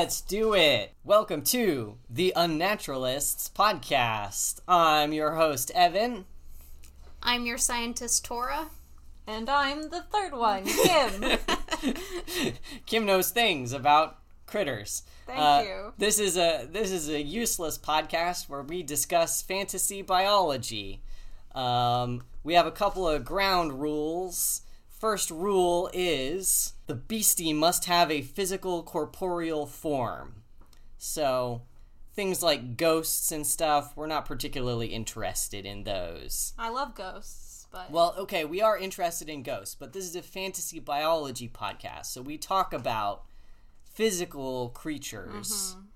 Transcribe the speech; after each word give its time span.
Let's 0.00 0.20
do 0.20 0.54
it. 0.54 0.92
Welcome 1.02 1.42
to 1.46 1.98
the 2.08 2.32
Unnaturalists 2.36 3.50
podcast. 3.52 4.60
I'm 4.68 5.12
your 5.12 5.34
host, 5.34 5.72
Evan. 5.74 6.24
I'm 7.20 7.44
your 7.46 7.58
scientist, 7.58 8.24
Tora. 8.24 8.68
And 9.26 9.50
I'm 9.50 9.90
the 9.90 10.02
third 10.02 10.34
one, 10.34 10.66
Kim. 10.66 11.38
Kim 12.86 13.06
knows 13.06 13.30
things 13.30 13.72
about 13.72 14.18
critters. 14.46 15.02
Thank 15.26 15.40
Uh, 15.40 15.62
you. 15.66 15.92
This 15.98 16.20
is 16.20 16.36
a 16.36 16.68
this 16.70 16.92
is 16.92 17.08
a 17.08 17.20
useless 17.20 17.76
podcast 17.76 18.48
where 18.48 18.62
we 18.62 18.84
discuss 18.84 19.42
fantasy 19.42 20.02
biology. 20.02 21.02
Um, 21.56 22.22
we 22.44 22.54
have 22.54 22.68
a 22.68 22.70
couple 22.70 23.08
of 23.08 23.24
ground 23.24 23.80
rules. 23.80 24.62
First 24.88 25.28
rule 25.32 25.90
is 25.92 26.74
the 26.88 26.94
beastie 26.94 27.52
must 27.52 27.84
have 27.84 28.10
a 28.10 28.22
physical 28.22 28.82
corporeal 28.82 29.66
form. 29.66 30.42
So 30.96 31.62
things 32.14 32.42
like 32.42 32.78
ghosts 32.78 33.30
and 33.30 33.46
stuff, 33.46 33.92
we're 33.94 34.06
not 34.06 34.24
particularly 34.24 34.88
interested 34.88 35.66
in 35.66 35.84
those. 35.84 36.54
I 36.58 36.70
love 36.70 36.94
ghosts, 36.94 37.66
but 37.70 37.90
Well, 37.90 38.14
okay, 38.18 38.46
we 38.46 38.62
are 38.62 38.76
interested 38.76 39.28
in 39.28 39.42
ghosts, 39.42 39.74
but 39.74 39.92
this 39.92 40.04
is 40.04 40.16
a 40.16 40.22
fantasy 40.22 40.80
biology 40.80 41.48
podcast, 41.48 42.06
so 42.06 42.22
we 42.22 42.38
talk 42.38 42.72
about 42.72 43.24
physical 43.84 44.70
creatures, 44.70 45.74
mm-hmm. 45.76 45.86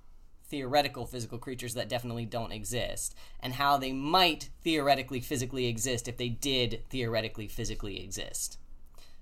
theoretical 0.45 1.07
physical 1.07 1.39
creatures 1.39 1.73
that 1.73 1.89
definitely 1.89 2.27
don't 2.27 2.53
exist, 2.53 3.15
and 3.41 3.55
how 3.55 3.79
they 3.79 3.93
might 3.93 4.51
theoretically 4.63 5.21
physically 5.21 5.69
exist 5.69 6.07
if 6.07 6.19
they 6.19 6.29
did 6.29 6.83
theoretically 6.91 7.49
physically 7.49 8.05
exist. 8.05 8.59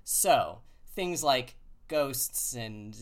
So, 0.03 0.59
things 0.93 1.23
like 1.23 1.55
ghosts 1.91 2.53
and 2.55 2.97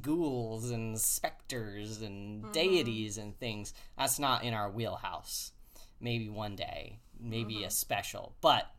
ghouls 0.00 0.70
and 0.70 0.98
specters 0.98 2.00
and 2.00 2.50
deities 2.52 3.18
and 3.18 3.38
things, 3.38 3.74
that's 3.98 4.18
not 4.18 4.42
in 4.42 4.54
our 4.54 4.70
wheelhouse. 4.70 5.52
Maybe 6.00 6.28
one 6.30 6.56
day, 6.56 6.98
maybe 7.20 7.62
a 7.62 7.70
special, 7.70 8.34
but 8.40 8.72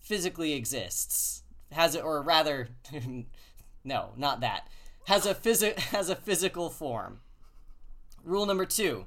physically 0.00 0.54
exists. 0.54 1.42
Has 1.72 1.94
it 1.94 2.02
or 2.02 2.22
rather 2.22 2.68
no 3.84 4.10
not 4.16 4.40
that. 4.40 4.68
Has 5.06 5.26
a 5.26 5.34
physi- 5.34 5.78
has 5.92 6.08
a 6.08 6.16
physical 6.16 6.70
form. 6.70 7.20
Rule 8.24 8.46
number 8.46 8.64
two 8.64 9.04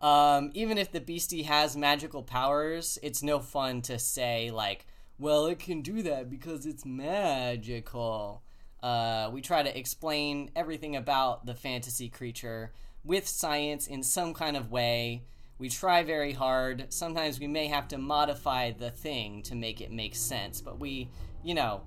um, 0.00 0.50
even 0.54 0.76
if 0.76 0.92
the 0.92 1.00
beastie 1.00 1.44
has 1.44 1.76
magical 1.76 2.22
powers 2.22 2.98
it's 3.02 3.22
no 3.22 3.38
fun 3.38 3.80
to 3.82 3.98
say 3.98 4.50
like 4.50 4.86
well 5.18 5.46
it 5.46 5.58
can 5.58 5.80
do 5.80 6.02
that 6.02 6.28
because 6.28 6.66
it's 6.66 6.84
magical 6.84 8.42
uh, 8.82 9.30
we 9.32 9.40
try 9.40 9.62
to 9.62 9.78
explain 9.78 10.50
everything 10.54 10.96
about 10.96 11.46
the 11.46 11.54
fantasy 11.54 12.08
creature 12.08 12.72
with 13.04 13.26
science 13.26 13.86
in 13.86 14.02
some 14.02 14.34
kind 14.34 14.56
of 14.56 14.70
way 14.70 15.24
we 15.58 15.68
try 15.68 16.02
very 16.02 16.32
hard. 16.32 16.86
Sometimes 16.92 17.40
we 17.40 17.46
may 17.46 17.68
have 17.68 17.88
to 17.88 17.98
modify 17.98 18.72
the 18.72 18.90
thing 18.90 19.42
to 19.44 19.54
make 19.54 19.80
it 19.80 19.90
make 19.90 20.14
sense, 20.14 20.60
but 20.60 20.78
we, 20.78 21.08
you 21.42 21.54
know, 21.54 21.82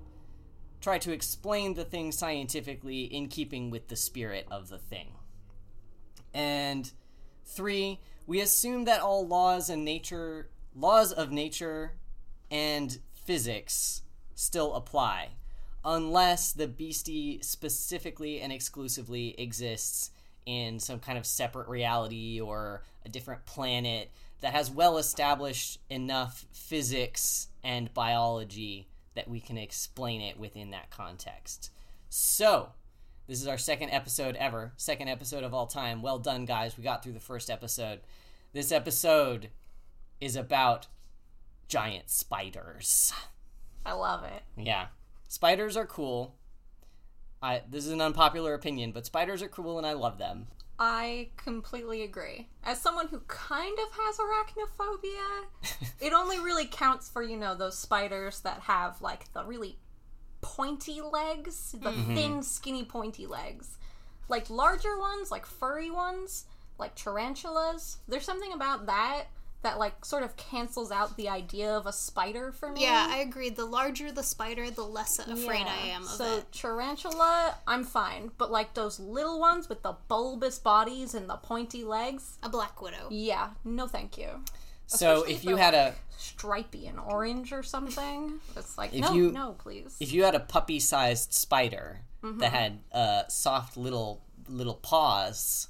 try 0.80 0.98
to 0.98 1.12
explain 1.12 1.74
the 1.74 1.84
thing 1.84 2.10
scientifically 2.10 3.02
in 3.02 3.28
keeping 3.28 3.70
with 3.70 3.88
the 3.88 3.96
spirit 3.96 4.46
of 4.50 4.68
the 4.68 4.78
thing. 4.78 5.12
And 6.34 6.90
three, 7.44 8.00
we 8.26 8.40
assume 8.40 8.84
that 8.84 9.00
all 9.00 9.26
laws 9.26 9.70
and 9.70 9.84
nature 9.84 10.50
laws 10.74 11.12
of 11.12 11.30
nature 11.30 11.92
and 12.50 12.98
physics 13.12 14.02
still 14.34 14.74
apply 14.74 15.30
unless 15.84 16.52
the 16.52 16.68
beastie 16.68 17.40
specifically 17.42 18.40
and 18.40 18.52
exclusively 18.52 19.34
exists 19.38 20.10
in 20.46 20.78
some 20.78 20.98
kind 20.98 21.18
of 21.18 21.26
separate 21.26 21.68
reality 21.68 22.40
or 22.40 22.82
a 23.04 23.08
different 23.08 23.44
planet 23.46 24.10
that 24.40 24.52
has 24.52 24.70
well 24.70 24.98
established 24.98 25.78
enough 25.88 26.46
physics 26.52 27.48
and 27.62 27.92
biology 27.94 28.88
that 29.14 29.28
we 29.28 29.40
can 29.40 29.58
explain 29.58 30.20
it 30.20 30.38
within 30.38 30.70
that 30.70 30.90
context. 30.90 31.70
So, 32.08 32.70
this 33.26 33.40
is 33.40 33.46
our 33.46 33.58
second 33.58 33.90
episode 33.90 34.36
ever, 34.36 34.72
second 34.76 35.08
episode 35.08 35.44
of 35.44 35.54
all 35.54 35.66
time. 35.66 36.02
Well 36.02 36.18
done, 36.18 36.46
guys. 36.46 36.76
We 36.76 36.84
got 36.84 37.02
through 37.02 37.12
the 37.12 37.20
first 37.20 37.50
episode. 37.50 38.00
This 38.52 38.72
episode 38.72 39.50
is 40.20 40.36
about 40.36 40.88
giant 41.68 42.10
spiders. 42.10 43.12
I 43.86 43.92
love 43.92 44.24
it. 44.24 44.42
Yeah. 44.56 44.86
Spiders 45.30 45.76
are 45.76 45.86
cool. 45.86 46.34
I 47.40 47.62
this 47.70 47.86
is 47.86 47.92
an 47.92 48.00
unpopular 48.00 48.52
opinion, 48.52 48.90
but 48.90 49.06
spiders 49.06 49.42
are 49.42 49.48
cool 49.48 49.78
and 49.78 49.86
I 49.86 49.92
love 49.92 50.18
them. 50.18 50.48
I 50.76 51.28
completely 51.36 52.02
agree. 52.02 52.48
As 52.64 52.80
someone 52.80 53.06
who 53.06 53.20
kind 53.28 53.78
of 53.78 53.92
has 53.92 54.16
arachnophobia, 54.18 55.92
it 56.00 56.12
only 56.12 56.40
really 56.40 56.66
counts 56.66 57.08
for, 57.08 57.22
you 57.22 57.36
know, 57.36 57.54
those 57.54 57.78
spiders 57.78 58.40
that 58.40 58.62
have 58.62 59.00
like 59.00 59.32
the 59.32 59.44
really 59.44 59.78
pointy 60.40 61.00
legs, 61.00 61.76
the 61.80 61.90
mm-hmm. 61.90 62.14
thin, 62.16 62.42
skinny, 62.42 62.84
pointy 62.84 63.26
legs. 63.26 63.78
Like 64.28 64.50
larger 64.50 64.98
ones, 64.98 65.30
like 65.30 65.46
furry 65.46 65.92
ones, 65.92 66.46
like 66.76 66.96
tarantulas. 66.96 67.98
There's 68.08 68.24
something 68.24 68.52
about 68.52 68.86
that 68.86 69.26
that 69.62 69.78
like 69.78 70.04
sort 70.04 70.22
of 70.22 70.36
cancels 70.36 70.90
out 70.90 71.16
the 71.16 71.28
idea 71.28 71.70
of 71.70 71.86
a 71.86 71.92
spider 71.92 72.50
for 72.52 72.70
me. 72.72 72.82
Yeah, 72.82 73.06
I 73.10 73.18
agree. 73.18 73.50
The 73.50 73.64
larger 73.66 74.10
the 74.10 74.22
spider, 74.22 74.70
the 74.70 74.82
less 74.84 75.18
afraid 75.18 75.66
I 75.66 75.88
am 75.88 76.02
of 76.02 76.08
so 76.08 76.38
it. 76.38 76.50
tarantula, 76.52 77.56
I'm 77.66 77.84
fine, 77.84 78.30
but 78.38 78.50
like 78.50 78.74
those 78.74 78.98
little 78.98 79.38
ones 79.38 79.68
with 79.68 79.82
the 79.82 79.96
bulbous 80.08 80.58
bodies 80.58 81.14
and 81.14 81.28
the 81.28 81.36
pointy 81.36 81.84
legs, 81.84 82.38
A 82.42 82.48
black 82.48 82.80
widow. 82.80 83.08
yeah, 83.10 83.50
no 83.64 83.86
thank 83.86 84.16
you. 84.16 84.28
So 84.86 84.96
Especially 85.24 85.32
if 85.32 85.38
if 85.38 85.44
you 85.44 85.54
they're, 85.56 85.64
had 85.64 85.74
a 85.74 85.94
Stripey 86.16 86.86
and 86.86 86.98
orange 86.98 87.52
or 87.52 87.62
something, 87.62 88.40
it's 88.56 88.76
like 88.76 88.92
If 88.94 89.00
no, 89.02 89.12
you- 89.12 89.30
no, 89.32 89.56
please. 89.58 89.96
if 90.00 90.12
you 90.12 90.24
had 90.24 90.34
a 90.34 90.40
puppy-sized 90.40 91.32
spider 91.32 92.00
Mm-hmm. 92.22 92.38
that 92.40 92.52
had 92.52 92.78
uh, 92.92 93.22
soft 93.28 93.78
little 93.78 94.20
little 94.46 94.74
paws, 94.74 95.68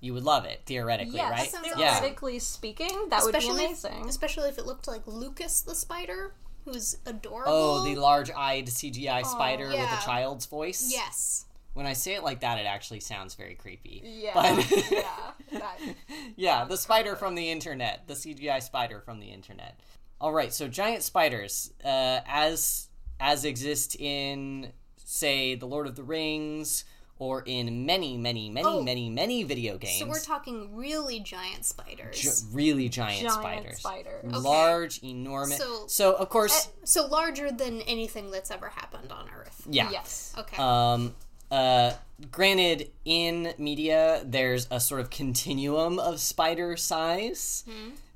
you 0.00 0.14
would 0.14 0.24
love 0.24 0.44
it 0.44 0.62
theoretically, 0.66 1.16
yes, 1.16 1.30
right? 1.30 1.50
sounds 1.50 1.68
Yeah. 1.76 1.94
theoretically 1.94 2.38
speaking, 2.38 3.08
that 3.10 3.22
would 3.22 3.32
be 3.32 3.38
Especially 3.38 3.64
if, 3.64 3.84
amazing. 3.84 4.08
especially 4.08 4.48
if 4.48 4.58
it 4.58 4.66
looked 4.66 4.88
like 4.88 5.06
Lucas 5.06 5.60
the 5.62 5.74
spider, 5.74 6.34
who's 6.64 6.96
adorable. 7.06 7.52
Oh, 7.52 7.84
the 7.84 7.96
large-eyed 7.96 8.66
CGI 8.66 9.24
spider 9.24 9.68
with 9.68 9.78
a 9.78 10.04
child's 10.04 10.46
voice. 10.46 10.90
Yes. 10.92 11.46
When 11.72 11.86
I 11.86 11.92
say 11.92 12.14
it 12.14 12.24
like 12.24 12.40
that, 12.40 12.58
it 12.58 12.66
actually 12.66 13.00
sounds 13.00 13.34
very 13.34 13.54
creepy. 13.54 14.02
yeah, 14.04 14.32
But 14.34 14.70
yeah, 14.90 15.02
that, 15.58 15.78
yeah, 16.36 16.64
the 16.64 16.76
spider 16.76 17.14
from 17.14 17.34
the 17.36 17.48
internet, 17.50 18.08
the 18.08 18.14
CGI 18.14 18.60
spider 18.62 19.00
from 19.00 19.20
the 19.20 19.28
internet. 19.28 19.78
All 20.20 20.32
right, 20.32 20.52
so 20.52 20.66
giant 20.68 21.02
spiders, 21.02 21.72
uh, 21.84 22.20
as 22.26 22.88
as 23.20 23.44
exist 23.44 23.96
in 24.00 24.72
say 24.96 25.54
the 25.54 25.66
Lord 25.66 25.86
of 25.86 25.94
the 25.94 26.02
Rings 26.02 26.84
or 27.20 27.42
in 27.46 27.86
many, 27.86 28.16
many, 28.16 28.48
many, 28.50 28.66
Oh. 28.66 28.82
many, 28.82 29.08
many 29.08 29.44
video 29.44 29.78
games. 29.78 29.98
So 30.00 30.06
we're 30.06 30.18
talking 30.20 30.74
really 30.74 31.20
giant 31.20 31.64
spiders. 31.64 32.18
Gi- 32.18 32.30
really 32.52 32.88
giant, 32.88 33.20
giant 33.20 33.32
spiders, 33.76 33.78
spiders. 33.78 34.32
large, 34.42 35.02
enormous. 35.04 35.58
So- 35.58 35.86
So, 35.86 36.14
of 36.14 36.28
course, 36.30 36.68
so 36.82 37.06
larger 37.06 37.52
than 37.52 37.82
anything 37.82 38.30
that's 38.32 38.50
ever 38.50 38.70
happened 38.70 39.12
on 39.12 39.28
Earth. 39.30 39.62
yeah. 39.68 39.90
Yes. 39.90 40.34
Okay. 40.38 40.56
Um, 40.56 41.14
uh, 41.50 41.92
granted, 42.30 42.90
in 43.04 43.52
media, 43.58 44.22
there's 44.24 44.66
a 44.70 44.80
sort 44.80 45.00
of 45.02 45.10
continuum 45.10 45.98
of 45.98 46.20
spider 46.20 46.76
size. 46.76 47.64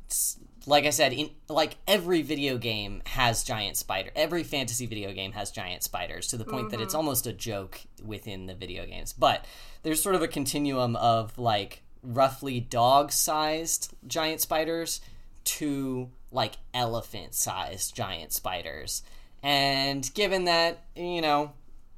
It's- 0.06 0.38
like 0.66 0.84
I 0.84 0.90
said, 0.90 1.12
in 1.12 1.30
like 1.48 1.76
every 1.86 2.22
video 2.22 2.56
game 2.58 3.02
has 3.06 3.44
giant 3.44 3.76
spider. 3.76 4.10
Every 4.16 4.42
fantasy 4.42 4.86
video 4.86 5.12
game 5.12 5.32
has 5.32 5.50
giant 5.50 5.82
spiders 5.82 6.26
to 6.28 6.36
the 6.36 6.44
point 6.44 6.70
that 6.70 6.80
it's 6.80 6.94
mm-hmm. 6.94 6.98
almost 6.98 7.26
a 7.26 7.32
joke 7.32 7.80
within 8.02 8.46
the 8.46 8.54
video 8.54 8.86
games. 8.86 9.12
But 9.12 9.44
there's 9.82 10.02
sort 10.02 10.14
of 10.14 10.22
a 10.22 10.28
continuum 10.28 10.96
of 10.96 11.38
like 11.38 11.82
roughly 12.02 12.60
dog-sized 12.60 13.94
giant 14.06 14.40
spiders 14.40 15.00
to 15.44 16.10
like 16.30 16.54
elephant-sized 16.72 17.94
giant 17.94 18.32
spiders. 18.32 19.02
And 19.42 20.10
given 20.14 20.44
that, 20.44 20.84
you 20.96 21.20
know, 21.20 21.52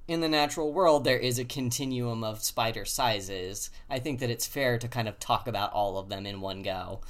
in 0.09 0.21
the 0.21 0.29
natural 0.29 0.73
world 0.73 1.05
there 1.05 1.19
is 1.19 1.39
a 1.39 1.45
continuum 1.45 2.25
of 2.25 2.43
spider 2.43 2.85
sizes, 2.85 3.71
I 3.89 3.99
think 3.99 4.21
that 4.21 4.31
it's 4.31 4.47
fair 4.47 4.79
to 4.79 4.89
kind 4.89 5.09
of 5.09 5.19
talk 5.19 5.47
about 5.47 5.73
all 5.73 5.99
of 5.99 6.09
them 6.09 6.27
in 6.27 6.41
one 6.41 6.63
go. 6.63 7.01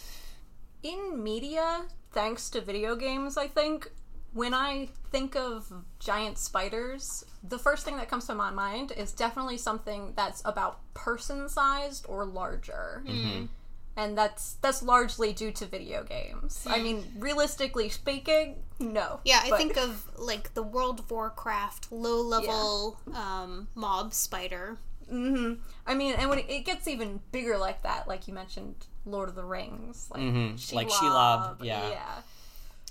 In 0.87 1.23
media, 1.23 1.83
thanks 2.13 2.49
to 2.51 2.61
video 2.61 2.97
games, 2.97 3.37
I 3.37 3.47
think, 3.49 3.91
when 4.33 4.53
I 4.55 4.89
think 5.11 5.35
of 5.35 5.73
giant 5.99 6.39
spiders, 6.39 7.25
the 7.43 7.59
first 7.59 7.85
thing 7.85 7.97
that 7.97 8.09
comes 8.11 8.27
to 8.27 8.35
my 8.35 8.51
mind 8.51 8.93
is 8.97 9.13
definitely 9.13 9.57
something 9.57 10.13
that's 10.15 10.43
about 10.45 10.81
person 10.95 11.49
sized 11.49 12.05
or 12.09 12.25
larger. 12.27 13.03
and 13.99 14.19
that's 14.19 14.55
that's 14.61 14.83
largely 14.83 15.33
due 15.33 15.51
to 15.53 15.65
video 15.65 16.05
games. 16.05 16.67
I 16.69 16.83
mean, 16.83 17.03
realistically 17.19 17.89
speaking, 17.89 18.57
no. 18.79 19.21
Yeah, 19.25 19.41
I 19.43 19.49
But- 19.51 19.57
think 19.59 19.77
of 19.79 20.05
like 20.19 20.53
the 20.53 20.63
World 20.63 21.01
of 21.01 21.11
Warcraft 21.11 21.91
low 21.91 22.21
level 22.21 23.01
um, 23.15 23.69
mob 23.75 24.13
spider. 24.13 24.77
I 25.11 25.95
mean, 25.95 26.15
and 26.19 26.29
when 26.29 26.41
it, 26.41 26.47
it 26.51 26.65
gets 26.67 26.89
even 26.89 27.21
bigger 27.33 27.57
like 27.57 27.83
that, 27.85 28.07
like 28.09 28.27
you 28.29 28.35
mentioned, 28.35 28.87
Lord 29.07 29.29
of 29.29 29.35
the 29.35 29.45
Rings, 29.45 30.09
like 30.11 30.21
Mhm, 30.21 30.73
like 30.75 30.89
Shelob, 30.89 31.59
Shelob, 31.61 31.65
yeah. 31.65 31.89
yeah, 31.89 32.23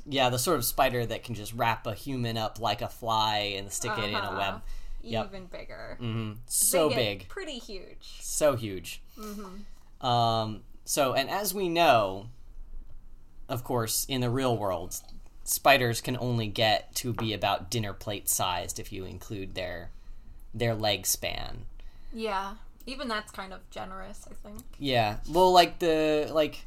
Yeah, 0.08 0.30
the 0.30 0.40
sort 0.40 0.58
of 0.58 0.66
spider 0.66 1.06
that 1.06 1.24
can 1.24 1.36
just 1.36 1.54
wrap 1.54 1.86
a 1.86 1.94
human 1.94 2.38
up 2.38 2.60
like 2.60 2.82
a 2.82 2.88
fly 2.88 3.54
and 3.58 3.72
stick 3.72 3.92
it 3.98 4.06
in 4.06 4.16
a 4.16 4.18
Uh-huh. 4.20 4.38
web. 4.38 4.62
Yep. 5.02 5.26
even 5.28 5.46
bigger. 5.46 5.98
hmm 6.00 6.34
So 6.48 6.90
big. 6.90 7.28
pretty 7.28 7.60
huge. 7.60 8.18
so 8.22 8.56
huge. 8.56 9.02
Mm-hmm. 9.20 10.06
Um, 10.06 10.64
so, 10.84 11.14
and 11.14 11.30
as 11.30 11.54
we 11.54 11.70
know, 11.70 12.28
of 13.48 13.64
course, 13.64 14.06
in 14.06 14.22
the 14.22 14.30
real 14.32 14.58
world, 14.58 15.00
spiders 15.44 16.02
can 16.02 16.18
only 16.18 16.48
get 16.48 16.96
to 16.96 17.14
be 17.14 17.34
about 17.34 17.70
dinner 17.70 17.94
plate 17.94 18.28
sized 18.30 18.80
if 18.80 18.92
you 18.92 19.06
include 19.06 19.54
their 19.56 19.92
their 20.56 20.74
leg 20.74 21.06
span. 21.06 21.66
Yeah, 22.14 22.56
even 22.86 23.08
that's 23.08 23.32
kind 23.32 23.54
of 23.54 23.68
generous, 23.70 24.28
I 24.30 24.34
think. 24.48 24.62
Yeah, 24.80 25.18
well, 25.30 25.52
like 25.52 25.80
the 25.80 26.30
like, 26.34 26.66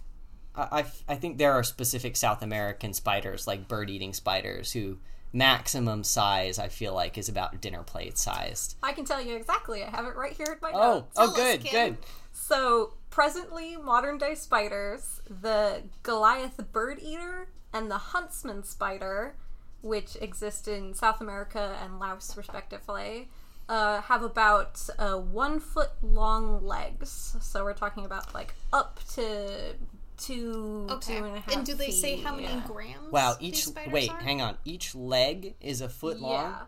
I 0.55 0.81
I, 0.81 0.85
I 1.09 1.15
think 1.17 1.39
there 1.39 1.53
are 1.53 1.63
specific 1.63 2.17
South 2.17 2.43
American 2.43 2.93
spiders, 2.93 3.47
like 3.47 3.69
bird 3.69 3.91
eating 3.91 4.13
spiders, 4.13 4.73
who 4.73 4.99
maximum 5.33 6.03
size 6.05 6.59
I 6.59 6.69
feel 6.69 6.95
like 6.95 7.19
is 7.19 7.29
about 7.29 7.61
dinner 7.61 7.83
plate 7.83 8.17
sized. 8.19 8.77
I 8.83 8.93
can 8.93 9.05
tell 9.05 9.21
you 9.21 9.37
exactly. 9.37 9.83
I 9.85 9.91
have 9.91 10.07
it 10.07 10.17
right 10.17 10.33
here 10.33 10.47
in 10.53 10.59
my 10.63 10.71
Oh, 10.73 10.95
notes. 10.95 11.15
oh, 11.17 11.27
Tell 11.27 11.35
good, 11.37 11.71
good. 11.71 11.97
So, 12.33 12.95
presently, 13.11 13.77
modern 13.77 14.17
day 14.19 14.35
spiders, 14.35 15.21
the 15.29 15.83
Goliath 16.03 16.73
bird 16.73 16.99
eater 17.03 17.49
and 17.73 17.91
the 17.91 17.99
huntsman 17.99 18.63
spider, 18.65 19.35
which 19.83 20.17
exist 20.21 20.67
in 20.67 20.95
South 20.95 21.21
America 21.21 21.77
and 21.83 21.99
Laos, 21.99 22.37
respectively, 22.37 23.29
uh, 23.69 24.01
have 24.03 24.23
about 24.23 24.81
uh, 24.99 25.17
one 25.17 25.61
foot 25.61 25.91
long 26.03 26.65
legs. 26.65 27.37
So, 27.41 27.65
we're 27.65 27.75
talking 27.75 28.05
about 28.05 28.35
like 28.35 28.55
up 28.73 29.01
to 29.15 29.75
two, 30.17 30.87
Okay. 30.91 31.19
two 31.19 31.25
and 31.25 31.37
a 31.37 31.41
half. 31.41 31.57
And 31.57 31.67
do 31.67 31.75
they 31.75 31.91
say 31.91 32.17
how 32.17 32.35
many 32.35 32.49
yeah. 32.49 32.63
grams? 32.67 33.11
Wow, 33.11 33.37
each 33.41 33.65
spiders 33.65 33.93
wait, 33.93 34.11
are? 34.11 34.21
hang 34.21 34.43
on. 34.43 34.57
Each 34.65 34.95
leg 34.95 35.55
is 35.61 35.81
a 35.81 35.89
foot 35.89 36.21
long. 36.21 36.33
Yeah. 36.33 36.59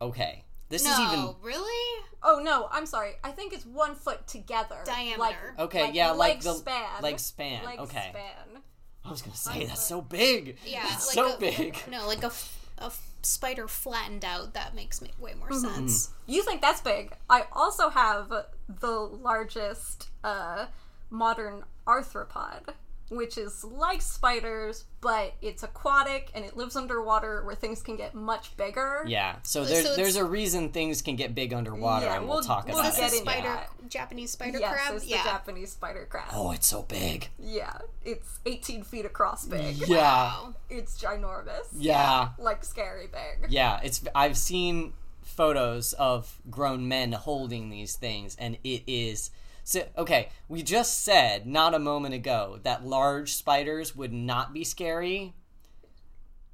Okay, 0.00 0.44
this 0.68 0.84
No, 0.84 0.90
is 0.90 0.98
even 0.98 1.34
really? 1.42 2.04
Oh 2.22 2.40
no, 2.42 2.68
I'm 2.70 2.86
sorry. 2.86 3.12
I 3.22 3.30
think 3.30 3.52
it's 3.52 3.64
one 3.64 3.94
foot 3.94 4.26
together. 4.26 4.76
Diameter. 4.84 5.18
Like, 5.18 5.36
okay. 5.58 5.90
yeah, 5.92 6.10
like 6.10 6.34
leg 6.36 6.42
the 6.42 6.54
span. 6.54 7.02
leg 7.02 7.18
span. 7.18 7.64
Leg 7.64 7.78
okay, 7.80 8.08
span. 8.10 8.62
I 9.04 9.10
was 9.10 9.22
gonna 9.22 9.36
say 9.36 9.64
that's 9.66 9.86
so 9.86 10.00
big. 10.02 10.58
Yeah, 10.66 10.82
it's 10.92 11.14
like 11.16 11.26
so 11.26 11.36
a- 11.36 11.38
big. 11.38 11.76
No, 11.90 12.06
like 12.08 12.24
a, 12.24 12.26
f- 12.26 12.55
a 12.78 12.84
f- 12.86 13.02
spider 13.22 13.66
flattened 13.68 14.24
out. 14.24 14.54
That 14.54 14.74
makes 14.74 15.00
ma- 15.02 15.08
way 15.18 15.34
more 15.38 15.48
Mm-hmm. 15.50 15.74
sense. 15.74 16.10
You 16.26 16.42
think 16.42 16.60
that's 16.60 16.80
big? 16.80 17.12
I 17.30 17.44
also 17.52 17.88
have 17.90 18.30
the 18.68 18.90
largest 18.90 20.08
uh, 20.24 20.66
modern 21.10 21.64
arthropod, 21.86 22.62
which 23.08 23.38
is 23.38 23.62
like 23.64 24.02
spiders, 24.02 24.84
but 25.00 25.34
it's 25.40 25.62
aquatic 25.62 26.30
and 26.34 26.44
it 26.44 26.56
lives 26.56 26.74
underwater 26.76 27.44
where 27.44 27.54
things 27.54 27.82
can 27.82 27.96
get 27.96 28.14
much 28.14 28.56
bigger. 28.56 29.04
Yeah, 29.06 29.36
so 29.42 29.64
there's 29.64 29.86
so 29.86 29.94
there's 29.96 30.16
a 30.16 30.24
reason 30.24 30.70
things 30.70 31.02
can 31.02 31.14
get 31.16 31.34
big 31.34 31.54
underwater, 31.54 32.06
Yeah, 32.06 32.16
and 32.16 32.26
we'll, 32.26 32.38
we'll- 32.38 32.44
talk 32.44 32.66
we'll 32.66 32.78
about 32.80 32.96
get 32.96 33.12
it. 33.12 33.18
into 33.20 33.30
spider, 33.30 33.48
that. 33.48 33.70
Japanese 33.88 34.30
spider 34.32 34.58
Yes, 34.58 34.72
crab? 34.72 34.94
it's 34.96 35.04
the. 35.06 35.10
Japanese 35.12 35.72
spider 35.72 36.06
crab. 36.10 36.24
Oh, 36.32 36.50
it's 36.52 36.66
so 36.66 36.82
big. 36.82 37.28
Yeah, 37.38 37.78
it's 38.04 38.40
18 38.44 38.82
feet 38.82 39.04
across 39.04 39.44
big. 39.46 39.76
Yeah, 39.86 39.96
Wow. 39.96 40.54
It's 40.68 41.00
ginormous. 41.00 41.66
yeah, 41.76 42.30
Like 42.38 42.64
scary 42.64 43.06
big. 43.06 43.50
yeah. 43.50 43.80
It's 43.84 44.02
I've 44.14 44.36
seen 44.36 44.92
photos 45.22 45.92
of 45.94 46.40
grown 46.50 46.88
men 46.88 47.12
holding 47.12 47.70
these 47.70 47.94
things, 47.94 48.36
and 48.38 48.58
it 48.64 48.82
is. 48.86 49.30
So, 49.66 49.82
okay, 49.98 50.28
we 50.48 50.62
just 50.62 51.02
said 51.02 51.44
not 51.44 51.74
a 51.74 51.80
moment 51.80 52.14
ago 52.14 52.60
that 52.62 52.86
large 52.86 53.34
spiders 53.34 53.96
would 53.96 54.12
not 54.12 54.54
be 54.54 54.62
scary. 54.62 55.34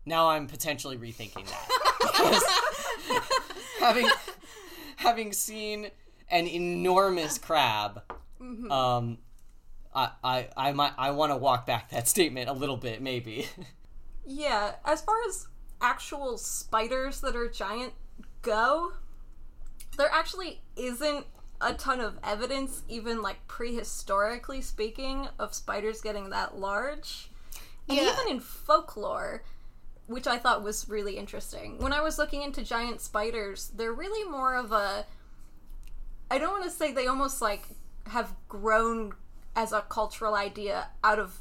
Now 0.06 0.30
I'm 0.30 0.46
potentially 0.46 0.96
rethinking 0.96 1.46
that 1.46 1.68
because 2.00 2.42
having 3.80 4.08
having 4.96 5.34
seen 5.34 5.90
an 6.30 6.46
enormous 6.46 7.36
crab, 7.36 8.02
um, 8.40 9.18
I 9.94 10.10
I 10.24 10.48
I 10.56 10.72
might 10.72 10.92
I 10.96 11.10
want 11.10 11.32
to 11.32 11.36
walk 11.36 11.66
back 11.66 11.90
that 11.90 12.08
statement 12.08 12.48
a 12.48 12.54
little 12.54 12.78
bit, 12.78 13.02
maybe. 13.02 13.46
Yeah, 14.24 14.76
as 14.86 15.02
far 15.02 15.16
as 15.28 15.48
actual 15.82 16.38
spiders 16.38 17.20
that 17.20 17.36
are 17.36 17.50
giant 17.50 17.92
go, 18.40 18.92
there 19.98 20.08
actually 20.10 20.62
isn't 20.76 21.26
a 21.62 21.74
ton 21.74 22.00
of 22.00 22.18
evidence, 22.24 22.82
even 22.88 23.22
like 23.22 23.46
prehistorically 23.48 24.62
speaking, 24.62 25.28
of 25.38 25.54
spiders 25.54 26.00
getting 26.00 26.30
that 26.30 26.58
large. 26.58 27.30
And 27.88 27.98
Yeah. 27.98 28.12
even 28.12 28.28
in 28.28 28.40
folklore, 28.40 29.42
which 30.06 30.26
I 30.26 30.38
thought 30.38 30.62
was 30.62 30.88
really 30.88 31.16
interesting, 31.16 31.78
when 31.78 31.92
I 31.92 32.00
was 32.00 32.18
looking 32.18 32.42
into 32.42 32.62
giant 32.62 33.00
spiders, 33.00 33.70
they're 33.74 33.92
really 33.92 34.28
more 34.28 34.54
of 34.54 34.72
a. 34.72 35.06
I 36.30 36.38
don't 36.38 36.50
want 36.52 36.64
to 36.64 36.70
say 36.70 36.92
they 36.92 37.06
almost 37.06 37.40
like 37.42 37.64
have 38.08 38.34
grown 38.48 39.14
as 39.54 39.72
a 39.72 39.82
cultural 39.82 40.34
idea 40.34 40.88
out 41.04 41.18
of 41.18 41.38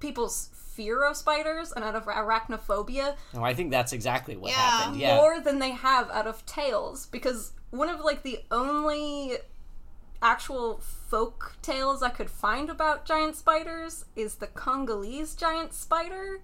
people's 0.00 0.50
fear 0.54 1.04
of 1.04 1.16
spiders 1.16 1.70
and 1.72 1.84
out 1.84 1.94
of 1.94 2.06
arachnophobia 2.06 3.14
no, 3.34 3.44
I 3.44 3.54
think 3.54 3.70
that's 3.70 3.92
exactly 3.92 4.36
what 4.36 4.50
Yeah. 4.50 4.56
happened. 4.56 4.96
Yeah. 5.00 5.16
more 5.16 5.38
than 5.40 5.58
they 5.60 5.70
have 5.70 6.10
out 6.10 6.26
of 6.26 6.44
tales 6.46 7.06
because 7.06 7.52
one 7.72 7.88
of 7.88 8.00
like 8.00 8.22
the 8.22 8.40
only 8.50 9.38
actual 10.20 10.80
folk 11.08 11.56
tales 11.62 12.02
I 12.02 12.10
could 12.10 12.30
find 12.30 12.70
about 12.70 13.04
giant 13.04 13.34
spiders 13.34 14.04
is 14.14 14.36
the 14.36 14.46
Congolese 14.46 15.34
giant 15.34 15.72
spider, 15.72 16.42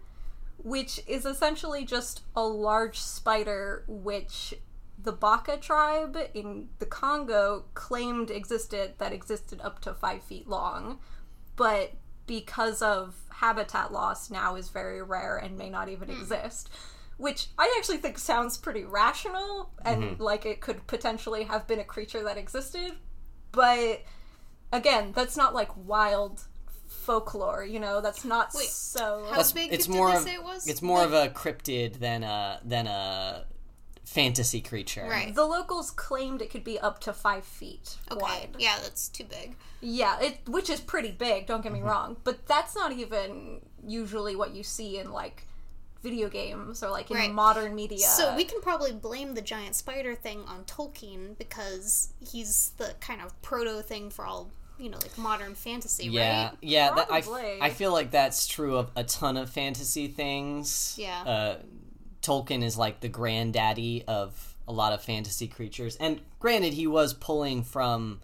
which 0.57 1.01
is 1.07 1.25
essentially 1.25 1.85
just 1.85 2.23
a 2.35 2.43
large 2.43 2.99
spider 2.99 3.85
which 3.87 4.55
the 5.01 5.13
Baka 5.13 5.59
tribe 5.59 6.17
in 6.35 6.71
the 6.81 6.87
Congo 6.87 7.67
claimed 7.75 8.31
existed 8.31 8.95
that 8.99 9.13
existed 9.13 9.61
up 9.61 9.81
to 9.83 9.95
five 9.95 10.23
feet 10.25 10.49
long, 10.49 10.99
but 11.55 11.93
because 12.27 12.83
of 12.83 13.15
habitat 13.31 13.93
loss 13.93 14.31
now 14.31 14.57
is 14.57 14.71
very 14.71 15.03
rare 15.03 15.37
and 15.37 15.57
may 15.57 15.69
not 15.69 15.89
even 15.91 16.09
hmm. 16.09 16.21
exist. 16.21 16.71
Which 17.19 17.49
I 17.59 17.75
actually 17.79 17.99
think 17.99 18.19
sounds 18.19 18.57
pretty 18.57 18.85
rational 18.85 19.71
and 19.85 20.19
like 20.21 20.47
it 20.47 20.61
could 20.61 20.87
potentially 20.87 21.45
have 21.45 21.67
been 21.67 21.79
a 21.81 21.85
creature 21.85 22.23
that 22.25 22.39
existed. 22.39 22.93
But 23.53 24.03
again, 24.73 25.13
that's 25.15 25.37
not 25.37 25.53
like 25.55 25.71
wild 25.77 26.43
folklore, 26.87 27.65
you 27.65 27.81
know, 27.81 28.01
that's 28.01 28.25
not 28.25 28.53
Wait, 28.55 28.69
so 28.69 29.25
how- 29.25 29.31
That's- 29.33 29.53
big 29.53 29.73
it's 29.73 29.87
did 29.87 29.95
more 29.97 30.11
they 30.11 30.17
of 30.17 30.23
say 30.23 30.35
it 30.35 30.43
was? 30.43 30.67
it's 30.67 30.81
more 30.83 31.03
of 31.05 31.13
a 31.13 31.29
cryptid 31.29 31.99
than 31.99 32.23
a 32.23 32.61
than 32.65 32.87
a 32.87 33.45
fantasy 34.05 34.61
creature. 34.63 35.07
Right. 35.11 35.35
the 35.35 35.45
locals 35.45 35.91
claimed 35.91 36.41
it 36.41 36.51
could 36.51 36.65
be 36.65 36.79
up 36.79 36.99
to 37.01 37.13
five 37.13 37.45
feet 37.45 37.97
Okay. 38.11 38.21
wide. 38.23 38.57
Yeah, 38.59 38.79
that's 38.81 39.09
too 39.09 39.25
big. 39.25 39.57
Yeah, 39.83 40.19
it 40.21 40.49
which 40.49 40.71
is 40.71 40.81
pretty 40.81 41.13
big. 41.13 41.47
Don't 41.47 41.63
get 41.63 41.73
me 41.73 41.81
Mm-hmm. 41.81 41.89
wrong, 41.89 42.17
but 42.25 42.47
that's 42.47 42.75
not 42.75 42.93
even 42.93 43.61
usually 43.87 44.35
what 44.37 44.55
you 44.55 44.63
see 44.63 44.99
in 44.99 45.11
like 45.13 45.47
video 46.03 46.29
games 46.29 46.83
or 46.83 46.91
like 46.91 47.11
in 47.11 47.17
Right. 47.17 47.33
modern 47.33 47.75
media. 47.75 47.99
So 47.99 48.35
we 48.37 48.45
can 48.45 48.61
probably 48.61 48.93
blame 48.93 49.35
the 49.35 49.43
giant 49.43 49.75
spider 49.75 50.15
thing 50.15 50.43
on 50.47 50.65
Tolkien 50.65 51.37
because 51.39 52.13
he's 52.21 52.71
the 52.77 52.95
kind 53.01 53.21
of 53.21 53.41
proto 53.43 53.83
thing 53.83 54.11
for 54.11 54.25
all 54.25 54.51
you 54.81 54.89
know, 54.89 54.99
like 54.99 55.19
modern 55.19 55.57
fantasy, 55.57 56.07
Yeah, 56.07 56.51
right? 56.51 56.57
yeah. 56.63 56.95
That, 56.95 57.11
I, 57.11 57.19
f- 57.19 57.29
I 57.61 57.71
feel 57.71 57.91
like 57.93 58.13
that's 58.13 58.47
true 58.47 58.77
of 58.77 58.93
a 58.95 59.03
ton 59.03 59.37
of 59.37 59.51
fantasy 59.51 60.07
things. 60.07 60.95
Yeah. 60.97 61.21
Uh, 61.23 61.57
Tolkien 62.23 62.63
is 62.63 62.77
like 62.79 63.01
the 63.01 63.09
granddaddy 63.09 64.05
of 64.07 64.55
a 64.69 64.73
lot 64.73 64.93
of 64.93 65.03
fantasy 65.03 65.49
creatures, 65.49 65.97
and 65.97 66.21
granted, 66.39 66.75
he 66.75 66.87
was 66.87 67.13
pulling 67.13 67.65
from 67.65 68.21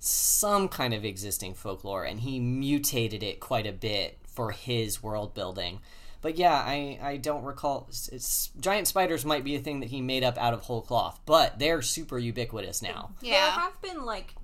some 0.00 0.68
kind 0.68 0.92
of 0.94 1.04
existing 1.04 1.54
folklore, 1.54 2.04
and 2.04 2.20
he 2.20 2.40
mutated 2.40 3.22
it 3.22 3.38
quite 3.38 3.66
a 3.66 3.72
bit 3.72 4.18
for 4.26 4.50
his 4.50 5.00
world 5.02 5.32
building. 5.34 5.80
But 6.22 6.38
yeah, 6.38 6.54
I, 6.54 6.98
I 7.02 7.16
don't 7.18 7.42
recall. 7.44 7.86
It's, 7.88 8.08
it's 8.08 8.50
giant 8.60 8.86
spiders 8.88 9.24
might 9.24 9.44
be 9.44 9.56
a 9.56 9.58
thing 9.60 9.80
that 9.80 9.90
he 9.90 10.00
made 10.00 10.22
up 10.24 10.38
out 10.38 10.54
of 10.54 10.60
whole 10.62 10.80
cloth, 10.80 11.20
but 11.26 11.58
they're 11.58 11.82
super 11.82 12.18
ubiquitous 12.18 12.80
now. 12.80 13.10
Yeah, 13.20 13.30
there 13.32 13.40
Yeah. 13.40 13.50
have 13.50 13.82
been 13.82 14.04
like 14.04 14.34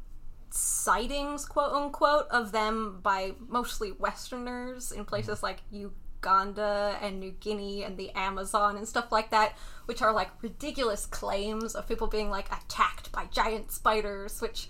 sightings, 0.51 1.45
quote 1.45 1.73
unquote, 1.73 2.27
of 2.31 2.53
them 2.53 2.99
by 3.03 3.33
mostly 3.49 3.93
Westerners 3.93 4.93
in 4.93 5.05
places 5.05 5.43
like 5.43 5.59
Uganda 5.71 6.99
and 7.01 7.21
New 7.21 7.31
Guinea 7.33 7.85
and 7.85 7.97
the 7.97 8.11
Amazon 8.11 8.77
and 8.77 8.89
stuff 8.89 9.13
like 9.13 9.31
that, 9.31 9.57
which 9.87 10.03
are 10.03 10.13
like 10.13 10.31
ridiculous 10.43 11.07
claims 11.07 11.75
of 11.75 11.87
people 11.89 12.07
being 12.07 12.31
like 12.31 12.47
attacked 12.51 13.13
by 13.13 13.27
giant 13.27 13.71
spiders, 13.71 14.41
which 14.41 14.69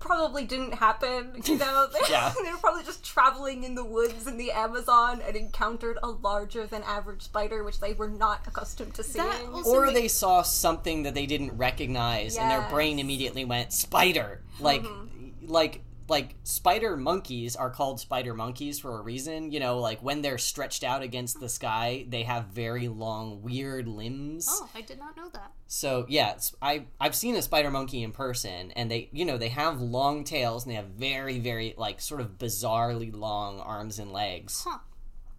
probably 0.00 0.44
didn't 0.44 0.74
happen. 0.74 1.42
You 1.50 1.58
know, 1.58 1.88
they, 1.92 2.00
Yeah. 2.10 2.32
they 2.44 2.50
were 2.50 2.58
probably 2.58 2.84
just 2.84 3.04
traveling 3.04 3.64
in 3.64 3.74
the 3.74 3.84
woods 3.84 4.26
in 4.26 4.36
the 4.36 4.52
Amazon 4.52 5.20
and 5.26 5.36
encountered 5.36 5.98
a 6.02 6.08
larger 6.08 6.66
than 6.66 6.82
average 6.84 7.22
spider, 7.22 7.64
which 7.64 7.80
they 7.80 7.94
were 7.94 8.08
not 8.08 8.46
accustomed 8.46 8.94
to 8.94 9.02
seeing. 9.02 9.26
Or 9.66 9.86
ma- 9.86 9.92
they 9.92 10.08
saw 10.08 10.42
something 10.42 11.02
that 11.04 11.14
they 11.14 11.26
didn't 11.26 11.56
recognize 11.56 12.36
and 12.36 12.50
their 12.50 12.68
brain 12.70 12.98
immediately 12.98 13.44
went 13.44 13.72
spider 13.72 14.42
like 14.60 14.82
mm-hmm. 14.82 15.46
like 15.46 15.82
like 16.10 16.34
spider 16.42 16.96
monkeys 16.96 17.54
are 17.56 17.70
called 17.70 18.00
spider 18.00 18.34
monkeys 18.34 18.78
for 18.80 18.98
a 18.98 19.02
reason 19.02 19.50
you 19.52 19.60
know 19.60 19.78
like 19.78 20.02
when 20.02 20.20
they're 20.22 20.36
stretched 20.38 20.82
out 20.84 21.02
against 21.02 21.40
the 21.40 21.48
sky 21.48 22.04
they 22.08 22.24
have 22.24 22.46
very 22.46 22.88
long 22.88 23.40
weird 23.42 23.86
limbs 23.86 24.46
Oh, 24.50 24.68
I 24.74 24.80
did 24.80 24.98
not 24.98 25.16
know 25.16 25.28
that. 25.32 25.52
so 25.68 26.04
yeah 26.08 26.32
it's, 26.32 26.54
i 26.60 26.84
i've 27.00 27.14
seen 27.14 27.36
a 27.36 27.42
spider 27.42 27.70
monkey 27.70 28.02
in 28.02 28.12
person 28.12 28.72
and 28.72 28.90
they 28.90 29.08
you 29.12 29.24
know 29.24 29.38
they 29.38 29.48
have 29.50 29.80
long 29.80 30.24
tails 30.24 30.64
and 30.64 30.72
they 30.72 30.76
have 30.76 30.88
very 30.88 31.38
very 31.38 31.74
like 31.78 32.00
sort 32.00 32.20
of 32.20 32.36
bizarrely 32.38 33.14
long 33.14 33.60
arms 33.60 33.98
and 33.98 34.12
legs 34.12 34.64
Huh. 34.68 34.78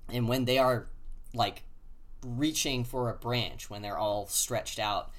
and 0.10 0.28
when 0.30 0.46
they 0.46 0.58
are 0.58 0.88
like 1.34 1.64
reaching 2.26 2.84
for 2.84 3.10
a 3.10 3.14
branch 3.16 3.70
when 3.70 3.82
they're 3.82 3.98
all 3.98 4.28
stretched 4.28 4.80
out 4.80 5.12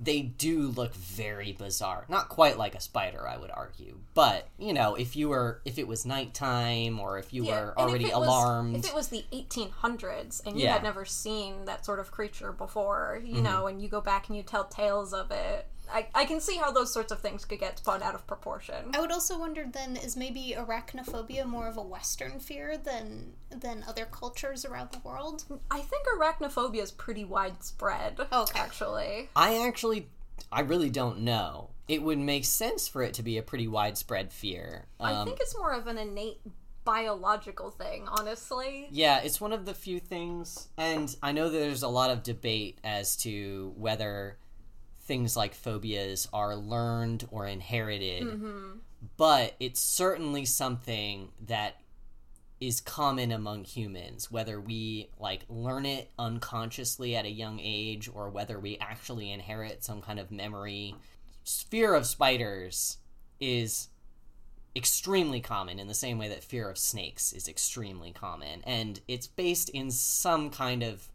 they 0.00 0.22
do 0.22 0.62
look 0.68 0.94
very 0.94 1.52
bizarre 1.52 2.04
not 2.08 2.28
quite 2.28 2.56
like 2.58 2.74
a 2.74 2.80
spider 2.80 3.26
i 3.28 3.36
would 3.36 3.50
argue 3.50 3.96
but 4.14 4.48
you 4.58 4.72
know 4.72 4.94
if 4.94 5.16
you 5.16 5.28
were 5.28 5.60
if 5.64 5.78
it 5.78 5.86
was 5.86 6.04
nighttime 6.06 6.98
or 6.98 7.18
if 7.18 7.32
you 7.32 7.44
were 7.44 7.52
and 7.52 7.70
if 7.70 7.76
already 7.78 8.04
it 8.06 8.14
was- 8.16 8.26
alarmed 8.28 8.76
if 8.76 8.86
it 8.86 8.94
was 8.94 9.08
the 9.08 9.24
1800s 9.32 10.40
and 10.46 10.56
you 10.58 10.64
Yeah. 10.64 10.74
had 10.74 10.82
never 10.82 11.04
seen 11.04 11.64
that 11.66 11.84
sort 11.84 11.98
of 12.00 12.10
creature 12.10 12.52
before, 12.52 13.20
you 13.24 13.34
Mm-hmm. 13.34 13.42
know, 13.44 13.66
and 13.66 13.80
you 13.82 13.88
go 13.88 14.00
back 14.00 14.28
and 14.28 14.36
you 14.36 14.42
tell 14.42 14.64
tales 14.64 15.12
of 15.12 15.30
it, 15.30 15.66
I, 15.92 16.06
I 16.14 16.24
can 16.24 16.40
see 16.40 16.56
how 16.56 16.70
those 16.70 16.92
sorts 16.92 17.10
of 17.10 17.20
things 17.20 17.44
could 17.44 17.58
get 17.58 17.78
spun 17.78 18.00
out 18.02 18.14
of 18.14 18.24
proportion. 18.26 18.92
I 18.94 19.00
would 19.00 19.10
also 19.10 19.38
wonder 19.38 19.64
then 19.70 19.96
is 19.96 20.16
maybe 20.16 20.54
arachnophobia 20.56 21.44
more 21.46 21.66
of 21.66 21.76
a 21.76 21.82
Western 21.82 22.38
fear 22.38 22.76
than 22.76 23.32
than 23.50 23.84
other 23.88 24.04
cultures 24.04 24.64
around 24.64 24.92
the 24.92 25.00
world? 25.00 25.44
I 25.68 25.80
think 25.80 26.06
arachnophobia 26.06 26.82
is 26.82 26.92
pretty 26.92 27.24
widespread. 27.24 28.20
Okay. 28.32 28.58
Actually. 28.60 29.28
i 29.34 29.49
actually 29.56 30.08
i 30.52 30.60
really 30.60 30.90
don't 30.90 31.18
know 31.20 31.70
it 31.88 32.02
would 32.02 32.18
make 32.18 32.44
sense 32.44 32.86
for 32.86 33.02
it 33.02 33.14
to 33.14 33.22
be 33.22 33.36
a 33.36 33.42
pretty 33.42 33.66
widespread 33.66 34.32
fear 34.32 34.86
I 35.00 35.12
um, 35.12 35.26
think 35.26 35.40
it's 35.40 35.56
more 35.56 35.72
of 35.72 35.86
an 35.86 35.98
innate 35.98 36.40
biological 36.84 37.70
thing, 37.70 38.08
honestly. 38.08 38.88
Yeah, 38.90 39.20
it's 39.20 39.40
one 39.40 39.52
of 39.52 39.64
the 39.64 39.74
few 39.74 40.00
things, 40.00 40.68
and 40.76 41.14
I 41.22 41.32
know 41.32 41.48
there's 41.48 41.82
a 41.82 41.88
lot 41.88 42.10
of 42.10 42.22
debate 42.22 42.78
as 42.84 43.16
to 43.18 43.72
whether 43.76 44.38
things 45.02 45.36
like 45.36 45.54
phobias 45.54 46.28
are 46.32 46.54
learned 46.56 47.26
or 47.30 47.46
inherited, 47.46 48.40
but 49.16 49.54
it's 49.60 49.80
certainly 49.80 50.44
something 50.44 51.30
that 51.46 51.80
is 52.60 52.80
common 52.80 53.32
among 53.32 53.64
humans, 53.64 54.30
whether 54.30 54.60
we 54.60 55.08
like 55.18 55.44
learn 55.48 55.86
it 55.86 56.10
unconsciously 56.18 57.16
at 57.16 57.24
a 57.24 57.30
young 57.30 57.58
age 57.60 58.08
or 58.12 58.28
whether 58.28 58.60
we 58.60 58.76
actually 58.78 59.30
inherit 59.30 59.82
some 59.82 60.02
kind 60.02 60.18
of 60.18 60.30
memory. 60.30 60.94
Fear 61.44 61.94
of 61.94 62.06
spiders 62.06 62.98
is 63.40 63.88
extremely 64.76 65.40
common 65.40 65.78
in 65.78 65.88
the 65.88 65.94
same 65.94 66.18
way 66.18 66.28
that 66.28 66.44
fear 66.44 66.68
of 66.68 66.78
snakes 66.78 67.32
is 67.32 67.48
extremely 67.48 68.12
common. 68.12 68.62
And 68.64 69.00
it's 69.08 69.26
based 69.26 69.70
in 69.70 69.90
some 69.90 70.50
kind 70.50 70.82
of 70.82 71.08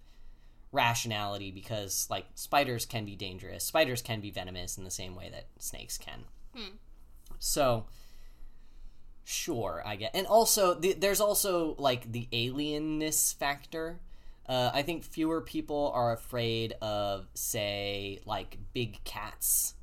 rationality 0.71 1.51
because 1.51 2.07
like 2.09 2.25
spiders 2.33 2.85
can 2.85 3.05
be 3.05 3.15
dangerous. 3.15 3.63
Spiders 3.63 4.01
can 4.01 4.19
be 4.19 4.31
venomous 4.31 4.77
in 4.77 4.83
the 4.83 4.91
same 4.91 5.15
way 5.15 5.29
that 5.29 5.45
snakes 5.59 5.97
can. 5.97 6.25
Hmm. 6.55 6.75
So 7.37 7.85
sure 9.25 9.81
i 9.85 9.95
get 9.95 10.15
and 10.15 10.27
also 10.27 10.73
the, 10.73 10.93
there's 10.93 11.19
also 11.19 11.75
like 11.77 12.11
the 12.11 12.27
alienness 12.31 13.35
factor. 13.35 13.99
Uh, 14.47 14.69
i 14.73 14.81
think 14.81 15.03
fewer 15.03 15.41
people 15.41 15.91
are 15.93 16.13
afraid 16.13 16.73
of 16.81 17.27
say 17.33 18.19
like 18.25 18.57
big 18.73 19.03
cats 19.03 19.73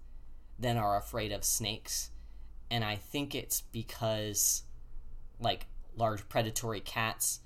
than 0.63 0.79
are 0.79 0.97
afraid 0.97 1.33
of 1.33 1.45
snakes. 1.45 2.11
And 2.71 2.83
I 2.83 2.97
think 2.97 3.35
it's 3.35 3.61
because 3.61 4.63
like 5.39 5.67
large 5.97 6.27
predatory 6.29 6.81
cats 6.81 7.41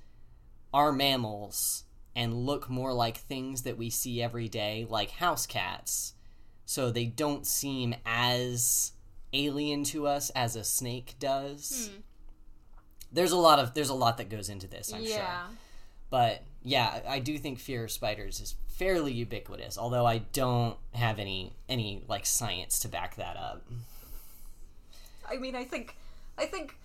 are 0.73 0.93
mammals 0.93 1.85
and 2.15 2.47
look 2.47 2.71
more 2.71 2.93
like 2.93 3.17
things 3.17 3.63
that 3.63 3.77
we 3.77 3.91
see 3.91 4.23
every 4.23 4.49
day 4.49 4.87
like 4.89 5.11
house 5.11 5.47
cats. 5.47 6.15
So 6.65 6.91
they 6.91 7.07
don't 7.07 7.47
seem 7.47 7.95
as 8.05 8.93
alien 9.37 9.85
to 9.85 10.07
us 10.07 10.31
as 10.31 10.57
a 10.57 10.65
snake 10.65 11.15
does 11.19 11.91
hmm. 11.93 12.01
there's 13.13 13.33
a 13.33 13.37
lot 13.37 13.59
of 13.59 13.75
there's 13.75 13.91
a 13.91 13.95
lot 13.95 14.17
that 14.19 14.29
goes 14.29 14.49
into 14.49 14.67
this 14.67 14.93
i'm 14.93 15.05
sure 15.05 15.29
but 16.11 16.43
yeah 16.63 17.01
i 17.09 17.19
do 17.19 17.39
think 17.39 17.59
fear 17.59 17.85
of 17.85 17.91
spiders 17.91 18.41
is 18.41 18.55
fairly 18.69 19.13
ubiquitous 19.13 19.79
although 19.79 20.07
i 20.07 20.19
don't 20.33 20.77
have 20.93 21.19
any 21.19 21.53
any 21.69 22.03
like 22.09 22.27
science 22.27 22.79
to 22.79 22.89
back 22.89 23.17
that 23.17 23.37
up 23.37 23.63
I 25.29 25.37
mean, 25.37 25.55
I 25.55 25.65
think, 25.65 25.97
I 26.39 26.47
think 26.47 26.77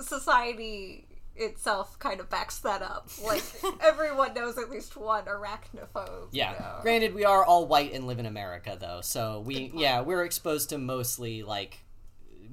society 0.00 1.06
itself 1.34 1.98
kind 1.98 2.20
of 2.20 2.28
backs 2.28 2.58
that 2.60 2.82
up. 2.82 3.08
Like 3.24 3.42
everyone 3.80 4.34
knows 4.34 4.58
at 4.58 4.70
least 4.70 4.96
one 4.96 5.24
arachnophobe. 5.24 6.28
Yeah. 6.32 6.52
you 6.52 6.58
know? 6.58 6.78
Granted, 6.82 7.14
we 7.14 7.24
are 7.24 7.44
all 7.44 7.66
white 7.66 7.92
and 7.92 8.06
live 8.06 8.18
in 8.18 8.26
America, 8.26 8.76
though, 8.78 9.00
so 9.00 9.40
we 9.40 9.72
yeah 9.74 10.00
we're 10.00 10.24
exposed 10.24 10.70
to 10.70 10.78
mostly 10.78 11.42
like 11.42 11.81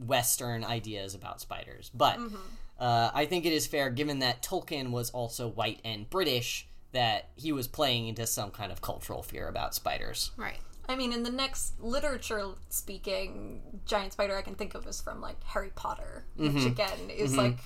Western 0.05 0.63
ideas 0.63 1.13
about 1.15 1.41
spiders. 1.41 1.91
But 1.93 2.19
uh, 2.79 3.11
I 3.13 3.25
think 3.25 3.45
it 3.45 3.53
is 3.53 3.67
fair, 3.67 3.89
given 3.89 4.19
that 4.19 4.41
Tolkien 4.41 4.91
was 4.91 5.09
also 5.11 5.47
white 5.49 5.79
and 5.83 6.09
British, 6.09 6.67
that 6.91 7.29
he 7.35 7.51
was 7.51 7.67
playing 7.67 8.07
into 8.07 8.25
some 8.25 8.51
kind 8.51 8.71
of 8.71 8.81
cultural 8.81 9.21
fear 9.21 9.47
about 9.47 9.75
spiders. 9.75 10.31
Right. 10.37 10.57
I 10.87 10.95
mean, 10.95 11.13
in 11.13 11.21
the 11.21 11.29
next 11.31 11.79
literature 11.79 12.47
speaking 12.69 13.61
giant 13.85 14.13
spider 14.13 14.35
I 14.35 14.41
can 14.41 14.55
think 14.55 14.73
of 14.73 14.87
is 14.87 14.99
from 15.01 15.21
like 15.21 15.43
Harry 15.43 15.71
Potter, 15.75 16.25
Mm-hmm. 16.39 16.55
which 16.55 16.65
again 16.65 17.09
is 17.15 17.37
like 17.37 17.57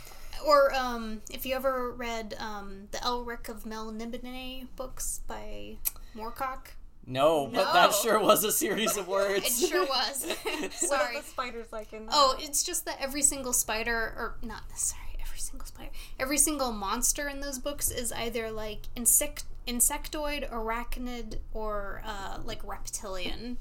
Or 0.46 0.74
um, 0.74 1.22
if 1.32 1.46
you 1.46 1.56
ever 1.56 1.92
read 1.92 2.36
um, 2.38 2.90
the 2.92 2.98
Elric 2.98 3.48
of 3.48 3.64
Melniboné 3.64 4.68
books 4.76 5.22
by 5.26 5.78
Moorcock, 6.18 6.72
No, 7.06 7.48
but 7.54 7.74
that 7.74 7.94
sure 7.94 8.20
was 8.20 8.44
a 8.44 8.52
series 8.52 8.96
of 8.98 9.08
words. 9.10 9.62
it 9.62 9.68
sure 9.68 9.86
was. 9.86 10.26
what 10.44 10.74
sorry. 10.74 11.18
are 11.18 11.22
the 11.22 11.28
spiders 11.28 11.68
like 11.72 11.92
in 11.94 12.06
that? 12.06 12.14
Oh, 12.16 12.36
it's 12.40 12.64
just 12.64 12.86
that 12.86 12.98
every 13.00 13.22
single 13.22 13.54
spider, 13.54 13.94
or 13.94 14.36
not 14.42 14.62
sorry, 14.76 15.02
every 15.22 15.40
single 15.40 15.66
spider, 15.68 15.90
every 16.20 16.38
single 16.38 16.72
monster 16.72 17.28
in 17.28 17.42
those 17.42 17.60
books 17.60 17.92
is 17.92 18.12
either 18.14 18.52
like 18.52 18.84
insect, 18.96 19.44
insectoid, 19.68 20.50
arachnid, 20.50 21.40
or 21.54 22.02
uh, 22.06 22.38
like 22.46 22.62
reptilian, 22.64 23.58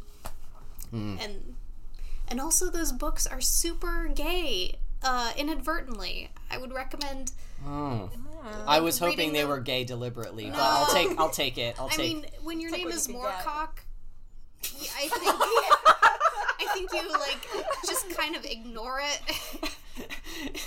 and 0.92 1.54
and 2.28 2.40
also 2.40 2.70
those 2.70 2.92
books 2.92 3.26
are 3.26 3.40
super 3.40 4.08
gay. 4.14 4.76
Uh, 5.04 5.32
inadvertently, 5.36 6.30
I 6.50 6.58
would 6.58 6.72
recommend. 6.72 7.32
Oh. 7.66 8.10
I 8.66 8.80
was 8.80 8.98
hoping 8.98 9.32
they 9.32 9.40
them- 9.40 9.48
were 9.48 9.60
gay 9.60 9.84
deliberately, 9.84 10.50
but 10.50 10.58
I'll 10.58 10.92
take 10.92 11.18
I'll 11.18 11.30
take 11.30 11.58
it. 11.58 11.76
I'll 11.78 11.86
I 11.86 11.90
take. 11.90 12.14
mean, 12.16 12.26
when 12.42 12.60
your 12.60 12.70
Take 12.70 12.80
name 12.80 12.86
what 12.88 12.94
is 12.96 13.08
you 13.08 13.14
can 13.14 13.22
get. 13.22 13.32
Moorcock, 13.44 13.70
y- 14.80 14.88
I 14.96 15.08
think 15.08 15.24
I 16.60 16.66
think 16.74 16.92
you 16.92 17.10
like 17.12 17.46
just 17.86 18.10
kind 18.16 18.34
of 18.36 18.44
ignore 18.44 19.00
it. 19.02 20.60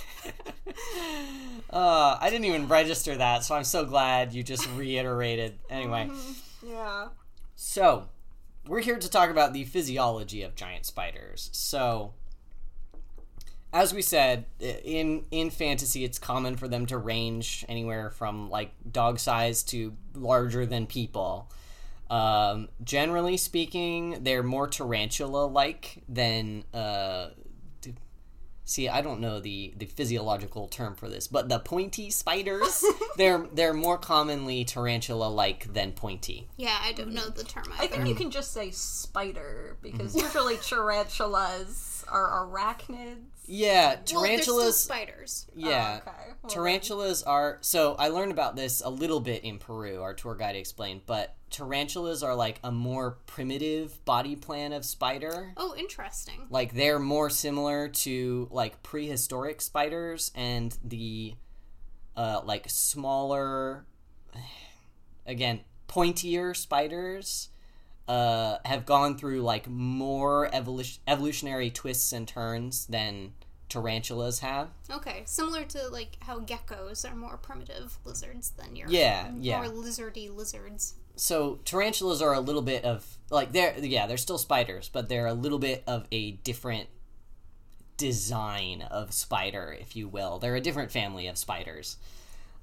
uh, 1.70 2.16
I 2.20 2.28
didn't 2.30 2.44
even 2.46 2.68
register 2.68 3.16
that, 3.16 3.44
so 3.44 3.54
I'm 3.54 3.64
so 3.64 3.84
glad 3.84 4.32
you 4.32 4.42
just 4.42 4.68
reiterated. 4.74 5.58
Anyway, 5.70 6.10
yeah. 6.66 7.08
so 7.54 8.08
we're 8.66 8.80
here 8.80 8.98
to 8.98 9.10
talk 9.10 9.30
about 9.30 9.52
the 9.52 9.64
physiology 9.64 10.42
of 10.42 10.54
giant 10.54 10.86
spiders. 10.86 11.50
So, 11.52 12.14
as 13.72 13.92
we 13.92 14.02
said, 14.02 14.46
in 14.60 15.24
in 15.30 15.50
fantasy, 15.50 16.04
it's 16.04 16.18
common 16.18 16.56
for 16.56 16.68
them 16.68 16.86
to 16.86 16.98
range 16.98 17.64
anywhere 17.68 18.10
from 18.10 18.48
like 18.50 18.72
dog 18.90 19.18
size 19.18 19.62
to 19.64 19.94
larger 20.14 20.64
than 20.66 20.86
people. 20.86 21.50
Um, 22.08 22.68
generally 22.84 23.36
speaking, 23.36 24.18
they're 24.22 24.42
more 24.42 24.68
tarantula-like 24.68 26.04
than. 26.08 26.64
Uh, 26.72 27.30
d- 27.80 27.94
see, 28.64 28.88
I 28.88 29.00
don't 29.00 29.20
know 29.20 29.40
the 29.40 29.74
the 29.76 29.86
physiological 29.86 30.68
term 30.68 30.94
for 30.94 31.08
this, 31.08 31.26
but 31.26 31.48
the 31.48 31.58
pointy 31.58 32.10
spiders, 32.10 32.84
they're 33.16 33.46
they're 33.52 33.74
more 33.74 33.98
commonly 33.98 34.64
tarantula-like 34.64 35.72
than 35.72 35.92
pointy. 35.92 36.48
Yeah, 36.56 36.78
I 36.80 36.92
don't 36.92 37.12
know 37.12 37.28
the 37.28 37.44
term 37.44 37.64
either. 37.72 37.82
I 37.82 37.86
think 37.88 38.06
you 38.06 38.14
can 38.14 38.30
just 38.30 38.52
say 38.52 38.70
spider 38.70 39.76
because 39.82 40.14
usually 40.14 40.56
tarantulas 40.58 42.04
are 42.08 42.46
arachnids. 42.46 43.16
Yeah, 43.46 43.94
Well, 43.94 44.02
tarantulas. 44.04 44.78
spiders. 44.80 45.46
yeah, 45.54 46.00
Oh, 46.06 46.10
okay. 46.10 46.18
Well, 46.42 46.50
tarantulas 46.50 47.22
are. 47.22 47.58
So 47.60 47.94
I 47.98 48.08
learned 48.08 48.32
about 48.32 48.56
this 48.56 48.80
a 48.84 48.88
little 48.90 49.20
bit 49.20 49.44
in 49.44 49.58
Peru. 49.58 50.02
Our 50.02 50.14
tour 50.14 50.34
guide 50.34 50.56
explained, 50.56 51.02
but 51.06 51.34
tarantulas 51.50 52.22
are 52.22 52.34
like 52.34 52.58
a 52.64 52.72
more 52.72 53.18
primitive 53.26 54.04
body 54.04 54.36
plan 54.36 54.72
of 54.72 54.84
spider. 54.84 55.52
Oh, 55.56 55.74
interesting. 55.76 56.46
Like 56.50 56.74
they're 56.74 56.98
more 56.98 57.30
similar 57.30 57.88
to 57.88 58.48
like 58.50 58.82
prehistoric 58.82 59.60
spiders 59.60 60.32
and 60.34 60.76
the 60.84 61.34
uh, 62.16 62.40
like 62.44 62.68
smaller, 62.68 63.84
again 65.26 65.60
pointier 65.88 66.54
spiders. 66.56 67.48
Uh, 68.08 68.58
have 68.64 68.86
gone 68.86 69.18
through 69.18 69.40
like 69.42 69.68
more 69.68 70.48
evolution 70.54 71.02
evolutionary 71.08 71.70
twists 71.70 72.12
and 72.12 72.28
turns 72.28 72.86
than 72.86 73.32
tarantulas 73.68 74.38
have. 74.38 74.68
Okay, 74.88 75.22
similar 75.24 75.64
to 75.64 75.88
like 75.88 76.16
how 76.20 76.38
geckos 76.38 77.10
are 77.10 77.16
more 77.16 77.36
primitive 77.36 77.98
lizards 78.04 78.50
than 78.50 78.76
your 78.76 78.88
Yeah, 78.88 79.30
yeah. 79.40 79.56
more 79.62 79.66
lizardy 79.82 80.32
lizards. 80.32 80.94
so 81.16 81.58
tarantulas 81.64 82.22
are 82.22 82.32
a 82.34 82.38
little 82.40 82.62
bit 82.62 82.84
of 82.84 83.18
like 83.30 83.50
they're 83.52 83.76
yeah 83.80 84.06
they're 84.06 84.16
still 84.18 84.38
spiders 84.38 84.88
but 84.92 85.08
they're 85.08 85.26
a 85.26 85.34
little 85.34 85.58
bit 85.58 85.82
of 85.88 86.06
a 86.12 86.32
different 86.44 86.88
design 87.96 88.82
of 88.82 89.12
spider 89.12 89.74
if 89.80 89.96
you 89.96 90.06
will 90.06 90.38
they're 90.38 90.54
a 90.56 90.60
different 90.60 90.92
family 90.92 91.26
of 91.26 91.38
spiders 91.38 91.96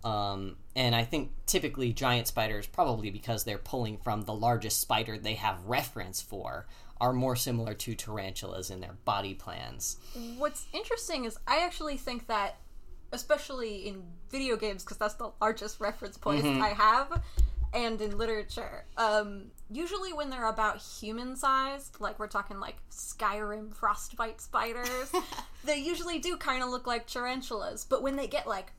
um, 0.03 0.55
and 0.75 0.95
i 0.95 1.03
think 1.03 1.31
typically 1.45 1.93
giant 1.93 2.27
spiders 2.27 2.67
probably 2.67 3.09
because 3.09 3.43
they're 3.43 3.57
pulling 3.57 3.97
from 3.97 4.23
the 4.23 4.33
largest 4.33 4.79
spider 4.79 5.17
they 5.17 5.35
have 5.35 5.63
reference 5.65 6.21
for 6.21 6.65
are 7.01 7.13
more 7.13 7.35
similar 7.35 7.73
to 7.73 7.95
tarantulas 7.95 8.69
in 8.69 8.79
their 8.79 8.95
body 9.03 9.33
plans 9.33 9.97
What's 10.37 10.65
interesting 10.73 11.25
is 11.25 11.37
I 11.47 11.63
actually 11.63 11.97
think 11.97 12.27
that, 12.27 12.57
especially 13.11 13.87
in 13.87 14.03
video 14.29 14.55
games, 14.57 14.83
because 14.83 14.97
that's 14.97 15.15
the 15.15 15.31
largest 15.41 15.79
reference 15.79 16.17
point 16.17 16.43
Mm-hmm. 16.45 16.61
I 16.61 16.69
have, 16.69 17.21
and 17.73 17.99
in 18.01 18.17
literature, 18.17 18.85
um, 18.97 19.45
usually 19.71 20.13
when 20.13 20.29
they're 20.29 20.47
about 20.47 20.77
human 20.77 21.35
sized, 21.35 21.99
like 21.99 22.19
we're 22.19 22.27
talking 22.27 22.59
like 22.59 22.77
Skyrim 22.91 23.75
frostbite 23.75 24.41
spiders, 24.41 25.11
they 25.63 25.77
usually 25.77 26.19
do 26.19 26.37
kind 26.37 26.63
of 26.63 26.69
look 26.69 26.85
like 26.85 27.07
tarantulas. 27.07 27.85
But 27.85 28.03
when 28.03 28.15
they 28.15 28.27
get 28.27 28.47
like 28.47 28.71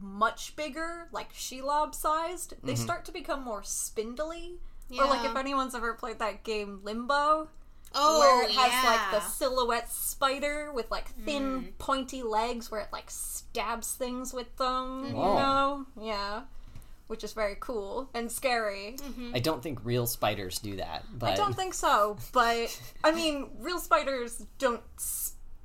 much 0.00 0.56
bigger, 0.56 1.08
like 1.12 1.32
Shelob 1.32 1.94
sized, 1.94 2.54
they 2.62 2.72
Mm-hmm. 2.72 2.82
start 2.82 3.04
to 3.06 3.12
become 3.12 3.42
more 3.42 3.62
spindly. 3.62 4.58
Or 4.98 5.06
like 5.06 5.24
if 5.24 5.36
anyone's 5.36 5.74
ever 5.74 5.94
played 5.94 6.18
that 6.18 6.44
game 6.44 6.80
Limbo, 6.82 7.48
Oh, 7.94 8.20
where 8.20 8.44
it 8.44 8.50
has 8.52 8.72
yeah. 8.72 8.90
like 8.90 9.10
the 9.10 9.20
silhouette 9.28 9.90
spider 9.90 10.70
with 10.72 10.90
like 10.90 11.08
thin 11.24 11.42
mm-hmm. 11.42 11.70
pointy 11.78 12.22
legs 12.22 12.70
where 12.70 12.80
it 12.80 12.88
like 12.92 13.10
stabs 13.10 13.92
things 13.94 14.32
with 14.32 14.54
them 14.56 15.04
you 15.08 15.14
mm-hmm. 15.14 15.38
know? 15.38 15.86
Yeah. 16.00 16.42
Which 17.06 17.24
is 17.24 17.32
very 17.34 17.56
cool 17.60 18.08
and 18.14 18.32
scary. 18.32 18.96
Mm-hmm. 18.98 19.32
I 19.34 19.40
don't 19.40 19.62
think 19.62 19.80
real 19.84 20.06
spiders 20.06 20.58
do 20.58 20.76
that 20.76 21.04
but 21.18 21.30
i 21.30 21.34
don't 21.34 21.54
think 21.54 21.74
so 21.74 22.16
but 22.32 22.80
i 23.04 23.12
mean 23.12 23.50
real 23.58 23.78
spiders 23.78 24.46
don't 24.58 24.82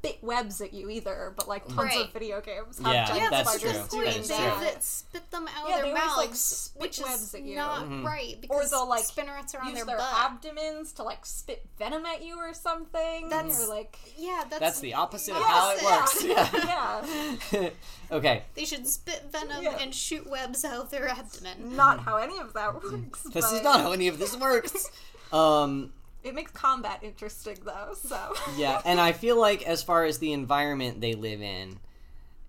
spit 0.07 0.23
webs 0.23 0.61
at 0.61 0.73
you 0.73 0.89
either 0.89 1.33
but 1.35 1.47
like 1.47 1.65
tons 1.67 1.77
Right. 1.77 2.05
of 2.05 2.13
video 2.13 2.41
games 2.41 2.79
have 2.79 2.93
Yeah, 2.93 3.05
giant 3.05 3.23
yeah, 3.23 3.29
that's 3.29 3.51
that's 3.51 3.63
a 3.63 3.67
spiders 3.67 3.89
true. 3.89 4.05
That 4.05 4.17
is 4.17 4.27
They 4.27 4.35
true. 4.35 4.45
have 4.45 4.61
that 4.61 4.83
spit 4.83 5.31
them 5.31 5.47
out 5.57 5.69
Yeah, 5.69 5.75
of 5.77 5.81
they 5.83 5.91
their 5.93 6.01
always, 6.01 6.17
like, 6.17 6.27
mouths, 6.29 6.39
spit 6.41 6.81
which 6.81 6.99
webs 6.99 7.21
is 7.21 7.35
at 7.35 7.41
you. 7.43 7.55
not 7.55 7.83
Mm-hmm. 7.83 8.05
right 8.05 8.45
or 8.49 8.65
they'll 8.65 8.87
like 8.89 9.03
spinnerets 9.03 9.53
are 9.55 9.61
on 9.61 9.67
use 9.67 9.75
their, 9.77 9.85
their 9.85 9.97
butt. 9.97 10.13
abdomens 10.17 10.91
to 10.93 11.03
like 11.03 11.25
spit 11.25 11.65
venom 11.77 12.05
at 12.05 12.23
you 12.23 12.37
or 12.37 12.53
something 12.53 13.29
That's- 13.29 13.63
or 13.63 13.67
like 13.69 13.97
yeah, 14.17 14.43
that's 14.49 14.59
that's 14.59 14.79
the 14.79 14.93
opposite 14.95 15.35
of 15.35 15.43
how 15.43 15.71
it 15.75 15.83
works 15.83 16.23
yeah 16.23 16.49
yeah 17.53 17.69
okay 18.11 18.43
They 18.55 18.65
should 18.65 18.87
spit 18.87 19.25
venom 19.31 19.61
Yeah. 19.63 19.77
and 19.79 19.93
shoot 19.93 20.27
webs 20.29 20.63
out 20.65 20.81
of 20.85 20.89
their 20.91 21.07
abdomen. 21.07 21.75
not 21.75 21.99
how 22.01 22.17
any 22.17 22.37
of 22.39 22.53
that 22.53 22.83
works. 22.83 23.23
This 23.23 23.51
is 23.51 23.61
not 23.63 23.81
how 23.81 23.91
any 23.91 24.07
of 24.07 24.19
this 24.19 24.35
works. 24.37 24.89
Um, 25.29 25.91
It 26.27 26.35
makes 26.35 26.51
combat 26.51 26.99
interesting 27.03 27.57
though. 27.63 27.93
So 27.93 28.33
yeah, 28.57 28.81
and 28.85 28.99
I 28.99 29.13
feel 29.13 29.39
like 29.39 29.63
as 29.63 29.81
far 29.81 30.03
as 30.03 30.17
the 30.19 30.33
environment 30.33 30.99
they 30.99 31.13
live 31.13 31.41
in, 31.41 31.79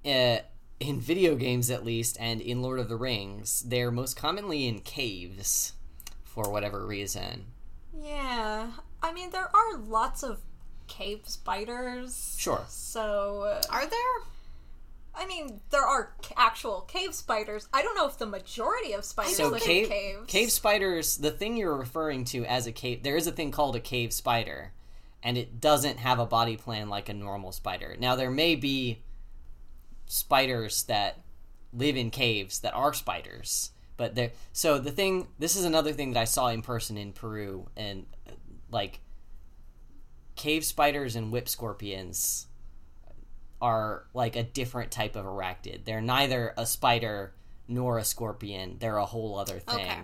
uh, 0.04 0.38
in 0.80 1.00
video 1.00 1.36
games 1.36 1.70
at 1.70 1.84
least, 1.84 2.16
and 2.20 2.40
in 2.40 2.60
Lord 2.60 2.80
of 2.80 2.88
the 2.88 2.96
Rings, 2.96 3.60
they're 3.60 3.90
most 3.90 4.16
commonly 4.16 4.66
in 4.66 4.80
caves 4.80 5.74
for 6.24 6.50
whatever 6.50 6.84
reason. 6.86 7.46
yeah, 8.02 8.70
I 9.02 9.12
mean 9.12 9.30
there 9.30 9.48
are 9.54 9.78
lots 9.78 10.22
of 10.22 10.40
cave 10.88 11.20
spiders. 11.24 12.36
Sure. 12.38 12.64
So 12.68 13.42
uh, 13.42 13.62
Are 13.70 13.86
there? 13.86 14.22
I 15.18 15.26
mean 15.26 15.60
there 15.70 15.84
are 15.84 16.14
actual 16.36 16.82
cave 16.82 17.12
spiders. 17.14 17.68
I 17.72 17.82
don't 17.82 17.96
know 17.96 18.06
if 18.06 18.18
the 18.18 18.26
majority 18.26 18.92
of 18.92 19.04
spiders 19.04 19.36
So 19.36 19.48
live 19.48 19.62
cave 19.62 19.84
in 19.84 19.90
caves. 19.90 20.26
cave 20.28 20.52
spiders, 20.52 21.16
the 21.16 21.32
thing 21.32 21.56
you're 21.56 21.76
referring 21.76 22.24
to 22.26 22.44
as 22.44 22.66
a 22.66 22.72
cave, 22.72 23.02
there 23.02 23.16
is 23.16 23.26
a 23.26 23.32
thing 23.32 23.50
called 23.50 23.74
a 23.74 23.80
cave 23.80 24.12
spider, 24.12 24.72
and 25.22 25.36
it 25.36 25.60
doesn't 25.60 25.98
have 25.98 26.18
a 26.20 26.26
body 26.26 26.56
plan 26.56 26.88
like 26.88 27.08
a 27.08 27.14
normal 27.14 27.50
spider. 27.50 27.96
Now 27.98 28.14
there 28.14 28.30
may 28.30 28.54
be 28.54 29.02
spiders 30.06 30.84
that 30.84 31.18
live 31.72 31.96
in 31.96 32.10
caves 32.10 32.60
that 32.60 32.74
are 32.74 32.94
spiders, 32.94 33.72
but 33.96 34.14
there. 34.14 34.30
So 34.52 34.78
the 34.78 34.92
thing, 34.92 35.28
this 35.38 35.56
is 35.56 35.64
another 35.64 35.92
thing 35.92 36.12
that 36.12 36.20
I 36.20 36.24
saw 36.24 36.48
in 36.48 36.62
person 36.62 36.96
in 36.96 37.12
Peru, 37.12 37.68
and 37.76 38.06
uh, 38.28 38.32
like 38.70 39.00
cave 40.36 40.64
spiders 40.64 41.16
and 41.16 41.32
whip 41.32 41.48
scorpions 41.48 42.47
are 43.60 44.04
like 44.14 44.36
a 44.36 44.42
different 44.42 44.90
type 44.90 45.16
of 45.16 45.24
arachnid. 45.24 45.84
They're 45.84 46.00
neither 46.00 46.54
a 46.56 46.66
spider 46.66 47.32
nor 47.66 47.98
a 47.98 48.04
scorpion. 48.04 48.76
They're 48.78 48.96
a 48.96 49.06
whole 49.06 49.38
other 49.38 49.58
thing. 49.58 49.86
Okay. 49.86 49.98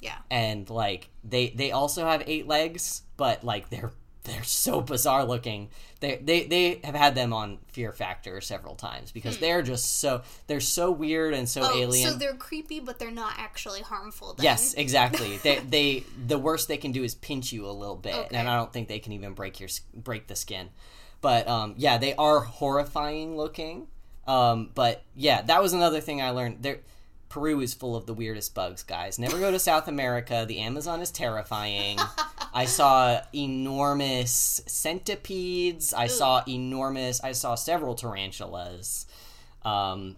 Yeah. 0.00 0.16
And 0.30 0.68
like 0.70 1.08
they 1.24 1.50
they 1.50 1.72
also 1.72 2.04
have 2.06 2.22
eight 2.26 2.46
legs, 2.46 3.02
but 3.16 3.44
like 3.44 3.68
they're 3.70 3.92
they're 4.24 4.44
so 4.44 4.80
bizarre 4.82 5.24
looking. 5.24 5.70
They 6.00 6.16
they 6.22 6.44
they 6.44 6.80
have 6.84 6.94
had 6.94 7.14
them 7.14 7.32
on 7.32 7.58
Fear 7.68 7.92
Factor 7.92 8.40
several 8.40 8.74
times 8.74 9.10
because 9.10 9.38
they're 9.38 9.62
just 9.62 9.98
so 10.00 10.22
they're 10.46 10.60
so 10.60 10.90
weird 10.90 11.34
and 11.34 11.48
so 11.48 11.62
Hmm. 11.62 11.70
Oh, 11.72 11.78
alien. 11.80 12.12
so 12.12 12.16
they're 12.18 12.34
creepy, 12.34 12.78
but 12.80 12.98
they're 12.98 13.10
not 13.10 13.34
actually 13.38 13.80
harmful. 13.80 14.34
Then. 14.34 14.44
Yes, 14.44 14.74
exactly. 14.74 15.38
they 15.38 15.58
they 15.68 16.04
the 16.26 16.38
worst 16.38 16.68
they 16.68 16.76
can 16.76 16.92
do 16.92 17.02
is 17.04 17.14
pinch 17.14 17.52
you 17.52 17.66
a 17.66 17.72
little 17.72 17.96
bit, 17.96 18.14
Okay. 18.14 18.36
and 18.36 18.48
I 18.48 18.56
don't 18.56 18.72
think 18.72 18.88
they 18.88 18.98
can 18.98 19.12
even 19.12 19.32
break 19.32 19.60
your 19.60 19.70
break 19.94 20.26
the 20.26 20.36
skin. 20.36 20.68
But 21.20 21.48
um, 21.48 21.74
yeah, 21.76 21.98
they 21.98 22.14
are 22.14 22.40
horrifying 22.40 23.36
looking. 23.36 23.88
Um, 24.26 24.70
but 24.74 25.02
yeah, 25.16 25.42
that 25.42 25.62
was 25.62 25.72
another 25.72 26.00
thing 26.00 26.20
I 26.20 26.30
learned. 26.30 26.62
There, 26.62 26.80
Peru 27.28 27.60
is 27.60 27.74
full 27.74 27.96
of 27.96 28.06
the 28.06 28.14
weirdest 28.14 28.54
bugs, 28.54 28.82
guys. 28.82 29.18
Never 29.18 29.38
go 29.38 29.50
to 29.50 29.58
South 29.58 29.88
America. 29.88 30.44
The 30.48 30.60
Amazon 30.60 31.00
is 31.00 31.10
terrifying. 31.10 31.98
I 32.54 32.64
saw 32.66 33.20
enormous 33.34 34.62
centipedes. 34.66 35.92
I 35.92 36.06
saw 36.06 36.42
enormous. 36.48 37.22
I 37.22 37.32
saw 37.32 37.54
several 37.54 37.94
tarantulas. 37.94 39.06
Um, 39.62 40.16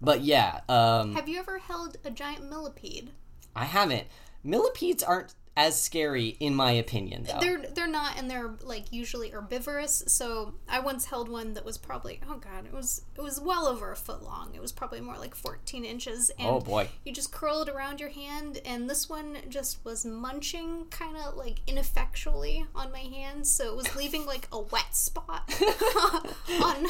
but 0.00 0.22
yeah, 0.22 0.60
um, 0.68 1.14
Have 1.14 1.28
you 1.28 1.38
ever 1.38 1.58
held 1.58 1.96
a 2.04 2.10
giant 2.10 2.48
millipede? 2.48 3.10
I 3.54 3.64
haven't. 3.64 4.06
Millipedes 4.44 5.02
aren't 5.02 5.34
as 5.56 5.80
scary, 5.80 6.36
in 6.40 6.54
my 6.54 6.70
opinion, 6.70 7.24
though. 7.24 7.38
They're 7.38 7.62
they're 7.74 7.86
not, 7.86 8.18
and 8.18 8.30
they're 8.30 8.54
like 8.62 8.90
usually 8.90 9.30
herbivorous. 9.30 10.02
So 10.06 10.54
I 10.68 10.80
once 10.80 11.06
held 11.06 11.28
one 11.28 11.52
that 11.54 11.64
was 11.64 11.76
probably 11.76 12.20
oh 12.28 12.36
god, 12.36 12.64
it 12.64 12.72
was 12.72 13.02
it 13.16 13.22
was 13.22 13.38
well 13.38 13.66
over 13.66 13.92
a 13.92 13.96
foot 13.96 14.22
long. 14.22 14.52
It 14.54 14.62
was 14.62 14.72
probably 14.72 15.00
more 15.00 15.18
like 15.18 15.34
fourteen 15.34 15.84
inches. 15.84 16.30
And 16.38 16.48
oh 16.48 16.60
boy. 16.60 16.88
You 17.04 17.12
just 17.12 17.32
curl 17.32 17.62
it 17.62 17.68
around 17.68 18.00
your 18.00 18.08
hand, 18.08 18.60
and 18.64 18.88
this 18.88 19.10
one 19.10 19.36
just 19.48 19.84
was 19.84 20.06
munching 20.06 20.86
kind 20.90 21.16
of 21.18 21.36
like 21.36 21.58
ineffectually 21.66 22.64
on 22.74 22.90
my 22.90 23.00
hand, 23.00 23.46
so 23.46 23.68
it 23.68 23.76
was 23.76 23.94
leaving 23.96 24.24
like 24.24 24.48
a 24.52 24.60
wet 24.60 24.96
spot 24.96 25.52
on 26.62 26.86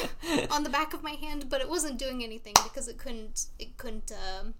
on 0.49 0.63
the 0.63 0.69
back 0.69 0.93
of 0.93 1.03
my 1.03 1.11
hand, 1.11 1.49
but 1.49 1.59
it 1.59 1.69
wasn't 1.69 1.99
doing 1.99 2.23
anything 2.23 2.53
because 2.63 2.87
it 2.87 2.97
couldn't 2.97 3.47
it 3.59 3.77
couldn't. 3.77 4.11
Um, 4.11 4.53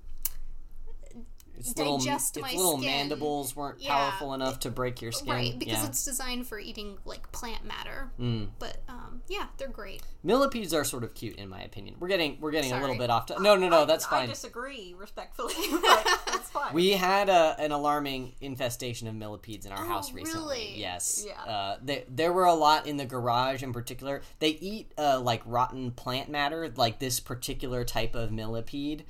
Its 1.57 1.77
little, 1.77 1.97
digest 1.99 2.37
its 2.37 2.41
my 2.41 2.51
little 2.53 2.77
skin. 2.77 2.85
mandibles 2.85 3.55
weren't 3.55 3.79
Yeah. 3.81 3.95
powerful 3.95 4.33
enough 4.33 4.59
to 4.61 4.71
break 4.71 5.01
your 5.01 5.11
skin. 5.11 5.31
right 5.31 5.59
because 5.59 5.81
yeah. 5.81 5.85
it's 5.87 6.03
designed 6.03 6.47
for 6.47 6.59
eating 6.59 6.97
like 7.05 7.31
plant 7.31 7.63
matter. 7.65 8.11
Mm. 8.19 8.49
But 8.59 8.77
um, 8.89 9.21
yeah, 9.29 9.47
they're 9.57 9.67
great. 9.67 10.01
Millipedes 10.23 10.73
are 10.73 10.83
sort 10.83 11.03
of 11.03 11.13
cute, 11.13 11.35
in 11.35 11.49
my 11.49 11.61
opinion. 11.61 11.95
We're 11.99 12.07
getting 12.07 12.37
we're 12.39 12.51
getting 12.51 12.71
a 12.71 12.79
little 12.79 12.97
bit 12.97 13.09
off. 13.09 13.27
To- 13.27 13.41
no, 13.41 13.55
no, 13.55 13.69
no, 13.69 13.81
I- 13.83 13.85
that's 13.85 14.05
fine. 14.05 14.23
I 14.23 14.27
disagree 14.27 14.95
respectfully, 14.97 15.53
but 15.71 16.21
that's 16.25 16.49
fine. 16.49 16.73
We 16.73 16.91
had 16.91 17.29
a, 17.29 17.55
an 17.59 17.71
alarming 17.71 18.33
infestation 18.41 19.07
of 19.07 19.15
millipedes 19.15 19.65
in 19.65 19.71
our 19.71 19.83
Oh, 19.83 19.87
house 19.87 20.11
recently. 20.13 20.39
really? 20.41 20.79
Yes. 20.79 21.25
Yeah. 21.27 21.51
Uh, 21.51 21.77
they, 21.83 22.05
there 22.09 22.33
were 22.33 22.45
a 22.45 22.53
lot 22.53 22.87
in 22.87 22.97
the 22.97 23.05
garage 23.05 23.63
in 23.63 23.73
particular. 23.73 24.21
They 24.39 24.49
eat 24.49 24.91
uh, 24.97 25.19
like 25.19 25.41
rotten 25.45 25.91
plant 25.91 26.29
matter, 26.29 26.71
like 26.75 26.99
this 26.99 27.19
particular 27.19 27.83
type 27.83 28.15
of 28.15 28.31
millipede. 28.31 29.05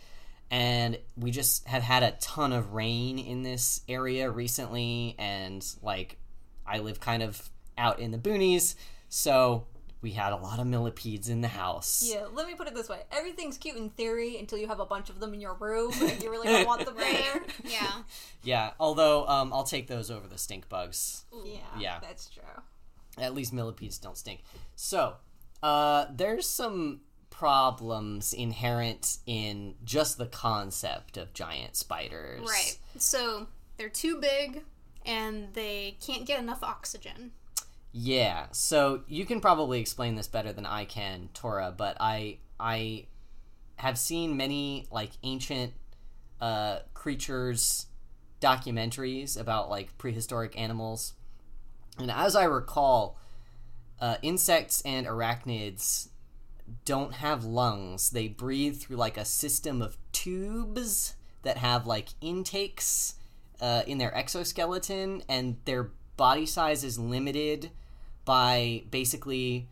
And 0.51 0.99
we 1.17 1.31
just 1.31 1.67
have 1.67 1.81
had 1.83 2.03
a 2.03 2.11
ton 2.21 2.53
of 2.53 2.73
rain 2.73 3.17
in 3.17 3.41
this 3.43 3.81
area 3.89 4.29
recently. 4.29 5.15
And 5.17 5.65
like, 5.81 6.17
I 6.65 6.79
live 6.79 6.99
kind 6.99 7.23
of 7.23 7.49
out 7.77 7.99
in 7.99 8.11
the 8.11 8.17
boonies. 8.19 8.75
So 9.09 9.65
we 10.01 10.11
had 10.11 10.33
a 10.33 10.35
lot 10.35 10.59
of 10.59 10.67
millipedes 10.67 11.29
in 11.29 11.41
the 11.41 11.47
house. 11.47 12.03
Yeah, 12.05 12.25
let 12.33 12.45
me 12.45 12.55
put 12.55 12.67
it 12.67 12.75
this 12.75 12.89
way. 12.89 12.99
Everything's 13.11 13.57
cute 13.57 13.77
in 13.77 13.89
theory 13.89 14.37
until 14.37 14.59
you 14.59 14.67
have 14.67 14.79
a 14.81 14.85
bunch 14.85 15.09
of 15.09 15.19
them 15.19 15.33
in 15.33 15.39
your 15.41 15.53
room 15.55 15.91
and 16.01 16.21
you 16.21 16.29
really 16.29 16.47
don't 16.47 16.67
want 16.67 16.85
them 16.85 16.95
there. 16.97 17.41
Yeah. 17.63 17.91
Yeah, 18.43 18.71
although 18.79 19.25
um, 19.27 19.53
I'll 19.53 19.63
take 19.63 19.87
those 19.87 20.11
over 20.11 20.27
the 20.27 20.37
stink 20.37 20.67
bugs. 20.67 21.23
Yeah, 21.45 21.57
Yeah. 21.79 21.99
that's 22.01 22.27
true. 22.29 22.43
At 23.17 23.33
least 23.33 23.53
millipedes 23.53 23.97
don't 23.97 24.17
stink. 24.17 24.41
So, 24.75 25.15
uh, 25.63 26.07
there's 26.13 26.49
some 26.49 26.99
problems 27.43 28.31
inherent 28.31 29.17
in 29.25 29.75
just 29.83 30.17
the 30.17 30.25
concept 30.25 31.17
of 31.17 31.33
giant 31.33 31.75
spiders. 31.75 32.39
Right. 32.39 32.77
So 32.97 33.47
they're 33.75 33.89
too 33.89 34.21
big 34.21 34.61
and 35.05 35.49
they 35.53 35.97
can't 35.99 36.25
get 36.25 36.39
enough 36.39 36.63
oxygen. 36.63 37.31
Yeah. 37.91 38.45
So 38.53 39.01
you 39.09 39.25
can 39.25 39.41
probably 39.41 39.81
explain 39.81 40.15
this 40.15 40.29
better 40.29 40.53
than 40.53 40.65
I 40.65 40.85
can, 40.85 41.27
Tora, 41.33 41.73
but 41.75 41.97
I 41.99 42.37
I 42.61 43.07
have 43.75 43.97
seen 43.97 44.37
many 44.37 44.87
like 44.89 45.11
ancient 45.23 45.73
uh, 46.39 46.79
creatures 46.93 47.87
documentaries 48.39 49.37
about 49.37 49.69
like 49.69 49.97
prehistoric 49.97 50.57
animals. 50.57 51.11
And 51.99 52.09
as 52.09 52.37
I 52.37 52.45
recall, 52.45 53.19
uh, 53.99 54.15
insects 54.21 54.81
and 54.85 55.05
arachnids 55.05 56.07
don't 56.85 57.15
have 57.15 57.43
lungs. 57.43 58.09
They 58.09 58.27
breathe 58.27 58.77
through 58.77 58.97
like 58.97 59.17
a 59.17 59.25
system 59.25 59.81
of 59.81 59.97
tubes 60.11 61.15
that 61.43 61.57
have 61.57 61.85
like 61.85 62.09
intakes 62.21 63.15
uh, 63.61 63.83
in 63.87 63.97
their 63.97 64.15
exoskeleton, 64.15 65.23
and 65.27 65.57
their 65.65 65.91
body 66.17 66.45
size 66.45 66.83
is 66.83 66.99
limited 66.99 67.71
by 68.25 68.83
basically 68.89 69.67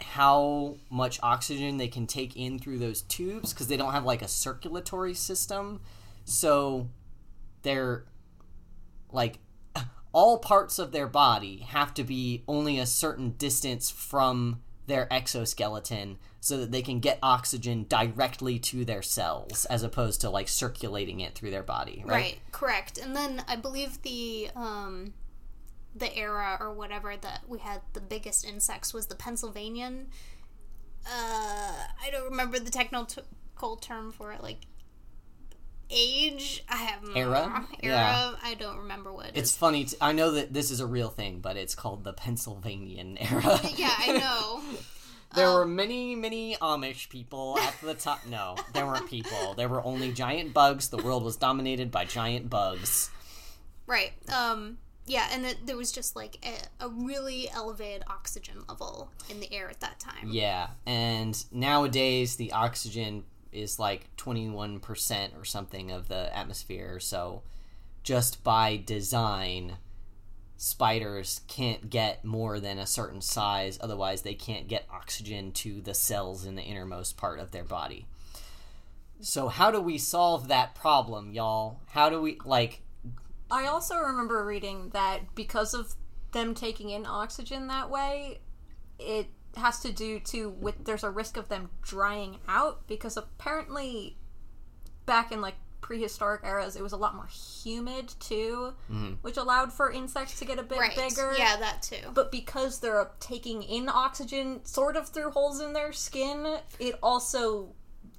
how 0.00 0.76
much 0.90 1.18
oxygen 1.22 1.76
they 1.76 1.88
can 1.88 2.06
take 2.06 2.36
in 2.36 2.58
through 2.58 2.78
those 2.78 3.02
tubes 3.02 3.52
because 3.52 3.68
they 3.68 3.76
don't 3.76 3.92
have 3.92 4.04
like 4.04 4.22
a 4.22 4.28
circulatory 4.28 5.14
system. 5.14 5.80
So 6.24 6.88
they're 7.62 8.04
like 9.10 9.38
all 10.12 10.38
parts 10.38 10.78
of 10.78 10.92
their 10.92 11.06
body 11.06 11.58
have 11.68 11.94
to 11.94 12.04
be 12.04 12.44
only 12.48 12.78
a 12.78 12.86
certain 12.86 13.30
distance 13.32 13.90
from 13.90 14.62
their 14.88 15.12
exoskeleton 15.12 16.18
so 16.40 16.58
that 16.58 16.72
they 16.72 16.82
can 16.82 17.00
get 17.00 17.18
oxygen 17.22 17.86
directly 17.88 18.58
to 18.58 18.84
their 18.84 19.02
cells 19.02 19.64
as 19.66 19.82
opposed 19.82 20.20
to 20.20 20.30
like 20.30 20.48
circulating 20.48 21.20
it 21.20 21.34
through 21.34 21.50
their 21.50 21.62
body 21.62 22.02
right, 22.06 22.14
Right, 22.14 22.38
correct. 22.52 22.98
And 22.98 23.14
then 23.14 23.44
I 23.46 23.56
believe 23.56 24.02
the 24.02 24.48
um 24.56 25.12
the 25.94 26.14
era 26.16 26.56
or 26.60 26.72
whatever 26.72 27.16
that 27.16 27.42
we 27.48 27.58
had 27.58 27.80
the 27.92 28.00
biggest 28.00 28.46
insects 28.46 28.92
was 28.92 29.06
the 29.06 29.14
Pennsylvanian. 29.14 30.08
Uh, 31.06 31.72
I 32.02 32.10
don't 32.10 32.30
remember 32.30 32.58
the 32.58 32.70
technical 32.70 33.76
term 33.76 34.12
for 34.12 34.32
it, 34.32 34.42
like 34.42 34.58
age. 35.90 36.64
I 36.68 36.76
have 36.76 37.00
Era? 37.16 37.66
Era. 37.82 37.96
Yeah. 37.96 38.32
I 38.42 38.54
don't 38.54 38.78
remember 38.78 39.12
what 39.12 39.26
it 39.26 39.32
it's 39.36 39.50
is. 39.50 39.56
funny 39.56 39.84
t- 39.84 39.96
i 40.00 40.12
know 40.12 40.32
that 40.32 40.52
this 40.52 40.70
is 40.70 40.80
a 40.80 40.86
real 40.86 41.08
thing 41.08 41.40
but 41.40 41.56
it's 41.56 41.74
called 41.74 42.04
the 42.04 42.12
pennsylvanian 42.12 43.16
era 43.20 43.58
Yeah, 43.76 43.94
I 43.98 44.12
know. 44.18 44.60
There 45.34 45.50
were 45.52 45.66
many, 45.66 46.14
many 46.14 46.56
Amish 46.56 47.10
people 47.10 47.58
at 47.60 47.74
the 47.82 47.92
top. 47.92 48.20
No, 48.26 48.56
there 48.72 48.86
weren't 48.86 49.10
people. 49.10 49.52
There 49.52 49.68
were 49.68 49.84
only 49.84 50.10
giant 50.10 50.54
bugs. 50.54 50.88
The 50.88 50.96
world 50.96 51.22
was 51.22 51.36
dominated 51.36 51.90
by 51.90 52.06
giant 52.06 52.48
bugs. 52.48 53.10
right. 53.86 54.12
Um. 54.32 54.78
Yeah, 55.04 55.26
and 55.30 55.44
it, 55.44 55.66
there 55.66 55.76
was 55.76 55.92
just 55.92 56.16
like 56.16 56.38
a, 56.80 56.84
a 56.86 56.88
really 56.88 57.48
elevated 57.50 58.04
oxygen 58.08 58.56
level 58.70 59.10
in 59.28 59.40
the 59.40 59.52
air 59.52 59.68
at 59.68 59.80
that 59.80 59.98
time. 60.00 60.28
Yeah, 60.30 60.68
and 60.86 61.44
nowadays 61.52 62.36
the 62.36 62.52
oxygen 62.52 63.24
is 63.52 63.78
like 63.78 64.14
21% 64.16 65.38
or 65.38 65.44
something 65.44 65.90
of 65.90 66.08
the 66.08 66.36
atmosphere. 66.36 67.00
So 67.00 67.42
just 68.02 68.42
by 68.44 68.76
design, 68.84 69.76
spiders 70.56 71.42
can't 71.46 71.88
get 71.88 72.24
more 72.24 72.60
than 72.60 72.78
a 72.78 72.86
certain 72.86 73.20
size. 73.20 73.78
Otherwise, 73.80 74.22
they 74.22 74.34
can't 74.34 74.68
get 74.68 74.86
oxygen 74.92 75.52
to 75.52 75.80
the 75.80 75.94
cells 75.94 76.44
in 76.44 76.56
the 76.56 76.62
innermost 76.62 77.16
part 77.16 77.38
of 77.38 77.52
their 77.52 77.64
body. 77.64 78.06
So, 79.20 79.48
how 79.48 79.70
do 79.70 79.80
we 79.80 79.98
solve 79.98 80.48
that 80.48 80.74
problem, 80.74 81.32
y'all? 81.32 81.80
How 81.88 82.08
do 82.08 82.20
we, 82.20 82.38
like, 82.44 82.82
I 83.50 83.66
also 83.66 83.98
remember 83.98 84.44
reading 84.44 84.90
that 84.90 85.34
because 85.34 85.74
of 85.74 85.94
them 86.32 86.54
taking 86.54 86.90
in 86.90 87.06
oxygen 87.06 87.68
that 87.68 87.90
way, 87.90 88.40
it 88.98 89.28
has 89.58 89.80
to 89.80 89.92
do 89.92 90.18
too 90.20 90.50
with 90.50 90.84
there's 90.84 91.04
a 91.04 91.10
risk 91.10 91.36
of 91.36 91.48
them 91.48 91.70
drying 91.82 92.38
out 92.48 92.86
because 92.86 93.16
apparently 93.16 94.16
back 95.06 95.32
in 95.32 95.40
like 95.40 95.54
prehistoric 95.80 96.42
eras 96.44 96.76
it 96.76 96.82
was 96.82 96.92
a 96.92 96.96
lot 96.96 97.14
more 97.14 97.28
humid 97.28 98.12
too, 98.20 98.74
mm-hmm. 98.90 99.12
which 99.22 99.36
allowed 99.36 99.72
for 99.72 99.90
insects 99.90 100.38
to 100.38 100.44
get 100.44 100.58
a 100.58 100.62
bit 100.62 100.78
Right. 100.78 100.96
bigger. 100.96 101.34
Yeah, 101.38 101.56
that 101.56 101.82
too. 101.82 102.10
But 102.12 102.30
because 102.30 102.80
they're 102.80 103.10
taking 103.20 103.62
in 103.62 103.88
oxygen 103.88 104.64
sort 104.64 104.96
of 104.96 105.08
through 105.08 105.30
holes 105.30 105.60
in 105.60 105.72
their 105.72 105.92
skin, 105.92 106.58
it 106.78 106.98
also 107.02 107.70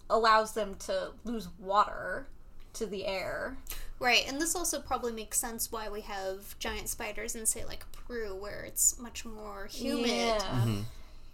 allows 0.10 0.54
them 0.54 0.76
to 0.80 1.12
lose 1.24 1.48
water 1.60 2.28
to 2.74 2.86
the 2.86 3.06
air. 3.06 3.58
Right, 4.00 4.24
and 4.28 4.40
this 4.42 4.56
also 4.56 4.80
probably 4.80 5.12
makes 5.12 5.38
sense 5.38 5.72
why 5.72 5.90
we 5.90 6.02
have 6.02 6.58
giant 6.58 6.88
spiders 6.88 7.36
in, 7.36 7.46
say, 7.46 7.66
like 7.66 7.84
Peru, 7.92 8.34
where 8.34 8.64
it's 8.64 8.98
much 8.98 9.26
more 9.26 9.68
humid. 9.70 10.08
Yeah. 10.08 10.38
Mm-hmm. 10.40 10.80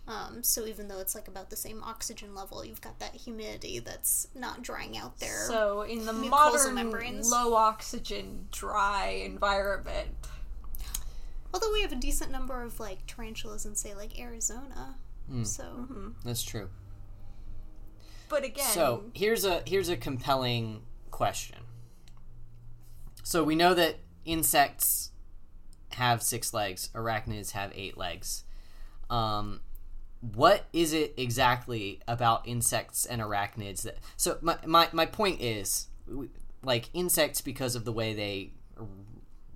Um, 0.07 0.43
so 0.43 0.67
even 0.67 0.87
though 0.87 0.99
it's 0.99 1.15
like 1.15 1.27
about 1.27 1.49
the 1.49 1.55
same 1.55 1.81
oxygen 1.83 2.35
level, 2.35 2.63
you've 2.63 2.81
got 2.81 2.99
that 2.99 3.15
humidity 3.15 3.79
that's 3.79 4.27
not 4.35 4.61
drying 4.61 4.97
out 4.97 5.19
there. 5.19 5.45
So 5.47 5.81
in 5.81 6.05
the 6.05 6.13
modern 6.13 6.75
membranes. 6.75 7.31
low 7.31 7.55
oxygen, 7.55 8.47
dry 8.51 9.21
environment, 9.25 10.09
Although 11.53 11.71
we 11.71 11.81
have 11.83 11.93
a 11.93 11.95
decent 11.95 12.31
number 12.31 12.61
of 12.61 12.81
like 12.81 13.07
tarantulas 13.07 13.65
in, 13.65 13.75
say, 13.75 13.95
like 13.95 14.19
Arizona. 14.19 14.97
So 15.43 15.87
that's 16.25 16.43
true. 16.43 16.69
but 18.29 18.43
again, 18.43 18.67
So 18.67 19.05
here's 19.13 19.45
a 19.45 19.63
here's 19.65 19.87
a 19.89 19.95
compelling 19.97 20.81
question. 21.11 21.59
So 23.23 23.43
we 23.43 23.55
know 23.55 23.73
that 23.73 23.95
insects 24.25 25.11
have 25.93 26.21
six 26.21 26.53
legs, 26.53 26.89
arachnids 26.93 27.51
have 27.51 27.71
eight 27.73 27.97
legs. 27.97 28.43
Um, 29.09 29.61
what 30.33 30.65
is 30.73 30.93
it 30.93 31.13
exactly 31.17 31.99
about 32.07 32.47
insects 32.47 33.05
and 33.05 33.21
arachnids 33.21 33.83
that? 33.83 33.97
So 34.17 34.37
my 34.41 34.57
my, 34.65 34.89
my 34.91 35.05
point 35.05 35.41
is, 35.41 35.87
like 36.63 36.89
insects 36.93 37.41
because 37.41 37.75
of 37.75 37.85
the 37.85 37.91
way 37.91 38.13
they 38.13 38.51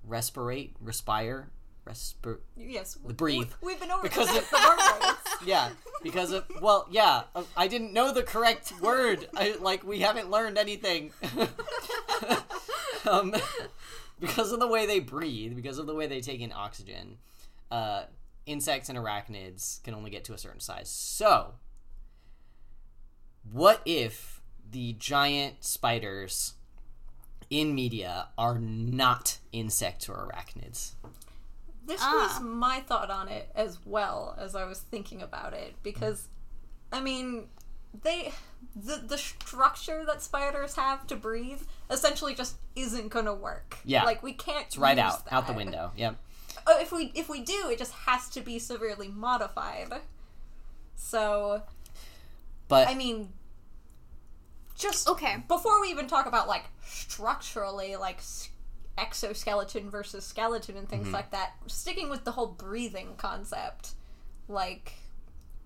respirate, 0.08 0.72
respire, 0.80 1.50
respir. 1.86 2.38
yes, 2.56 2.96
breathe. 2.96 3.50
We, 3.62 3.72
have 3.72 3.80
been 3.80 3.90
over 3.90 4.02
Because 4.02 4.36
of-. 4.36 4.46
Yeah, 5.46 5.70
because 6.02 6.32
of 6.32 6.44
well, 6.60 6.86
yeah, 6.90 7.22
uh, 7.34 7.44
I 7.56 7.66
didn't 7.66 7.94
know 7.94 8.12
the 8.12 8.22
correct 8.22 8.78
word. 8.82 9.26
I, 9.34 9.56
like 9.58 9.82
we 9.84 10.00
haven't 10.00 10.30
learned 10.30 10.58
anything. 10.58 11.12
um, 13.10 13.34
because 14.20 14.52
of 14.52 14.60
the 14.60 14.66
way 14.66 14.84
they 14.84 15.00
breathe, 15.00 15.56
because 15.56 15.78
of 15.78 15.86
the 15.86 15.94
way 15.94 16.06
they 16.06 16.20
take 16.20 16.42
in 16.42 16.52
oxygen, 16.52 17.16
uh, 17.70 18.02
insects 18.46 18.88
and 18.88 18.98
arachnids 18.98 19.82
can 19.82 19.94
only 19.94 20.10
get 20.10 20.24
to 20.24 20.34
a 20.34 20.38
certain 20.38 20.60
size. 20.60 20.88
So, 20.90 21.54
what 23.50 23.80
if 23.84 24.40
the 24.70 24.94
giant 24.98 25.64
spiders 25.64 26.54
in 27.48 27.74
media 27.74 28.28
are 28.38 28.58
not 28.58 29.38
insects 29.52 30.08
or 30.08 30.28
arachnids? 30.32 30.92
This 31.84 32.00
Ah. 32.02 32.28
was 32.34 32.40
my 32.40 32.80
thought 32.80 33.10
on 33.10 33.28
it 33.28 33.50
as 33.54 33.78
well 33.84 34.36
as 34.38 34.54
I 34.54 34.64
was 34.64 34.80
thinking 34.80 35.22
about 35.22 35.54
it 35.54 35.74
because, 35.82 36.28
I 36.92 37.00
mean, 37.00 37.48
they 38.02 38.32
the 38.76 38.98
the 39.04 39.18
structure 39.18 40.04
that 40.04 40.22
spiders 40.22 40.76
have 40.76 41.04
to 41.08 41.16
breathe 41.16 41.62
essentially 41.90 42.34
just 42.34 42.56
isn't 42.76 43.08
gonna 43.08 43.34
work. 43.34 43.78
Yeah. 43.84 44.04
like 44.04 44.22
we 44.22 44.32
can't. 44.32 44.66
It's 44.66 44.78
right 44.78 44.96
use 44.96 45.04
out, 45.04 45.22
out 45.32 45.46
the 45.48 45.52
window. 45.54 45.90
Yep. 45.96 46.16
Oh, 46.66 46.78
if 46.80 46.92
we 46.92 47.12
if 47.14 47.28
we 47.28 47.40
do, 47.42 47.68
it 47.70 47.78
just 47.78 47.92
has 47.92 48.28
to 48.30 48.40
be 48.40 48.58
severely 48.58 49.08
modified. 49.08 49.92
So 50.96 51.62
But 52.68 52.88
I 52.88 52.94
mean, 52.94 53.32
just 54.76 55.08
Okay. 55.08 55.42
before 55.48 55.80
we 55.80 55.88
even 55.88 56.06
talk 56.06 56.26
about 56.26 56.48
like 56.48 56.64
structurally, 56.84 57.96
like 57.96 58.20
exoskeleton 58.98 59.90
versus 59.90 60.24
skeleton 60.24 60.76
and 60.76 60.88
things 60.88 61.06
mm-hmm. 61.06 61.14
like 61.14 61.30
that, 61.30 61.54
sticking 61.66 62.10
with 62.10 62.24
the 62.24 62.32
whole 62.32 62.46
breathing 62.48 63.14
concept, 63.16 63.92
like, 64.48 64.92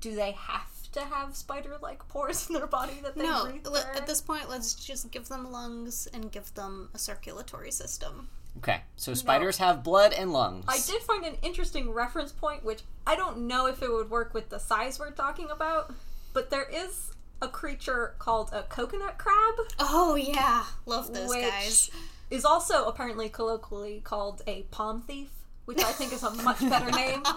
do 0.01 0.15
they 0.15 0.33
have 0.33 0.71
to 0.93 1.01
have 1.01 1.35
spider-like 1.35 2.07
pores 2.09 2.49
in 2.49 2.55
their 2.55 2.67
body 2.67 2.95
that 3.03 3.17
they 3.17 3.25
no, 3.25 3.47
breathe 3.47 3.67
le- 3.67 3.81
through? 3.81 3.97
at 3.97 4.07
this 4.07 4.21
point, 4.21 4.49
let's 4.49 4.75
just 4.75 5.11
give 5.11 5.29
them 5.29 5.51
lungs 5.51 6.07
and 6.13 6.31
give 6.31 6.55
them 6.55 6.91
a 6.95 6.99
circulatory 6.99 7.73
system. 7.73 8.29
Okay, 8.59 8.83
so 8.97 9.15
spiders 9.15 9.59
have 9.59 9.83
blood 9.83 10.13
and 10.13 10.33
lungs. 10.33 10.65
I 10.69 10.79
did 10.79 11.03
find 11.03 11.25
an 11.25 11.37
interesting 11.43 11.91
reference 11.91 12.33
point, 12.33 12.65
which 12.65 12.83
I 13.07 13.17
don't 13.17 13.47
know 13.47 13.67
if 13.67 13.83
it 13.83 13.93
would 13.93 14.11
work 14.11 14.33
with 14.33 14.49
the 14.49 14.59
size 14.59 14.99
we're 14.99 15.11
talking 15.11 15.51
about, 15.51 15.93
but 16.33 16.51
there 16.51 16.69
is 16.71 17.13
a 17.43 17.49
creature 17.49 18.15
called 18.19 18.51
a 18.53 18.63
coconut 18.63 19.19
crab, 19.19 19.55
Oh 19.79 20.15
yeah, 20.15 20.65
love 20.87 21.13
those 21.13 21.29
which 21.29 21.43
guys. 21.43 21.91
is 22.31 22.45
also 22.45 22.87
apparently 22.87 23.29
colloquially 23.29 24.01
called 24.03 24.43
a 24.47 24.63
palm 24.71 25.03
thief, 25.03 25.31
which 25.67 25.83
I 25.83 25.93
think 25.93 26.13
is 26.13 26.23
a 26.23 26.31
much 26.31 26.61
better 26.61 26.91
name. 26.91 27.23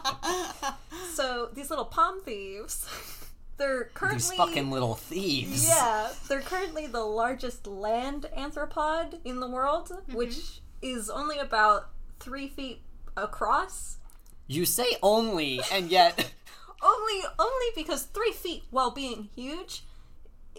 So 1.14 1.50
these 1.52 1.72
little 1.72 1.86
palm 1.86 2.22
thieves, 2.22 2.88
they're 3.58 3.86
currently 3.96 4.20
These 4.20 4.34
fucking 4.34 4.70
little 4.70 4.94
thieves. 4.94 5.68
Yeah, 5.68 6.12
they're 6.28 6.42
currently 6.42 6.86
the 6.86 7.02
largest 7.02 7.66
land 7.66 8.28
anthropod 8.38 9.20
in 9.26 9.40
the 9.40 9.48
world, 9.48 9.92
which 10.14 10.36
mm-hmm. 10.36 10.67
Is 10.82 11.10
only 11.10 11.38
about 11.40 11.90
three 12.20 12.48
feet 12.48 12.82
across. 13.16 13.98
You 14.48 14.66
say 14.66 14.98
only, 15.02 15.60
and 15.72 15.90
yet 15.90 16.32
Only, 16.84 17.22
only 17.40 17.66
because 17.76 18.04
three 18.04 18.32
feet, 18.32 18.64
while 18.70 18.92
being 18.92 19.30
huge, 19.36 19.84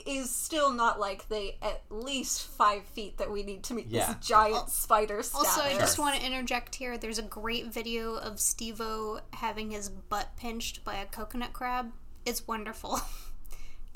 is 0.05 0.35
still 0.35 0.73
not 0.73 0.99
like 0.99 1.29
the 1.29 1.55
at 1.63 1.83
least 1.91 2.43
five 2.49 2.85
feet 2.85 3.19
that 3.19 3.31
we 3.31 3.43
need 3.45 3.63
to 3.65 3.75
meet 3.75 3.87
Yeah. 3.89 4.15
this 4.15 4.27
giant 4.27 4.69
spider 4.69 5.23
status. 5.23 5.57
Also, 5.57 5.63
I 5.63 5.79
just 5.79 5.99
want 5.99 6.19
to 6.19 6.27
interject 6.27 6.75
here. 6.75 6.99
There's 6.99 7.19
a 7.19 7.23
great 7.23 7.67
video 7.73 8.15
of 8.17 8.41
Steve-O 8.41 9.21
having 9.35 9.71
his 9.71 9.89
butt 9.89 10.37
pinched 10.37 10.85
by 10.85 10.97
a 10.97 11.07
coconut 11.07 11.53
crab. 11.53 11.93
It's 12.27 12.47
wonderful. 12.49 13.01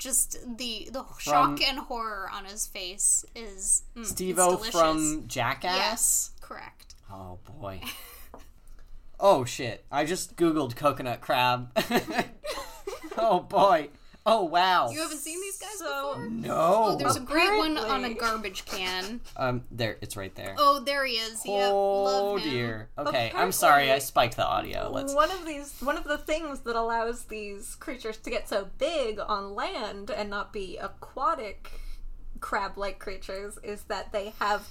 Just 0.03 0.37
the 0.57 0.89
the 0.91 1.05
shock 1.17 1.61
and 1.61 1.79
horror 1.79 2.29
on 2.33 2.43
his 2.43 2.67
face 2.67 3.23
is 3.33 3.83
mm, 3.95 4.01
it's 4.01 4.09
Steve-O 4.09 4.57
from 4.57 5.23
Jackass. 5.27 5.77
yes, 5.77 6.31
correct. 6.41 6.95
Oh 7.09 7.39
boy. 7.57 7.79
oh 9.21 9.45
shit! 9.45 9.85
I 9.89 10.03
just 10.03 10.35
googled 10.35 10.75
coconut 10.75 11.21
crab. 11.21 11.69
oh 13.17 13.39
boy. 13.39 13.91
Oh 14.25 14.43
wow. 14.45 14.89
You 14.89 15.01
haven't 15.01 15.17
seen 15.17 15.41
these 15.41 15.57
guys 15.57 15.79
So- 15.79 16.13
before? 16.15 16.29
no. 16.29 16.95
There's 16.97 17.17
a 17.17 17.19
great 17.19 17.57
one 17.57 17.77
on 17.77 18.05
a 18.05 18.13
garbage 18.13 18.63
can. 18.65 19.19
um, 19.37 19.63
there. 19.69 19.97
It's 20.01 20.15
right 20.15 20.33
there. 20.35 20.55
Oh, 20.57 20.79
there 20.79 21.05
he 21.05 21.15
is. 21.15 21.45
Yep, 21.45 21.71
Oh 21.73 22.03
love 22.03 22.41
him. 22.41 22.49
dear. 22.49 22.89
Okay, 22.97 23.31
I'm 23.35 23.51
sorry. 23.51 23.91
I 23.91 23.99
spiked 23.99 24.37
the 24.37 24.45
audio. 24.45 24.89
Let's. 24.93 25.13
one 25.13 25.29
of 25.29 25.45
these 25.45 25.73
one 25.81 25.97
of 25.97 26.05
the 26.05 26.17
things 26.17 26.61
that 26.61 26.75
allows 26.77 27.25
these 27.25 27.75
creatures 27.75 28.17
to 28.19 28.29
get 28.29 28.47
so 28.47 28.69
big 28.77 29.19
on 29.19 29.55
land 29.55 30.09
and 30.09 30.29
not 30.29 30.53
be 30.53 30.77
aquatic 30.77 31.69
crab-like 32.39 32.99
creatures 32.99 33.57
is 33.63 33.83
that 33.83 34.11
they 34.13 34.33
have 34.39 34.67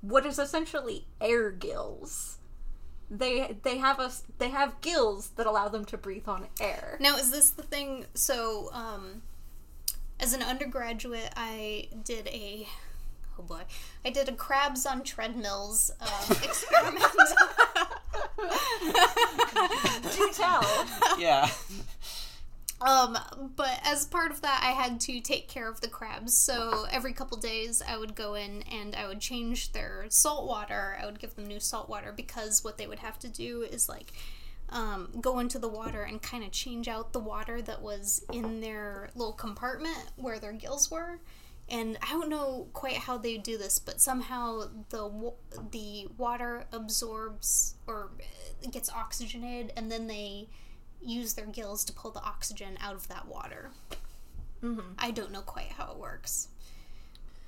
what 0.00 0.24
is 0.24 0.38
essentially 0.38 1.06
air 1.20 1.50
gills. 1.50 2.38
They 3.10 3.56
they 3.62 3.78
have 3.78 3.98
a 3.98 4.12
they 4.38 4.50
have 4.50 4.80
gills 4.80 5.30
that 5.30 5.46
allow 5.46 5.68
them 5.68 5.84
to 5.86 5.98
breathe 5.98 6.28
on 6.28 6.46
air. 6.60 6.96
Now, 7.00 7.16
is 7.16 7.30
this 7.30 7.50
the 7.50 7.62
thing? 7.62 8.06
So, 8.14 8.70
um, 8.72 9.22
as 10.20 10.32
an 10.32 10.42
undergraduate, 10.42 11.32
I 11.36 11.88
did 12.04 12.28
a 12.28 12.68
oh 13.38 13.42
boy, 13.42 13.62
I 14.04 14.10
did 14.10 14.28
a 14.28 14.32
crabs 14.32 14.86
on 14.86 15.02
treadmills 15.02 15.90
um, 16.00 16.36
experiment. 16.42 17.04
Do 20.12 20.30
tell. 20.32 20.64
Yeah. 21.18 21.48
um, 22.80 23.18
but 23.56 23.80
as 23.84 24.06
part 24.06 24.30
of 24.30 24.40
that, 24.42 24.60
I 24.62 24.72
had 24.72 25.00
to 25.00 25.20
take 25.20 25.48
care 25.48 25.68
of 25.68 25.80
the 25.80 25.88
crabs. 25.88 26.34
So 26.34 26.86
every 26.90 27.12
couple 27.12 27.36
days, 27.36 27.82
I 27.86 27.98
would 27.98 28.14
go 28.14 28.34
in 28.34 28.62
and 28.62 28.96
I 28.96 29.06
would 29.06 29.20
change 29.20 29.72
their 29.72 30.06
salt 30.08 30.48
water. 30.48 30.96
I 31.00 31.04
would 31.04 31.18
give 31.18 31.34
them 31.34 31.46
new 31.46 31.60
salt 31.60 31.88
water 31.90 32.12
because 32.14 32.64
what 32.64 32.78
they 32.78 32.86
would 32.86 33.00
have 33.00 33.18
to 33.20 33.28
do 33.28 33.62
is 33.62 33.88
like 33.88 34.12
um, 34.70 35.08
go 35.20 35.40
into 35.40 35.58
the 35.58 35.68
water 35.68 36.02
and 36.02 36.22
kind 36.22 36.42
of 36.42 36.52
change 36.52 36.88
out 36.88 37.12
the 37.12 37.18
water 37.18 37.60
that 37.60 37.82
was 37.82 38.24
in 38.32 38.60
their 38.60 39.10
little 39.14 39.32
compartment 39.32 40.10
where 40.16 40.38
their 40.38 40.52
gills 40.52 40.90
were. 40.90 41.20
And 41.68 41.98
I 42.02 42.12
don't 42.12 42.30
know 42.30 42.66
quite 42.72 42.96
how 42.96 43.18
they 43.18 43.36
do 43.36 43.56
this, 43.58 43.78
but 43.78 44.00
somehow 44.00 44.64
the 44.88 45.32
the 45.70 46.08
water 46.18 46.64
absorbs 46.72 47.76
or 47.86 48.10
gets 48.72 48.90
oxygenated, 48.90 49.72
and 49.76 49.90
then 49.90 50.08
they 50.08 50.48
use 51.02 51.34
their 51.34 51.46
gills 51.46 51.84
to 51.84 51.92
pull 51.92 52.10
the 52.10 52.22
oxygen 52.22 52.78
out 52.80 52.94
of 52.94 53.08
that 53.08 53.26
water. 53.26 53.70
I 54.98 55.10
don't 55.10 55.32
know 55.32 55.40
quite 55.40 55.68
how 55.68 55.90
it 55.92 55.96
works. 55.96 56.48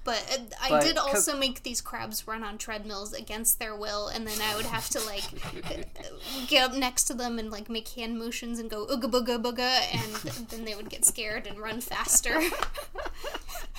But 0.05 0.25
uh, 0.33 0.39
I 0.61 0.69
But 0.71 0.83
did 0.83 0.97
co- 0.97 1.03
also 1.03 1.39
make 1.39 1.63
these 1.63 1.81
crabs 1.81 2.27
run 2.27 2.43
on 2.43 2.59
treadmills 2.59 3.13
against 3.13 3.59
their 3.61 3.77
will, 3.77 4.09
and 4.09 4.27
then 4.27 4.41
I 4.41 4.57
would 4.57 4.67
have 4.67 4.89
to 4.91 5.01
like 5.01 5.23
get 6.49 6.65
up 6.71 6.75
next 6.77 7.05
to 7.05 7.15
them 7.15 7.39
and 7.39 7.53
like 7.53 7.71
make 7.71 7.87
hand 7.89 8.19
motions 8.19 8.59
and 8.59 8.69
go 8.69 8.85
ooga 8.87 9.05
booga 9.11 9.41
booga, 9.41 9.81
and 9.93 10.49
then 10.49 10.65
they 10.65 10.75
would 10.75 10.89
get 10.89 11.05
scared 11.05 11.47
and 11.47 11.59
run 11.59 11.81
faster. 11.81 12.37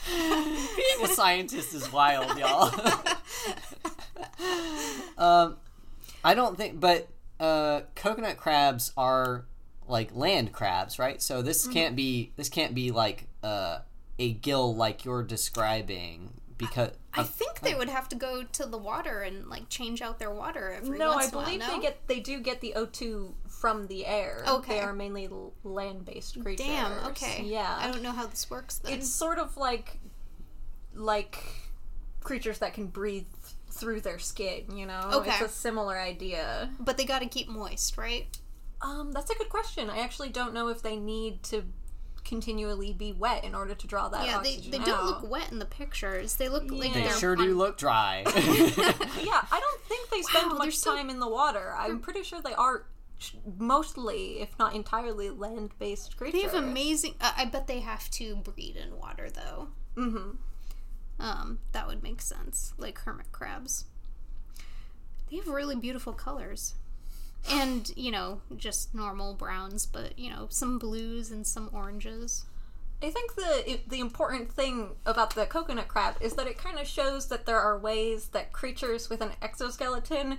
Being 0.07 1.03
a 1.03 1.07
scientist 1.07 1.73
is 1.73 1.91
wild, 1.91 2.37
y'all. 2.37 2.73
um, 5.17 5.57
I 6.23 6.33
don't 6.35 6.55
think, 6.55 6.79
but 6.79 7.09
uh, 7.39 7.81
coconut 7.95 8.37
crabs 8.37 8.93
are 8.95 9.45
like 9.87 10.15
land 10.15 10.51
crabs, 10.51 10.99
right? 10.99 11.21
So 11.21 11.41
this 11.41 11.67
can't 11.67 11.95
be 11.95 12.31
this 12.35 12.49
can't 12.49 12.73
be 12.73 12.91
like 12.91 13.27
uh, 13.43 13.79
a 14.19 14.33
gill 14.33 14.75
like 14.75 15.05
you're 15.05 15.23
describing 15.23 16.33
because 16.57 16.91
I 17.13 17.23
think 17.23 17.59
they 17.59 17.75
would 17.75 17.89
have 17.89 18.09
to 18.09 18.15
go 18.15 18.43
to 18.43 18.65
the 18.65 18.77
water 18.77 19.21
and 19.21 19.47
like 19.47 19.69
change 19.69 20.01
out 20.01 20.19
their 20.19 20.31
water 20.31 20.71
every 20.77 20.97
No, 20.97 21.11
I 21.11 21.15
once 21.15 21.27
in 21.27 21.33
a 21.33 21.37
while, 21.37 21.45
believe 21.45 21.59
no? 21.59 21.67
they 21.75 21.79
get 21.81 22.07
they 22.07 22.19
do 22.19 22.39
get 22.39 22.61
the 22.61 22.73
O2 22.75 23.33
from 23.49 23.87
the 23.87 24.05
air. 24.05 24.43
Okay. 24.47 24.75
They 24.75 24.81
are 24.81 24.93
mainly 24.93 25.29
land-based 25.63 26.41
creatures. 26.41 26.65
Damn. 26.65 26.91
Okay. 27.07 27.43
Yeah. 27.45 27.75
I 27.79 27.91
don't 27.91 28.01
know 28.01 28.11
how 28.11 28.25
this 28.27 28.49
works. 28.49 28.77
Then. 28.79 28.93
it's 28.93 29.09
sort 29.09 29.39
of 29.39 29.57
like 29.57 29.99
like 30.95 31.43
creatures 32.21 32.59
that 32.59 32.73
can 32.73 32.87
breathe 32.87 33.25
through 33.69 34.01
their 34.01 34.19
skin, 34.19 34.65
you 34.75 34.85
know? 34.85 35.09
Okay. 35.13 35.31
It's 35.31 35.41
a 35.41 35.49
similar 35.49 35.97
idea. 35.99 36.69
but 36.79 36.97
they 36.97 37.05
got 37.05 37.19
to 37.19 37.27
keep 37.27 37.47
moist, 37.49 37.97
right? 37.97 38.27
Um, 38.83 39.11
that's 39.11 39.31
a 39.31 39.35
good 39.35 39.49
question. 39.49 39.89
I 39.89 39.99
actually 39.99 40.29
don't 40.29 40.53
know 40.53 40.67
if 40.67 40.81
they 40.81 40.95
need 40.97 41.41
to 41.43 41.63
continually 42.25 42.93
be 42.93 43.11
wet 43.13 43.43
in 43.43 43.53
order 43.55 43.75
to 43.75 43.87
draw 43.87 44.07
that 44.09 44.25
Yeah, 44.25 44.41
they, 44.41 44.55
oxygen 44.55 44.71
they 44.71 44.77
out. 44.79 44.85
don't 44.85 45.05
look 45.05 45.29
wet 45.29 45.51
in 45.51 45.59
the 45.59 45.65
pictures. 45.65 46.35
They 46.35 46.47
look 46.49 46.69
like 46.71 46.89
Yeah. 46.89 46.93
they 46.93 47.01
they're 47.03 47.17
sure 47.17 47.35
do 47.35 47.43
on- 47.51 47.57
look 47.57 47.77
dry. 47.77 48.23
Yeah, 48.25 49.41
I 49.51 49.59
don't 49.59 49.81
think 49.83 50.09
they 50.09 50.21
spend 50.21 50.51
Wow, 50.51 50.57
much 50.57 50.75
so- 50.77 50.95
time 50.95 51.09
in 51.09 51.19
the 51.19 51.27
water. 51.29 51.73
I'm 51.77 51.99
pretty 51.99 52.23
sure 52.23 52.41
they 52.41 52.53
are 52.53 52.85
mostly, 53.57 54.41
if 54.41 54.57
not 54.59 54.73
entirely, 54.75 55.29
land-based 55.29 56.17
creatures. 56.17 56.41
They 56.41 56.45
have 56.47 56.55
amazing. 56.55 57.15
Uh, 57.21 57.31
I 57.37 57.45
bet 57.45 57.67
they 57.67 57.79
have 57.79 58.09
to 58.11 58.35
breed 58.37 58.75
in 58.77 58.97
water 58.97 59.29
though. 59.29 59.67
Mm-hmm. 59.95 60.31
Um, 61.19 61.59
that 61.73 61.87
would 61.87 62.03
make 62.03 62.21
sense, 62.21 62.73
like 62.77 62.99
hermit 62.99 63.31
crabs. 63.31 63.85
They 65.29 65.37
have 65.37 65.47
really 65.47 65.75
beautiful 65.75 66.13
colors, 66.13 66.73
and 67.49 67.91
you 67.95 68.11
know, 68.11 68.41
just 68.55 68.93
normal 68.95 69.33
browns, 69.33 69.85
but 69.85 70.17
you 70.17 70.29
know, 70.29 70.47
some 70.49 70.77
blues 70.77 71.31
and 71.31 71.45
some 71.45 71.69
oranges. 71.73 72.45
I 73.01 73.09
think 73.09 73.35
the 73.35 73.79
the 73.87 73.99
important 73.99 74.51
thing 74.51 74.91
about 75.05 75.35
the 75.35 75.45
coconut 75.45 75.87
crab 75.87 76.15
is 76.21 76.33
that 76.33 76.47
it 76.47 76.57
kind 76.57 76.79
of 76.79 76.87
shows 76.87 77.27
that 77.27 77.45
there 77.45 77.59
are 77.59 77.77
ways 77.77 78.29
that 78.29 78.53
creatures 78.53 79.09
with 79.09 79.21
an 79.21 79.31
exoskeleton 79.41 80.37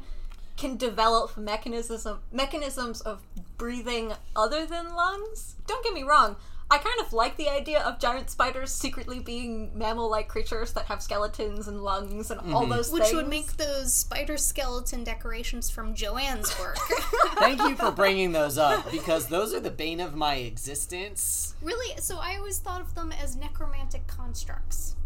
can 0.57 0.77
develop 0.77 1.37
mechanisms 1.37 2.07
of, 2.07 2.21
mechanisms 2.33 3.01
of 3.01 3.23
breathing 3.59 4.12
other 4.37 4.64
than 4.64 4.95
lungs. 4.95 5.57
Don't 5.67 5.85
get 5.85 5.93
me 5.93 6.05
wrong. 6.05 6.37
I 6.75 6.79
kind 6.79 7.01
of 7.01 7.13
like 7.13 7.37
the 7.37 7.49
idea 7.49 7.81
of 7.81 8.01
giant 8.01 8.31
spiders 8.31 8.73
secretly 8.73 9.21
being 9.21 9.71
mammal-like 9.79 10.27
creatures 10.27 10.73
that 10.73 10.87
have 10.87 11.01
skeletons 11.01 11.69
and 11.69 11.85
lungs 11.85 12.33
and 12.33 12.41
all 12.53 12.67
those 12.67 12.89
things. 12.89 12.93
Which 12.93 13.03
things. 13.05 13.15
would 13.15 13.29
make 13.29 13.57
those 13.57 13.95
spider 13.95 14.37
skeleton 14.37 15.05
decorations 15.05 15.71
from 15.71 15.95
Joann's 15.95 16.59
work. 16.59 16.77
Thank 17.39 17.61
you 17.61 17.77
for 17.77 17.93
bringing 17.93 18.33
those 18.33 18.59
up 18.59 18.91
because 18.91 19.29
those 19.29 19.55
are 19.55 19.61
the 19.61 19.71
bane 19.71 20.01
of 20.01 20.17
my 20.17 20.35
existence. 20.35 21.55
really, 21.63 21.97
so 22.01 22.19
I 22.19 22.39
always 22.39 22.59
thought 22.59 22.81
of 22.81 22.97
them 22.97 23.13
as 23.13 23.37
necromantic 23.37 24.09
constructs. 24.09 24.97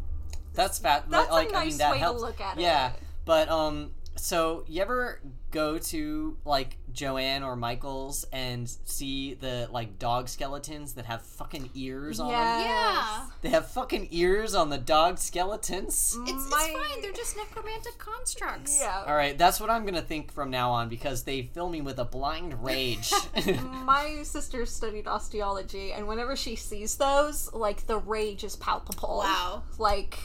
That's 0.54 0.78
fat. 0.78 1.10
That's 1.10 1.28
a 1.28 1.32
like 1.32 1.50
I 1.50 1.64
nice 1.64 1.68
mean 1.72 1.78
that 1.78 1.92
way 1.92 2.00
to 2.00 2.12
look 2.12 2.40
at 2.40 2.56
it. 2.56 2.62
yeah, 2.62 2.92
but 3.26 3.50
um, 3.50 3.90
so 4.18 4.64
you 4.66 4.82
ever 4.82 5.20
go 5.50 5.78
to 5.78 6.36
like 6.44 6.76
Joann 6.92 7.42
or 7.42 7.56
Michael's 7.56 8.24
and 8.32 8.68
see 8.84 9.34
the 9.34 9.68
like 9.70 9.98
dog 9.98 10.28
skeletons 10.28 10.94
that 10.94 11.06
have 11.06 11.22
fucking 11.22 11.70
ears 11.74 12.20
on 12.20 12.28
them? 12.28 12.36
Yeah. 12.66 13.26
They 13.40 13.48
have 13.50 13.70
fucking 13.70 14.08
ears 14.10 14.54
on 14.54 14.68
the 14.70 14.78
dog 14.78 15.18
skeletons. 15.18 16.16
It's, 16.26 16.50
My- 16.50 16.68
it's 16.70 16.88
fine, 16.88 17.02
they're 17.02 17.12
just 17.12 17.36
necromantic 17.36 17.98
constructs. 17.98 18.78
Yeah. 18.80 19.04
All 19.06 19.14
right, 19.14 19.38
that's 19.38 19.60
what 19.60 19.70
I'm 19.70 19.84
gonna 19.86 20.02
think 20.02 20.32
from 20.32 20.50
now 20.50 20.70
on 20.72 20.88
because 20.88 21.22
they 21.22 21.42
fill 21.42 21.68
me 21.68 21.80
with 21.80 21.98
a 21.98 22.04
blind 22.04 22.62
rage. 22.62 23.12
My 23.84 24.22
sister 24.24 24.66
studied 24.66 25.06
osteology, 25.06 25.92
and 25.92 26.06
whenever 26.08 26.36
she 26.36 26.56
sees 26.56 26.96
those, 26.96 27.52
like 27.54 27.86
the 27.86 27.98
rage 27.98 28.44
is 28.44 28.56
palpable. 28.56 29.18
Wow. 29.18 29.62
Like, 29.78 30.18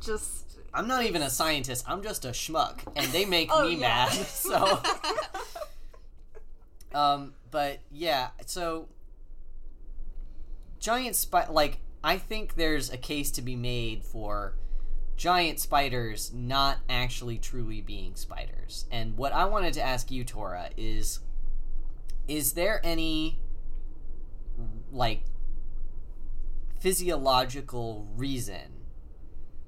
just 0.00 0.58
I'm 0.72 0.86
not 0.86 1.04
even 1.04 1.22
a 1.22 1.30
scientist. 1.30 1.84
I'm 1.88 2.02
just 2.02 2.24
a 2.24 2.28
schmuck, 2.28 2.78
and 2.96 3.10
they 3.12 3.24
make 3.24 3.48
Oh, 3.52 3.64
me 3.68 3.74
yeah. 3.76 4.08
mad. 4.08 4.12
So, 4.26 4.80
um, 6.94 7.34
but 7.50 7.80
yeah, 7.90 8.28
so 8.46 8.88
giant 10.78 11.16
spider. 11.16 11.52
Like, 11.52 11.78
I 12.02 12.18
think 12.18 12.54
there's 12.54 12.90
a 12.90 12.96
case 12.96 13.30
to 13.32 13.42
be 13.42 13.56
made 13.56 14.04
for 14.04 14.54
giant 15.16 15.60
spiders 15.60 16.32
not 16.32 16.78
actually 16.88 17.36
truly 17.38 17.80
being 17.80 18.14
spiders. 18.14 18.86
And 18.90 19.16
what 19.16 19.32
I 19.32 19.44
wanted 19.46 19.74
to 19.74 19.82
ask 19.82 20.10
you, 20.10 20.24
Tora, 20.24 20.70
is: 20.76 21.20
is 22.28 22.52
there 22.52 22.80
any 22.84 23.38
like 24.92 25.22
physiological 26.80 28.06
reason 28.16 28.79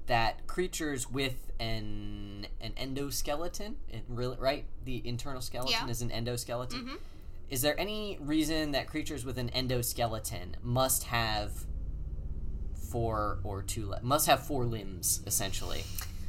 that 0.07 0.45
creatures 0.47 1.09
with 1.09 1.51
an 1.59 2.47
an 2.59 2.73
endoskeleton, 2.73 3.75
really, 4.07 4.37
right? 4.37 4.65
The 4.85 5.01
internal 5.07 5.41
skeleton 5.41 5.71
Yeah. 5.71 5.89
is 5.89 6.01
an 6.01 6.09
endoskeleton. 6.09 6.83
Mhm. 6.83 6.97
Is 7.49 7.61
there 7.61 7.79
any 7.79 8.17
reason 8.19 8.71
that 8.71 8.87
creatures 8.87 9.23
with 9.25 9.37
an 9.37 9.49
endoskeleton 9.51 10.55
must 10.63 11.03
have 11.03 11.65
four 12.89 13.39
or 13.43 13.61
two 13.63 13.87
le- 13.89 14.01
must 14.01 14.27
have 14.27 14.45
four 14.45 14.65
limbs 14.65 15.21
essentially? 15.25 15.83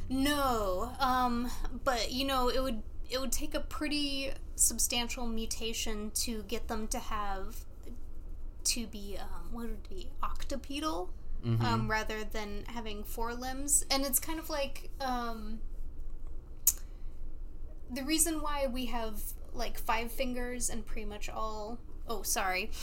No, 0.09 0.91
um, 0.99 1.49
but 1.83 2.11
you 2.11 2.25
know, 2.25 2.49
it 2.49 2.61
would 2.61 2.81
it 3.09 3.19
would 3.19 3.31
take 3.31 3.53
a 3.53 3.59
pretty 3.59 4.31
substantial 4.55 5.25
mutation 5.27 6.11
to 6.11 6.43
get 6.43 6.67
them 6.67 6.87
to 6.89 6.99
have 6.99 7.65
to 8.63 8.87
be 8.87 9.17
um, 9.19 9.51
what 9.51 9.61
would 9.65 9.71
it 9.71 9.89
be 9.89 10.09
octopedal, 10.23 11.09
um, 11.43 11.89
rather 11.89 12.23
than 12.23 12.63
having 12.67 13.03
four 13.03 13.33
limbs, 13.33 13.85
and 13.91 14.05
it's 14.05 14.19
kind 14.19 14.39
of 14.39 14.49
like 14.49 14.89
um, 14.99 15.59
the 17.91 18.03
reason 18.03 18.41
why 18.41 18.67
we 18.67 18.85
have 18.85 19.19
like 19.53 19.79
five 19.79 20.11
fingers 20.11 20.69
and 20.69 20.85
pretty 20.85 21.05
much 21.05 21.29
all 21.29 21.79
oh 22.07 22.21
sorry. 22.23 22.71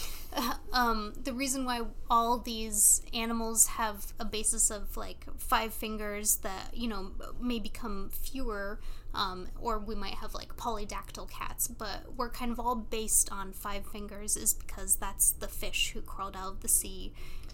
Um, 0.73 1.13
the 1.23 1.35
reason 1.35 1.67
why 1.67 1.83
all 2.09 2.39
these 2.39 3.03
animals 3.13 3.67
have 3.67 4.15
a 4.19 4.25
basis 4.25 4.71
of 4.71 4.97
like 4.97 5.27
five 5.37 5.75
fingers 5.75 6.37
that 6.37 6.71
you 6.73 6.89
know 6.89 7.11
may 7.39 7.59
become 7.59 8.09
fewer 8.09 8.81
um, 9.13 9.49
or 9.61 9.79
we 9.79 9.95
might 9.95 10.15
have 10.15 10.33
like 10.33 10.57
polydactyl 10.57 11.29
cats 11.29 11.69
but 11.69 12.17
we're 12.17 12.31
kind 12.31 12.51
of 12.51 12.59
all 12.59 12.75
based 12.75 13.31
on 13.31 13.53
five 13.53 13.85
fingers 13.85 14.35
is 14.35 14.55
because 14.55 14.97
that's 14.97 15.33
the 15.33 15.49
fish 15.49 15.91
who 15.91 16.01
crawled 16.01 16.35
out 16.35 16.53
of 16.53 16.61
the 16.61 16.69
sea 16.69 17.13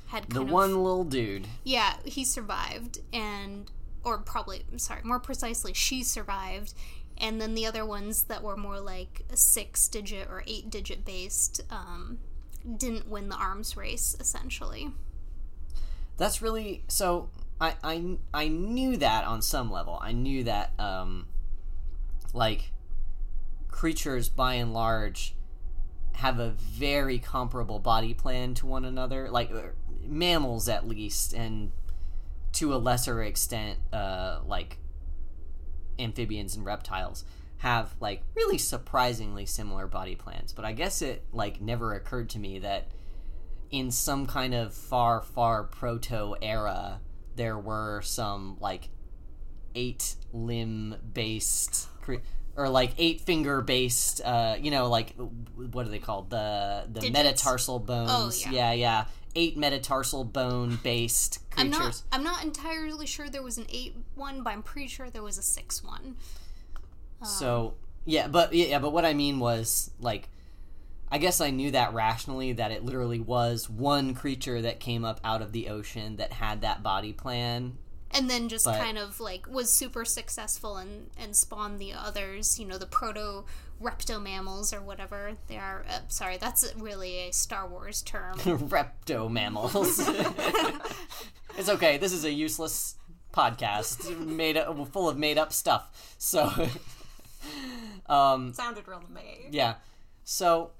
had 0.08 0.28
The 0.30 0.40
of 0.42 0.50
one 0.50 0.82
little 0.82 1.04
dude. 1.04 1.46
yeah, 1.64 1.94
he 2.04 2.24
survived, 2.24 2.98
and 3.12 3.70
or 4.04 4.18
probably 4.18 4.64
sorry, 4.76 5.02
more 5.04 5.20
precisely, 5.20 5.72
she 5.74 6.02
survived, 6.02 6.74
and 7.16 7.40
then 7.40 7.54
the 7.54 7.66
other 7.66 7.84
ones 7.84 8.24
that 8.24 8.42
were 8.42 8.56
more 8.56 8.80
like 8.80 9.24
a 9.32 9.36
six-digit 9.36 10.28
or 10.30 10.42
eight-digit 10.46 11.04
based 11.04 11.60
um, 11.70 12.18
didn't 12.76 13.08
win 13.08 13.28
the 13.28 13.36
arms 13.36 13.76
race. 13.76 14.16
Essentially, 14.20 14.90
That's 16.16 16.40
really 16.42 16.84
so. 16.88 17.30
I 17.60 17.74
I 17.82 18.16
I 18.32 18.48
knew 18.48 18.96
that 18.98 19.24
on 19.24 19.42
some 19.42 19.70
level. 19.70 19.98
I 20.00 20.12
knew 20.12 20.44
that 20.44 20.72
um, 20.78 21.26
like 22.32 22.70
creatures 23.68 24.28
by 24.28 24.54
and 24.54 24.72
large 24.72 25.34
have 26.14 26.38
a 26.40 26.50
very 26.50 27.18
comparable 27.18 27.78
body 27.78 28.14
plan 28.14 28.54
to 28.54 28.66
one 28.66 28.84
another. 28.84 29.28
Like 29.30 29.50
mammals, 30.08 30.68
at 30.68 30.86
least, 30.86 31.32
and 31.32 31.72
to 32.54 32.74
a 32.74 32.76
lesser 32.76 33.22
extent, 33.22 33.78
uh, 33.92 34.40
like 34.46 34.78
amphibians 35.98 36.56
and 36.56 36.64
reptiles 36.64 37.24
have 37.58 37.94
like 38.00 38.22
really 38.34 38.58
surprisingly 38.58 39.44
similar 39.44 39.86
body 39.86 40.14
plans. 40.14 40.52
But 40.52 40.64
I 40.64 40.72
guess 40.72 41.02
it 41.02 41.24
like 41.32 41.60
never 41.60 41.94
occurred 41.94 42.30
to 42.30 42.38
me 42.38 42.60
that 42.60 42.88
in 43.70 43.90
some 43.90 44.26
kind 44.26 44.54
of 44.54 44.72
far, 44.72 45.22
far 45.22 45.64
proto 45.64 46.36
era, 46.40 47.00
there 47.36 47.58
were 47.58 48.00
some 48.02 48.56
like 48.60 48.88
eight 49.74 50.14
limb 50.32 50.96
based 51.12 51.88
cre- 52.00 52.22
or 52.56 52.68
like 52.68 52.92
eight 52.98 53.20
finger 53.20 53.60
based. 53.60 54.20
Uh, 54.24 54.56
you 54.58 54.70
know, 54.70 54.88
like 54.88 55.14
what 55.56 55.86
are 55.86 55.90
they 55.90 55.98
called? 55.98 56.30
The 56.30 56.84
the 56.86 57.00
Digits? 57.00 57.12
metatarsal 57.12 57.80
bones. 57.80 58.44
yeah. 58.44 58.52
yeah, 58.52 58.72
yeah. 58.72 59.04
Eight 59.34 59.56
metatarsal 59.56 60.24
bone 60.24 60.78
based 60.82 61.48
creatures. 61.50 61.74
I'm 61.74 61.82
not 61.82 62.02
I'm 62.12 62.24
not 62.24 62.44
entirely 62.44 63.06
sure 63.06 63.28
there 63.28 63.42
was 63.42 63.58
an 63.58 63.66
eight 63.72 63.94
one, 64.14 64.42
but 64.42 64.52
I'm 64.52 64.62
pretty 64.62 64.88
sure 64.88 65.10
there 65.10 65.22
was 65.22 65.38
a 65.38 65.42
six 65.42 65.82
one. 65.82 66.16
Um, 67.20 67.28
so 67.28 67.74
yeah, 68.04 68.28
but 68.28 68.52
yeah, 68.52 68.78
but 68.78 68.92
what 68.92 69.04
I 69.04 69.14
mean 69.14 69.38
was 69.38 69.90
like, 70.00 70.28
I 71.10 71.18
guess 71.18 71.40
I 71.40 71.50
knew 71.50 71.70
that 71.72 71.92
rationally 71.94 72.52
that 72.52 72.70
it 72.70 72.84
literally 72.84 73.20
was 73.20 73.68
one 73.68 74.14
creature 74.14 74.62
that 74.62 74.80
came 74.80 75.04
up 75.04 75.20
out 75.22 75.42
of 75.42 75.52
the 75.52 75.68
ocean 75.68 76.16
that 76.16 76.32
had 76.32 76.62
that 76.62 76.82
body 76.82 77.12
plan. 77.12 77.78
And 78.10 78.28
then 78.30 78.48
just 78.48 78.64
But- 78.64 78.78
kind 78.78 78.98
of 78.98 79.20
like 79.20 79.48
was 79.48 79.72
super 79.72 80.04
successful 80.04 80.76
and 80.76 81.10
and 81.18 81.36
spawned 81.36 81.78
the 81.78 81.92
others 81.92 82.58
you 82.58 82.66
know 82.66 82.78
the 82.78 82.86
proto 82.86 83.44
repto 83.82 84.20
mammals 84.20 84.72
or 84.72 84.80
whatever 84.80 85.32
they 85.46 85.56
are 85.56 85.84
uh, 85.88 86.00
sorry 86.08 86.36
that's 86.36 86.72
really 86.76 87.28
a 87.28 87.32
star 87.32 87.68
wars 87.68 88.02
term 88.02 88.36
Repto 88.38 89.30
mammals. 89.30 90.00
it's 91.56 91.68
okay. 91.68 91.98
This 91.98 92.12
is 92.12 92.24
a 92.24 92.32
useless 92.32 92.96
podcast 93.32 94.18
made 94.18 94.56
up, 94.56 94.88
full 94.92 95.08
of 95.08 95.16
made 95.18 95.38
up 95.38 95.52
stuff. 95.52 96.14
So, 96.18 96.50
um, 98.06 98.52
Sounded 98.52 98.86
real 98.88 99.00
to 99.00 99.12
me. 99.12 99.46
Yeah. 99.50 99.74
So, 100.24 100.72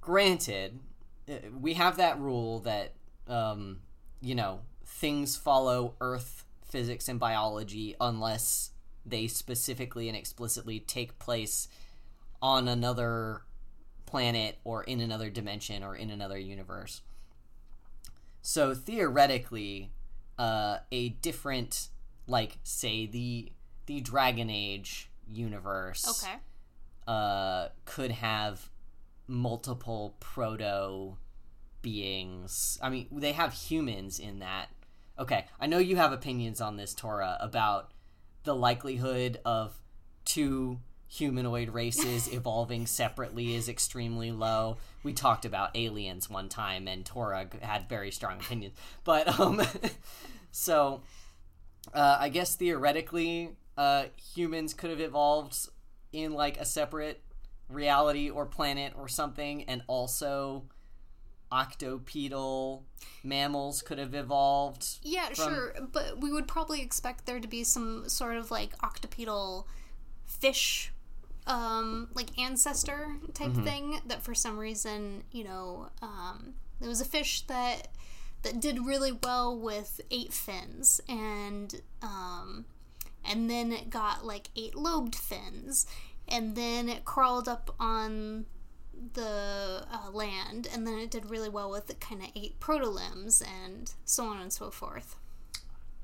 granted, 0.00 0.80
uh, 1.28 1.34
we 1.58 1.74
have 1.74 1.96
that 1.98 2.18
rule 2.18 2.60
that, 2.60 2.94
um, 3.28 3.80
you 4.20 4.34
know, 4.34 4.60
things 5.04 5.36
follow 5.36 5.94
Earth 6.00 6.46
physics 6.66 7.10
and 7.10 7.20
biology 7.20 7.94
unless 8.00 8.70
they 9.04 9.26
specifically 9.26 10.08
and 10.08 10.16
explicitly 10.16 10.80
take 10.80 11.18
place 11.18 11.68
on 12.40 12.66
another 12.66 13.42
planet 14.06 14.56
or 14.64 14.82
in 14.82 15.00
another 15.00 15.28
dimension 15.28 15.84
or 15.84 15.94
in 15.94 16.08
another 16.08 16.38
universe. 16.38 17.02
So 18.40 18.74
theoretically, 18.74 19.90
uh, 20.38 20.78
a 20.90 21.10
different, 21.10 21.90
like, 22.26 22.56
say 22.62 23.04
the 23.04 23.52
the 23.84 24.00
Dragon 24.00 24.48
Age 24.48 25.10
universe 25.30 26.24
okay 26.24 26.36
uh, 27.06 27.68
could 27.84 28.10
have 28.10 28.70
multiple 29.28 30.16
proto 30.18 31.18
beings. 31.82 32.78
I 32.82 32.88
mean, 32.88 33.06
they 33.12 33.32
have 33.32 33.52
humans 33.52 34.18
in 34.18 34.38
that. 34.38 34.70
Okay, 35.18 35.46
I 35.60 35.66
know 35.66 35.78
you 35.78 35.96
have 35.96 36.12
opinions 36.12 36.60
on 36.60 36.76
this, 36.76 36.92
Tora, 36.92 37.36
about 37.40 37.92
the 38.42 38.54
likelihood 38.54 39.40
of 39.44 39.78
two 40.24 40.80
humanoid 41.06 41.68
races 41.68 42.28
evolving 42.32 42.86
separately 42.86 43.54
is 43.54 43.68
extremely 43.68 44.32
low. 44.32 44.78
We 45.02 45.12
talked 45.12 45.44
about 45.44 45.76
aliens 45.76 46.28
one 46.28 46.48
time, 46.48 46.88
and 46.88 47.04
Tora 47.04 47.46
had 47.62 47.88
very 47.88 48.10
strong 48.10 48.40
opinions. 48.40 48.74
But 49.04 49.38
um, 49.38 49.62
so 50.50 51.02
uh, 51.92 52.16
I 52.20 52.28
guess 52.28 52.56
theoretically, 52.56 53.50
uh, 53.76 54.06
humans 54.34 54.74
could 54.74 54.90
have 54.90 55.00
evolved 55.00 55.56
in 56.12 56.32
like 56.32 56.58
a 56.58 56.64
separate 56.64 57.22
reality 57.68 58.30
or 58.30 58.46
planet 58.46 58.94
or 58.96 59.06
something, 59.06 59.64
and 59.64 59.82
also 59.86 60.64
octopedal 61.54 62.82
mammals 63.22 63.82
could 63.82 63.98
have 63.98 64.14
evolved. 64.14 64.98
yeah 65.02 65.28
from- 65.28 65.54
sure 65.54 65.74
but 65.92 66.20
we 66.20 66.32
would 66.32 66.48
probably 66.48 66.80
expect 66.82 67.26
there 67.26 67.40
to 67.40 67.48
be 67.48 67.62
some 67.64 68.08
sort 68.08 68.36
of 68.36 68.50
like 68.50 68.76
octopedal 68.78 69.66
fish 70.26 70.92
um 71.46 72.08
like 72.14 72.36
ancestor 72.38 73.16
type 73.34 73.52
thing 73.64 74.00
that 74.06 74.22
for 74.22 74.34
some 74.34 74.58
reason 74.58 75.22
you 75.30 75.44
know 75.44 75.88
um 76.02 76.54
there 76.80 76.88
was 76.88 77.00
a 77.00 77.04
fish 77.04 77.42
that 77.42 77.88
that 78.42 78.60
did 78.60 78.78
really 78.84 79.12
well 79.12 79.58
with 79.58 80.00
eight 80.10 80.32
fins 80.32 81.00
and 81.08 81.80
um 82.02 82.64
and 83.24 83.48
then 83.50 83.72
it 83.72 83.88
got 83.90 84.24
like 84.24 84.48
eight 84.56 84.74
lobed 84.74 85.14
fins 85.14 85.86
and 86.28 86.56
then 86.56 86.88
it 86.88 87.04
crawled 87.04 87.48
up 87.48 87.74
on 87.78 88.46
the 89.14 89.86
uh, 89.90 90.10
land 90.12 90.68
and 90.72 90.86
then 90.86 90.98
it 90.98 91.10
did 91.10 91.30
really 91.30 91.48
well 91.48 91.70
with 91.70 91.86
the 91.86 91.94
kind 91.94 92.22
of 92.22 92.28
eight 92.34 92.58
protolimbs 92.60 93.42
and 93.64 93.92
so 94.04 94.24
on 94.24 94.40
and 94.40 94.52
so 94.52 94.70
forth 94.70 95.16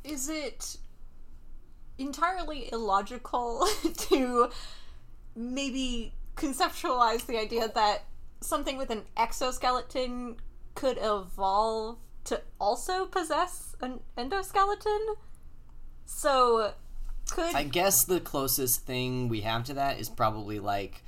Is 0.05 0.29
it 0.29 0.77
entirely 1.99 2.69
illogical 2.73 3.67
to 3.97 4.51
maybe 5.35 6.15
conceptualize 6.37 7.27
the 7.27 7.39
idea 7.39 7.69
that 7.69 8.05
something 8.41 8.77
with 8.77 8.91
an 8.91 9.03
exoskeleton 9.17 10.37
could 10.75 10.99
evolve 11.01 11.99
to 12.25 12.41
also 12.61 13.07
possess 13.07 13.75
an 13.81 14.01
endoskeleton? 14.17 15.17
So, 16.07 16.73
could 17.31 17.55
I 17.55 17.65
guess 17.65 18.05
the 18.05 18.21
closest 18.21 18.87
thing 18.87 19.29
we 19.29 19.43
have 19.43 19.65
to 19.65 19.75
that 19.75 20.01
is 20.01 20.09
probably 20.09 20.59
like 20.59 21.05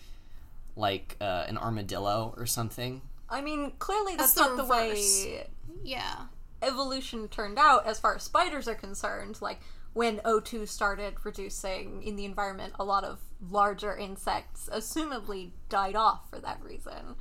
like 0.77 1.17
uh, 1.21 1.45
an 1.49 1.59
armadillo 1.59 2.35
or 2.37 2.47
something. 2.47 3.03
I 3.29 3.41
mean, 3.41 3.73
clearly 3.79 4.17
that's, 4.17 4.35
That's 4.35 4.49
not 4.49 4.57
the 4.57 4.63
reverse. 4.65 5.25
way 5.25 5.47
Yeah. 5.83 6.27
evolution 6.63 7.29
turned 7.29 7.59
out 7.59 7.87
as 7.87 7.99
far 7.99 8.15
as 8.17 8.23
spiders 8.23 8.69
are 8.69 8.75
concerned. 8.75 9.39
Like 9.41 9.61
when 9.95 10.19
O2 10.19 10.69
started 10.69 11.15
reducing 11.25 12.03
in 12.03 12.17
the 12.17 12.25
environment, 12.25 12.75
a 12.79 12.85
lot 12.85 13.05
of 13.05 13.21
larger 13.51 13.97
insects 13.97 14.69
assumably 14.73 15.51
died 15.69 15.97
off 15.97 16.29
for 16.31 16.39
that 16.41 16.63
reason. 16.63 17.17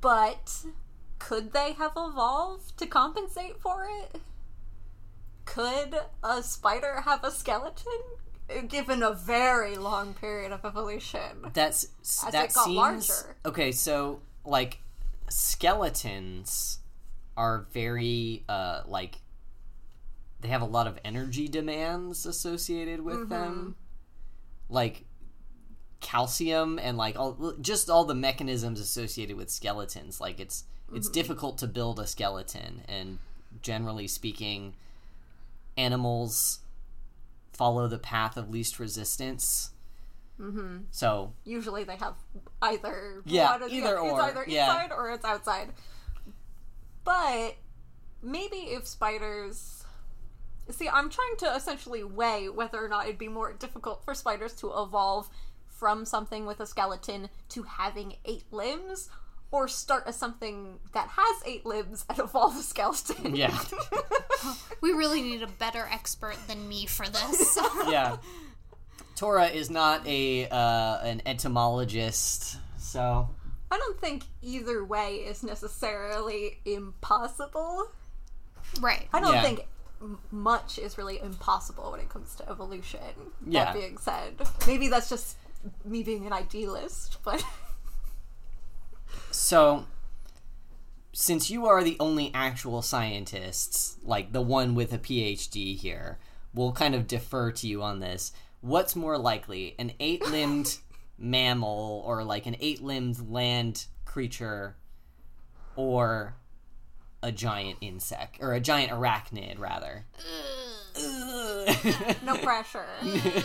But 0.00 0.64
could 1.18 1.52
they 1.52 1.72
have 1.72 1.92
evolved 1.96 2.76
to 2.78 2.86
compensate 2.86 3.60
for 3.60 3.86
it? 3.88 4.20
Could 5.44 5.94
a 6.22 6.42
spider 6.42 7.02
have 7.02 7.22
a 7.24 7.30
skeleton? 7.30 8.00
Given 8.68 9.02
a 9.02 9.12
very 9.12 9.76
long 9.76 10.14
period 10.14 10.52
of 10.52 10.64
evolution. 10.64 11.20
That's 11.52 11.86
As 12.00 12.32
that 12.32 12.50
it 12.50 12.54
got 12.54 12.64
seems 12.64 12.76
larger. 12.76 13.36
okay. 13.46 13.72
So 13.72 14.20
like 14.44 14.80
skeletons 15.28 16.78
are 17.36 17.66
very 17.72 18.44
uh 18.48 18.82
like 18.86 19.16
they 20.40 20.48
have 20.48 20.62
a 20.62 20.66
lot 20.66 20.86
of 20.86 20.98
energy 21.04 21.48
demands 21.48 22.24
associated 22.26 23.00
with 23.02 23.16
Mm-hmm. 23.18 23.28
them, 23.28 23.76
like 24.68 25.04
calcium 26.00 26.78
and 26.78 26.96
like 26.96 27.18
all 27.18 27.54
just 27.60 27.90
all 27.90 28.04
the 28.04 28.14
mechanisms 28.14 28.80
associated 28.80 29.36
with 29.36 29.50
skeletons. 29.50 30.20
Like 30.20 30.40
it's 30.40 30.64
it's 30.92 31.06
Mm-hmm. 31.06 31.12
difficult 31.12 31.58
to 31.58 31.66
build 31.68 32.00
a 32.00 32.06
skeleton, 32.06 32.82
and 32.88 33.18
generally 33.62 34.08
speaking, 34.08 34.74
animals 35.76 36.60
follow 37.60 37.86
the 37.86 37.98
path 37.98 38.38
of 38.38 38.48
least 38.48 38.78
resistance. 38.78 39.72
Mm-hmm. 40.40 40.78
So 40.90 41.34
usually 41.44 41.84
they 41.84 41.96
have 41.96 42.14
either 42.62 43.22
Yeah, 43.26 43.52
one 43.52 43.62
or 43.62 43.68
the 43.68 43.74
either 43.74 43.98
or, 43.98 44.08
it's 44.08 44.18
either 44.30 44.44
yeah. 44.48 44.64
inside 44.64 44.92
or 44.92 45.10
it's 45.10 45.26
outside. 45.26 45.68
But 47.04 47.56
maybe 48.22 48.56
if 48.56 48.86
spiders 48.86 49.84
see, 50.70 50.88
I'm 50.88 51.10
trying 51.10 51.36
to 51.40 51.54
essentially 51.54 52.02
weigh 52.02 52.48
whether 52.48 52.82
or 52.82 52.88
not 52.88 53.04
it'd 53.04 53.18
be 53.18 53.28
more 53.28 53.52
difficult 53.52 54.04
for 54.04 54.14
spiders 54.14 54.54
to 54.54 54.72
evolve 54.74 55.28
from 55.68 56.06
something 56.06 56.46
with 56.46 56.60
a 56.60 56.66
skeleton 56.66 57.28
to 57.50 57.64
having 57.64 58.14
eight 58.24 58.44
limbs. 58.50 59.10
Or 59.52 59.66
start 59.66 60.04
as 60.06 60.14
something 60.16 60.78
that 60.92 61.08
has 61.08 61.42
eight 61.44 61.66
limbs 61.66 62.04
and 62.08 62.18
evolve 62.20 62.56
a 62.56 62.62
skeleton. 62.62 63.34
yeah. 63.34 63.58
We 64.80 64.92
really 64.92 65.20
need 65.20 65.42
a 65.42 65.46
better 65.46 65.86
expert 65.92 66.36
than 66.48 66.66
me 66.68 66.86
for 66.86 67.06
this. 67.06 67.58
yeah. 67.88 68.16
Tora 69.16 69.46
is 69.48 69.68
not 69.68 70.06
a 70.06 70.48
uh, 70.48 70.98
an 71.02 71.20
entomologist, 71.26 72.56
so 72.78 73.28
I 73.70 73.76
don't 73.76 74.00
think 74.00 74.22
either 74.40 74.82
way 74.84 75.16
is 75.16 75.42
necessarily 75.42 76.60
impossible. 76.64 77.90
right. 78.80 79.06
I 79.12 79.20
don't 79.20 79.34
Yeah. 79.34 79.42
think 79.42 79.66
much 80.30 80.78
is 80.78 80.96
really 80.96 81.20
impossible 81.20 81.90
when 81.90 82.00
it 82.00 82.08
comes 82.08 82.34
to 82.36 82.48
evolution. 82.48 83.00
Yeah. 83.46 83.66
That 83.66 83.74
being 83.74 83.98
said, 83.98 84.40
maybe 84.66 84.88
that's 84.88 85.10
just 85.10 85.36
me 85.84 86.02
being 86.02 86.26
an 86.26 86.32
idealist, 86.32 87.18
but 87.22 87.44
so 89.30 89.86
since 91.12 91.50
you 91.50 91.66
are 91.66 91.82
the 91.82 91.96
only 92.00 92.30
actual 92.34 92.82
scientists, 92.82 93.96
like 94.02 94.32
the 94.32 94.40
one 94.40 94.74
with 94.74 94.92
a 94.92 94.98
PhD 94.98 95.76
here, 95.76 96.18
we'll 96.54 96.72
kind 96.72 96.94
of 96.94 97.06
defer 97.06 97.50
to 97.52 97.66
you 97.66 97.82
on 97.82 98.00
this. 98.00 98.32
What's 98.60 98.94
more 98.94 99.18
likely, 99.18 99.74
an 99.78 99.92
eight-limbed 100.00 100.78
mammal 101.18 102.02
or 102.06 102.24
like 102.24 102.46
an 102.46 102.56
eight-limbed 102.60 103.30
land 103.30 103.86
creature 104.04 104.76
or 105.76 106.36
a 107.22 107.32
giant 107.32 107.78
insect 107.80 108.38
or 108.40 108.52
a 108.52 108.60
giant 108.60 108.92
arachnid 108.92 109.58
rather? 109.58 110.06
no 112.24 112.36
pressure. 112.36 112.86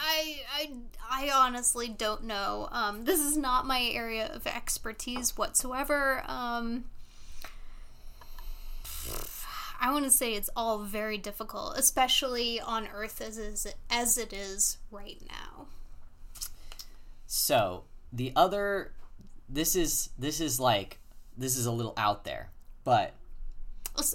I, 0.00 0.40
I, 0.54 0.70
I 1.10 1.30
honestly 1.32 1.88
don't 1.88 2.24
know. 2.24 2.68
Um, 2.72 3.04
this 3.04 3.20
is 3.20 3.36
not 3.36 3.66
my 3.66 3.82
area 3.82 4.30
of 4.32 4.46
expertise 4.46 5.36
whatsoever. 5.36 6.22
Um, 6.26 6.86
I 9.80 9.92
want 9.92 10.04
to 10.04 10.10
say 10.10 10.34
it's 10.34 10.50
all 10.56 10.78
very 10.78 11.18
difficult, 11.18 11.76
especially 11.76 12.60
on 12.60 12.88
Earth 12.94 13.20
as 13.20 13.38
is 13.38 13.66
as 13.90 14.18
it 14.18 14.32
is 14.32 14.78
right 14.90 15.20
now. 15.28 15.66
So 17.26 17.84
the 18.12 18.32
other, 18.36 18.92
this 19.48 19.76
is 19.76 20.10
this 20.18 20.40
is 20.40 20.58
like 20.58 20.98
this 21.36 21.56
is 21.56 21.66
a 21.66 21.72
little 21.72 21.94
out 21.96 22.24
there, 22.24 22.50
but 22.84 23.14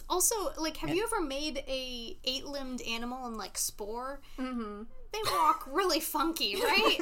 Also, 0.10 0.36
like, 0.58 0.78
have 0.78 0.90
you 0.96 1.04
ever 1.04 1.22
made 1.22 1.64
a 1.68 2.18
eight-limbed 2.24 2.82
animal 2.82 3.28
in 3.28 3.38
like 3.38 3.58
Spore? 3.58 4.20
Mm-hmm. 4.40 4.84
They 5.24 5.32
walk 5.32 5.68
really 5.72 6.00
funky, 6.00 6.56
right? 6.62 6.98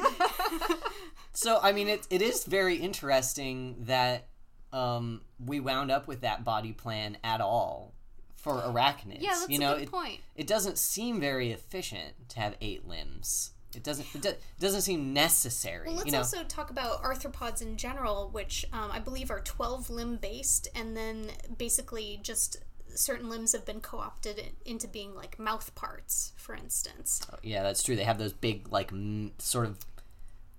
so 1.32 1.58
I 1.62 1.72
mean 1.72 1.88
it 1.88 2.06
it 2.10 2.22
is 2.22 2.44
very 2.44 2.76
interesting 2.76 3.76
that 3.80 4.28
um, 4.72 5.22
we 5.44 5.60
wound 5.60 5.90
up 5.90 6.08
with 6.08 6.22
that 6.22 6.44
body 6.44 6.72
plan 6.72 7.16
at 7.22 7.40
all 7.40 7.94
for 8.34 8.54
arachnids. 8.54 9.22
yeah, 9.22 9.30
that's 9.30 9.48
you 9.48 9.56
a 9.56 9.60
know, 9.60 9.74
good 9.74 9.84
it, 9.84 9.90
point. 9.90 10.20
it 10.36 10.46
doesn't 10.46 10.78
seem 10.78 11.20
very 11.20 11.50
efficient 11.50 12.28
to 12.30 12.40
have 12.40 12.56
eight 12.60 12.86
limbs. 12.86 13.52
It 13.74 13.82
doesn't 13.82 14.06
it, 14.14 14.22
do, 14.22 14.32
doesn't 14.60 14.82
seem 14.82 15.12
necessary. 15.12 15.86
Well, 15.86 15.96
let's 15.96 16.06
you 16.06 16.12
know, 16.12 16.18
also 16.18 16.44
talk 16.44 16.70
about 16.70 17.02
arthropods 17.02 17.62
in 17.62 17.76
general, 17.76 18.28
which 18.32 18.64
um, 18.72 18.90
I 18.90 18.98
believe 18.98 19.30
are 19.30 19.40
12 19.40 19.90
limb 19.90 20.16
based, 20.16 20.68
and 20.74 20.96
then 20.96 21.26
basically 21.56 22.20
just 22.22 22.58
certain 22.94 23.28
limbs 23.28 23.52
have 23.52 23.64
been 23.64 23.80
co 23.80 23.98
opted 23.98 24.40
into 24.64 24.86
being 24.88 25.14
like 25.14 25.38
mouth 25.38 25.74
parts, 25.74 26.32
for 26.36 26.54
instance. 26.54 27.20
yeah, 27.42 27.62
that's 27.62 27.82
true. 27.82 27.96
They 27.96 28.04
have 28.04 28.18
those 28.18 28.32
big 28.32 28.70
like 28.72 28.92
m- 28.92 29.32
sort 29.38 29.66
of 29.66 29.78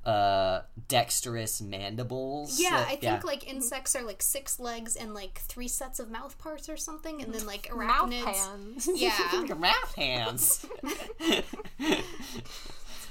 uh 0.05 0.61
dexterous 0.87 1.59
mandibles. 1.61 2.59
Yeah, 2.61 2.71
that- 2.77 2.87
I 2.89 2.95
think 2.95 3.23
like 3.23 3.47
insects 3.49 3.95
are 3.95 4.03
like 4.03 4.21
six 4.21 4.59
legs 4.59 4.95
and 4.95 5.13
like 5.15 5.39
three 5.39 5.67
sets 5.67 5.99
of 5.99 6.11
mouth 6.11 6.37
parts 6.37 6.69
or 6.69 6.77
something, 6.77 7.21
and 7.23 7.33
then 7.33 7.45
like 7.47 7.73
Mouth 7.75 8.11
hands. 8.13 8.87
Yeah. 8.95 9.17
Your 9.45 9.55
math 9.55 9.95
hands. 9.95 10.65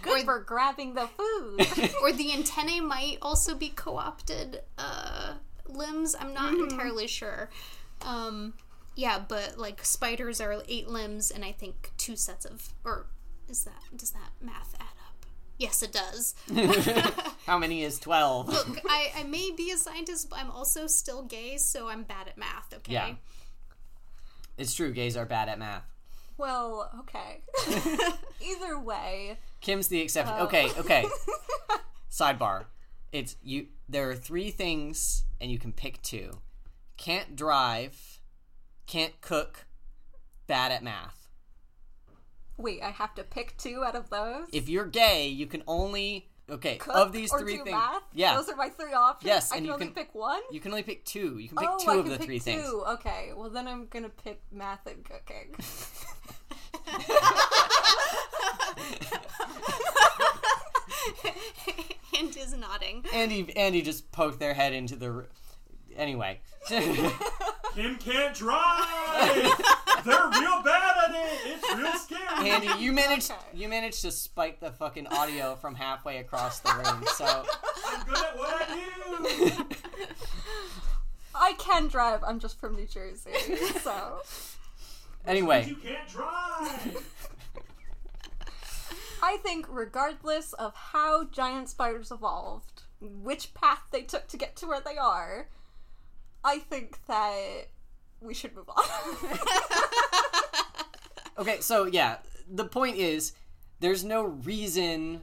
Good 0.03 0.25
for 0.25 0.39
grabbing 0.41 0.95
the 0.95 1.09
food. 1.09 1.91
or 2.03 2.13
the 2.13 2.33
antennae 2.33 2.81
might 2.81 3.19
also 3.23 3.55
be 3.55 3.71
co-opted 3.71 4.61
uh, 4.77 5.35
limbs. 5.67 6.15
I'm 6.19 6.35
not 6.35 6.53
entirely 6.53 7.07
sure. 7.07 7.49
Um, 8.03 8.53
yeah, 8.97 9.19
but 9.27 9.59
like 9.59 9.85
spiders 9.85 10.41
are 10.41 10.63
eight 10.69 10.89
limbs, 10.89 11.31
and 11.31 11.45
I 11.45 11.53
think 11.53 11.93
two 11.97 12.17
sets 12.17 12.45
of 12.45 12.69
or 12.85 13.07
is 13.49 13.65
that 13.65 13.83
does 13.97 14.11
that 14.13 14.31
math 14.41 14.75
add 14.79 14.87
up? 15.07 15.27
Yes, 15.59 15.83
it 15.83 15.93
does. 15.93 16.35
How 17.47 17.59
many 17.59 17.83
is 17.83 17.99
twelve? 17.99 18.49
Look, 18.49 18.81
I, 18.89 19.13
I 19.19 19.23
may 19.25 19.51
be 19.57 19.71
a 19.71 19.77
scientist, 19.77 20.31
but 20.31 20.39
I'm 20.39 20.51
also 20.51 20.87
still 20.87 21.23
gay, 21.23 21.57
so 21.59 21.89
I'm 21.89 22.03
bad 22.03 22.29
at 22.29 22.39
math. 22.39 22.73
Okay. 22.75 22.93
Yeah. 22.93 23.15
It's 24.57 24.75
true. 24.75 24.93
Gays 24.93 25.17
are 25.17 25.27
bad 25.27 25.49
at 25.49 25.59
math. 25.59 25.85
well, 26.39 26.91
okay. 27.01 27.41
Either 28.41 28.79
way, 28.79 29.39
Kim's 29.61 29.89
the 29.89 30.01
exception. 30.01 30.35
Oh. 30.39 30.45
Okay, 30.45 30.71
okay. 30.79 31.07
Sidebar. 32.11 32.67
It's 33.13 33.37
you 33.43 33.67
there 33.89 34.11
are 34.11 34.15
three 34.15 34.51
things 34.51 35.25
and 35.41 35.51
you 35.51 35.59
can 35.59 35.73
pick 35.73 36.03
two. 36.03 36.39
Can't 36.97 37.35
drive, 37.37 38.14
can't 38.87 39.21
cook, 39.21 39.67
bad 40.47 40.73
at 40.73 40.83
math. 40.83 41.29
wait, 42.57 42.83
I 42.83 42.91
have 42.91 43.15
to 43.17 43.25
pick 43.25 43.57
two 43.57 43.83
out 43.85 43.97
of 43.97 44.11
those. 44.11 44.47
If 44.53 44.69
you're 44.69 44.87
gay, 44.87 45.29
you 45.29 45.47
can 45.47 45.63
only 45.67 46.29
okay, 46.51 46.77
Cook 46.77 46.95
of 46.95 47.13
these 47.13 47.33
or 47.33 47.41
three 47.41 47.57
do 47.57 47.65
things. 47.65 47.75
math? 47.75 48.03
Yeah. 48.13 48.37
those 48.37 48.49
are 48.49 48.57
my 48.57 48.69
three 48.69 48.93
options. 48.93 49.27
Yes, 49.27 49.51
I 49.51 49.57
and 49.57 49.63
can 49.63 49.67
you 49.67 49.73
only 49.73 49.87
can- 49.87 49.95
pick 49.95 50.15
one. 50.15 50.41
You 50.53 50.61
can 50.61 50.71
only 50.73 50.83
pick 50.83 51.05
two. 51.05 51.39
You 51.39 51.49
can 51.49 51.57
pick 51.59 51.69
oh, 51.71 51.79
two 51.85 51.91
I 51.91 51.97
of 51.97 52.09
the 52.09 52.17
pick 52.19 52.27
three 52.27 52.39
two. 52.39 52.45
things. 52.45 52.65
Okay, 52.65 53.33
well 53.35 53.51
then 53.51 53.67
I'm 53.67 53.87
gonna 53.87 54.11
pick 54.11 54.41
math 54.53 54.87
and 54.87 55.05
cooking. 55.05 55.55
and 62.19 62.37
is 62.37 62.55
nodding. 62.57 63.05
Andy 63.13 63.53
Andy 63.57 63.83
just 63.83 64.11
poked 64.13 64.39
their 64.39 64.55
head 64.55 64.73
into 64.73 64.97
the 64.97 65.11
r- 65.11 65.27
anyway. 65.97 66.41
Kim 66.69 67.97
can't 67.97 68.35
drive. 68.35 69.53
They're 70.05 70.29
real 70.41 70.63
bad 70.63 71.09
at 71.09 71.15
it. 71.15 71.41
It's 71.47 71.75
real 71.75 71.93
scary. 71.93 72.51
Andy, 72.51 72.69
you 72.79 72.93
managed 72.93 73.31
Okay. 73.31 73.41
you 73.55 73.69
managed 73.69 74.01
to 74.03 74.11
spike 74.13 74.61
the 74.61 74.71
fucking 74.71 75.07
audio 75.09 75.57
from 75.57 75.75
halfway 75.75 76.19
across 76.19 76.61
the 76.61 76.73
room. 76.73 77.05
So 77.15 77.25
I'm 77.25 78.07
good 78.07 78.19
at 78.19 78.37
what 78.39 78.63
I 78.69 78.75
do. 79.57 79.65
I 81.35 81.53
can 81.59 81.89
drive. 81.89 82.23
I'm 82.23 82.39
just 82.39 82.61
from 82.61 82.77
New 82.77 82.87
Jersey, 82.87 83.31
so 83.83 84.21
anyway, 85.27 85.67
You 85.69 85.75
can't 85.77 86.09
drive. 86.09 87.05
I 89.23 89.39
think, 89.39 89.67
regardless 89.69 90.53
of 90.53 90.75
how 90.75 91.25
giant 91.25 91.71
spiders 91.71 92.11
evolved, 92.13 92.83
which 93.01 93.55
path 93.55 93.81
they 93.91 94.03
took 94.03 94.29
to 94.29 94.37
get 94.37 94.55
to 94.57 94.67
where 94.67 94.81
they 94.85 94.97
are, 94.99 95.49
I 96.45 96.59
think 96.59 96.99
that 97.07 97.69
we 98.21 98.35
should 98.35 98.55
move 98.55 98.69
on. 98.69 98.85
Okay, 101.37 101.61
so 101.61 101.85
yeah, 101.87 102.19
the 102.49 102.65
point 102.65 102.97
is 102.97 103.33
there's 103.81 104.05
no 104.05 104.23
reason 104.23 105.23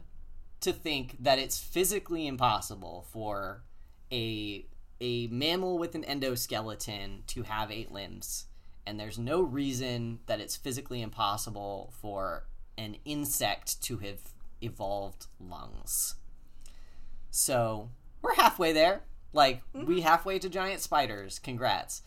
to 0.59 0.74
think 0.74 1.15
that 1.24 1.39
it's 1.39 1.57
physically 1.57 2.28
impossible 2.28 3.05
for 3.11 3.63
a 4.11 4.65
a 4.99 5.28
mammal 5.28 5.80
with 5.80 5.95
an 5.95 6.03
endoskeleton 6.03 7.26
to 7.28 7.43
have 7.43 7.72
eight 7.72 7.91
limbs. 7.91 8.45
And 8.86 8.99
there's 8.99 9.17
no 9.17 9.41
reason 9.41 10.19
that 10.28 10.39
it's 10.39 10.55
physically 10.55 11.01
impossible 11.01 11.93
for 11.99 12.45
an 12.78 12.97
insect 13.05 13.82
to 13.84 13.97
have 13.97 14.19
evolved 14.61 15.26
lungs. 15.39 16.15
So, 17.32 17.89
we're 18.22 18.36
halfway 18.36 18.74
there. 18.74 19.01
Like, 19.34 19.61
we 19.73 20.01
halfway 20.01 20.39
to 20.39 20.49
giant 20.49 20.82
spiders. 20.82 21.39
Congrats. 21.39 22.01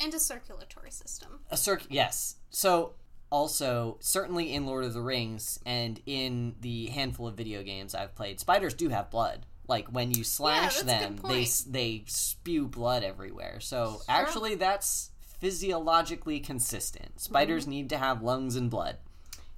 and 0.00 0.12
a 0.14 0.18
circulatory 0.18 0.90
system. 0.90 1.40
A 1.50 1.56
circ 1.56 1.84
yes. 1.88 2.36
So 2.50 2.94
also 3.30 3.96
certainly 4.00 4.52
in 4.54 4.66
Lord 4.66 4.84
of 4.84 4.92
the 4.92 5.00
Rings 5.00 5.58
and 5.64 6.00
in 6.06 6.54
the 6.60 6.86
handful 6.88 7.26
of 7.28 7.34
video 7.36 7.62
games 7.62 7.94
I've 7.94 8.14
played, 8.14 8.38
spiders 8.40 8.74
do 8.74 8.88
have 8.90 9.10
blood. 9.10 9.46
Like 9.68 9.88
when 9.88 10.10
you 10.10 10.24
slash 10.24 10.82
a 10.82 10.84
them, 10.84 11.18
they 11.28 11.46
they 11.66 12.02
spew 12.06 12.66
blood 12.68 13.02
everywhere. 13.04 13.60
So 13.60 14.02
actually 14.08 14.56
that's 14.56 15.10
physiologically 15.40 16.40
consistent. 16.40 17.20
Spiders 17.20 17.62
Mm-hmm. 17.64 17.70
need 17.70 17.88
to 17.90 17.98
have 17.98 18.22
lungs 18.22 18.56
and 18.56 18.68
blood. 18.70 18.96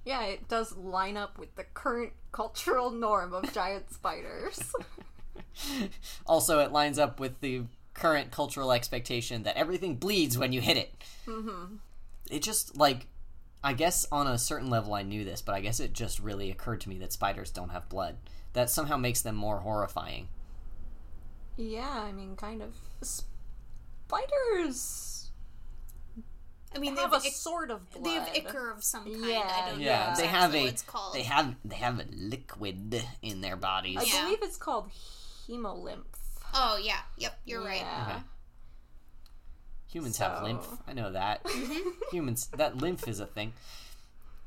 yeah, 0.05 0.23
it 0.25 0.47
does 0.49 0.77
line 0.77 1.17
up 1.17 1.39
with 1.39 1.55
the 1.57 1.65
current 1.65 2.13
cultural 2.33 2.91
norm 2.91 3.33
of 3.33 3.53
giant 3.53 3.91
spiders. 3.93 4.61
Also 6.27 6.59
it 6.61 6.73
lines 6.73 6.99
up 6.99 7.21
with 7.21 7.41
the 7.41 7.63
current 7.95 8.31
cultural 8.33 8.73
expectation 8.73 9.45
that 9.45 9.57
everything 9.57 9.95
bleeds 9.97 10.37
when 10.37 10.53
you 10.53 10.61
hit 10.61 10.77
it. 10.77 10.95
Mm-hmm. 11.27 11.77
It 12.31 12.43
just 12.43 12.77
like 12.77 13.07
I 13.63 13.73
guess 13.73 14.07
on 14.13 14.27
a 14.27 14.37
certain 14.39 14.69
level 14.69 14.95
I 14.95 15.03
knew 15.03 15.25
this, 15.25 15.41
but 15.43 15.55
I 15.55 15.61
guess 15.61 15.81
it 15.81 15.93
just 15.93 16.21
really 16.21 16.51
occurred 16.51 16.81
to 16.83 16.89
me 16.89 16.99
that 16.99 17.13
spiders 17.13 17.51
don't 17.51 17.71
have 17.71 17.89
blood. 17.89 18.17
That 18.53 18.69
somehow 18.71 18.97
makes 18.97 19.23
them 19.23 19.35
more 19.37 19.61
horrifying. 19.61 20.29
yeah, 21.57 22.03
I 22.05 22.13
mean, 22.13 22.37
kind 22.37 22.63
of. 22.63 22.75
Spiders 24.09 25.31
I 26.75 26.79
mean, 26.81 26.95
they 26.97 27.03
have 27.03 27.13
have, 27.13 27.23
a 27.25 27.27
ic- 27.29 27.33
sort 27.33 27.71
of 27.71 27.89
blood. 27.93 28.05
they 28.05 28.11
have 28.15 28.29
ichor 28.35 28.71
of 28.71 28.83
some 28.83 29.05
kind. 29.05 29.25
Yeah, 29.25 29.49
I 29.49 29.71
don't 29.71 29.81
Yeah, 29.81 29.99
know 30.11 30.17
they 30.17 30.25
exactly 30.25 30.27
have 30.29 30.55
a 30.55 30.67
it's 30.67 30.83
called. 30.83 31.15
they 31.15 31.23
have 31.23 31.55
they 31.65 31.77
have 31.77 32.01
a 32.01 32.05
liquid 32.13 33.03
in 33.23 33.41
their 33.41 33.57
bodies. 33.57 33.97
I 33.99 34.03
Yeah. 34.05 34.25
believe 34.25 34.39
it's 34.43 34.57
called 34.57 34.91
hemolymph. 35.49 36.05
Oh 36.55 36.79
yeah, 36.83 37.01
yep, 37.17 37.39
you're 37.45 37.65
right. 37.65 37.85
Okay. 38.03 38.19
Humans 39.89 40.19
have 40.19 40.43
lymph. 40.43 40.67
I 40.89 40.93
know 40.93 41.13
that. 41.13 41.45
Mm-hmm. 41.55 41.89
Humans 42.11 42.49
that 42.57 42.77
lymph 42.79 43.07
is 43.09 43.21
a 43.21 43.27
thing. 43.27 43.53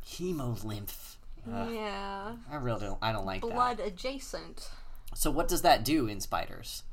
Hemolymph. 0.05 1.15
Ugh, 1.51 1.69
Yeah. 1.73 2.35
I 2.51 2.55
really 2.55 2.81
don't 2.81 2.99
I 3.01 3.11
don't 3.11 3.25
like 3.25 3.41
that. 3.41 3.51
Blood 3.51 3.79
adjacent. 3.79 4.69
So 5.15 5.31
what 5.31 5.47
does 5.47 5.61
that 5.61 5.83
do 5.85 6.07
in 6.07 6.19
spiders? 6.19 6.83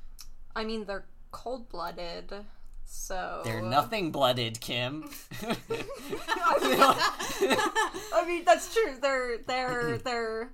I 0.57 0.65
mean, 0.65 0.85
they're 0.85 1.07
cold 1.33 1.69
blooded, 1.69 2.33
so. 2.85 3.41
They're 3.45 3.61
nothing 3.61 4.13
blooded, 4.13 4.61
Kim. 4.61 5.11
I 8.15 8.25
mean, 8.27 8.45
that's 8.45 8.73
true. 8.73 8.95
They're. 9.01 9.39
They're. 9.39 9.99
They're. 10.05 10.51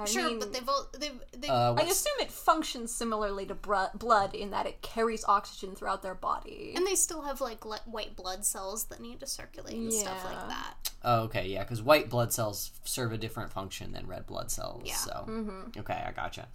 I 0.00 0.04
Sure, 0.06 0.28
mean, 0.28 0.38
but 0.38 0.52
they've 0.52 0.68
all 0.68 0.86
they've, 0.98 1.20
they've 1.36 1.50
uh, 1.50 1.74
I 1.78 1.82
assume 1.82 2.12
it 2.20 2.30
functions 2.30 2.92
similarly 2.94 3.46
to 3.46 3.54
br- 3.54 3.92
blood 3.94 4.34
in 4.34 4.50
that 4.50 4.66
it 4.66 4.82
carries 4.82 5.24
oxygen 5.26 5.74
throughout 5.74 6.02
their 6.02 6.14
body. 6.14 6.72
and 6.76 6.86
they 6.86 6.94
still 6.94 7.22
have 7.22 7.40
like 7.40 7.64
le- 7.64 7.80
white 7.86 8.16
blood 8.16 8.44
cells 8.44 8.84
that 8.84 9.00
need 9.00 9.20
to 9.20 9.26
circulate 9.26 9.74
and 9.76 9.92
stuff 9.92 10.24
like 10.24 10.48
that. 10.48 10.74
Oh, 11.02 11.22
okay, 11.22 11.46
yeah, 11.48 11.62
because 11.62 11.82
white 11.82 12.10
blood 12.10 12.32
cells 12.32 12.70
serve 12.84 13.12
a 13.12 13.18
different 13.18 13.52
function 13.52 13.92
than 13.92 14.06
red 14.06 14.26
blood 14.26 14.50
cells. 14.50 14.82
Yeah. 14.84 14.94
So, 14.96 15.70
okay, 15.78 16.04
I 16.06 16.12
gotcha. 16.12 16.48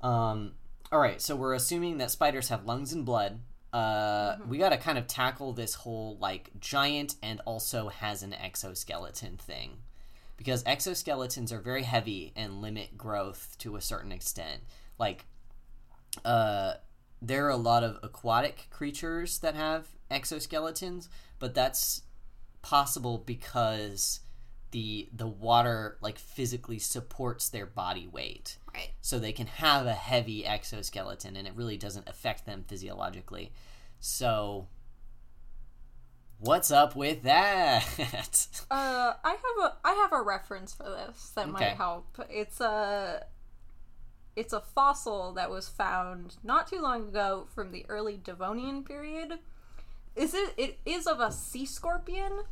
Um, 0.00 0.52
all 0.90 0.98
right, 0.98 1.20
so 1.20 1.36
we're 1.36 1.54
assuming 1.54 1.98
that 1.98 2.10
spiders 2.10 2.48
have 2.48 2.64
lungs 2.64 2.92
and 2.92 3.04
blood. 3.04 3.40
Uh, 3.72 4.36
we 4.48 4.58
got 4.58 4.68
to 4.70 4.76
kind 4.76 4.98
of 4.98 5.06
tackle 5.06 5.52
this 5.54 5.74
whole 5.74 6.18
like 6.20 6.50
giant 6.60 7.14
and 7.22 7.40
also 7.46 7.88
has 7.88 8.22
an 8.22 8.34
exoskeleton 8.34 9.36
thing, 9.38 9.78
because 10.42 10.64
exoskeletons 10.64 11.52
are 11.52 11.60
very 11.60 11.84
heavy 11.84 12.32
and 12.34 12.60
limit 12.60 12.98
growth 12.98 13.54
to 13.58 13.76
a 13.76 13.80
certain 13.80 14.10
extent. 14.10 14.62
Like, 14.98 15.24
uh, 16.24 16.74
there 17.20 17.46
are 17.46 17.50
a 17.50 17.56
lot 17.56 17.84
of 17.84 17.98
aquatic 18.02 18.66
creatures 18.68 19.38
that 19.38 19.54
have 19.54 19.86
exoskeletons, 20.10 21.06
but 21.38 21.54
that's 21.54 22.02
possible 22.60 23.18
because 23.24 24.20
the 24.72 25.08
the 25.14 25.28
water 25.28 25.96
like 26.00 26.18
physically 26.18 26.78
supports 26.80 27.48
their 27.48 27.66
body 27.66 28.08
weight 28.08 28.56
Right. 28.74 28.90
so 29.00 29.18
they 29.18 29.32
can 29.32 29.46
have 29.46 29.86
a 29.86 29.92
heavy 29.92 30.46
exoskeleton 30.46 31.36
and 31.36 31.46
it 31.46 31.52
really 31.54 31.76
doesn't 31.76 32.08
affect 32.08 32.46
them 32.46 32.64
physiologically 32.66 33.52
so 34.00 34.68
what's 36.42 36.70
up 36.70 36.94
with 36.96 37.22
that 37.22 37.84
Uh, 38.70 39.14
I 39.24 39.30
have 39.30 39.64
a 39.64 39.74
I 39.84 39.92
have 39.94 40.12
a 40.12 40.22
reference 40.22 40.74
for 40.74 40.84
this 40.84 41.30
that 41.30 41.42
Okay. 41.44 41.52
might 41.52 41.76
help. 41.76 42.06
It's 42.28 42.60
a 42.60 43.24
it's 44.34 44.52
a 44.52 44.60
fossil 44.60 45.32
that 45.34 45.50
was 45.50 45.68
found 45.68 46.36
not 46.42 46.66
too 46.66 46.80
long 46.80 47.08
ago 47.08 47.46
from 47.54 47.70
the 47.70 47.84
early 47.88 48.16
Devonian 48.22 48.82
period. 48.82 49.38
Is 50.16 50.34
it 50.34 50.54
it 50.56 50.78
is 50.86 51.06
of 51.06 51.20
a 51.20 51.30
sea 51.30 51.66
scorpion, 51.66 52.42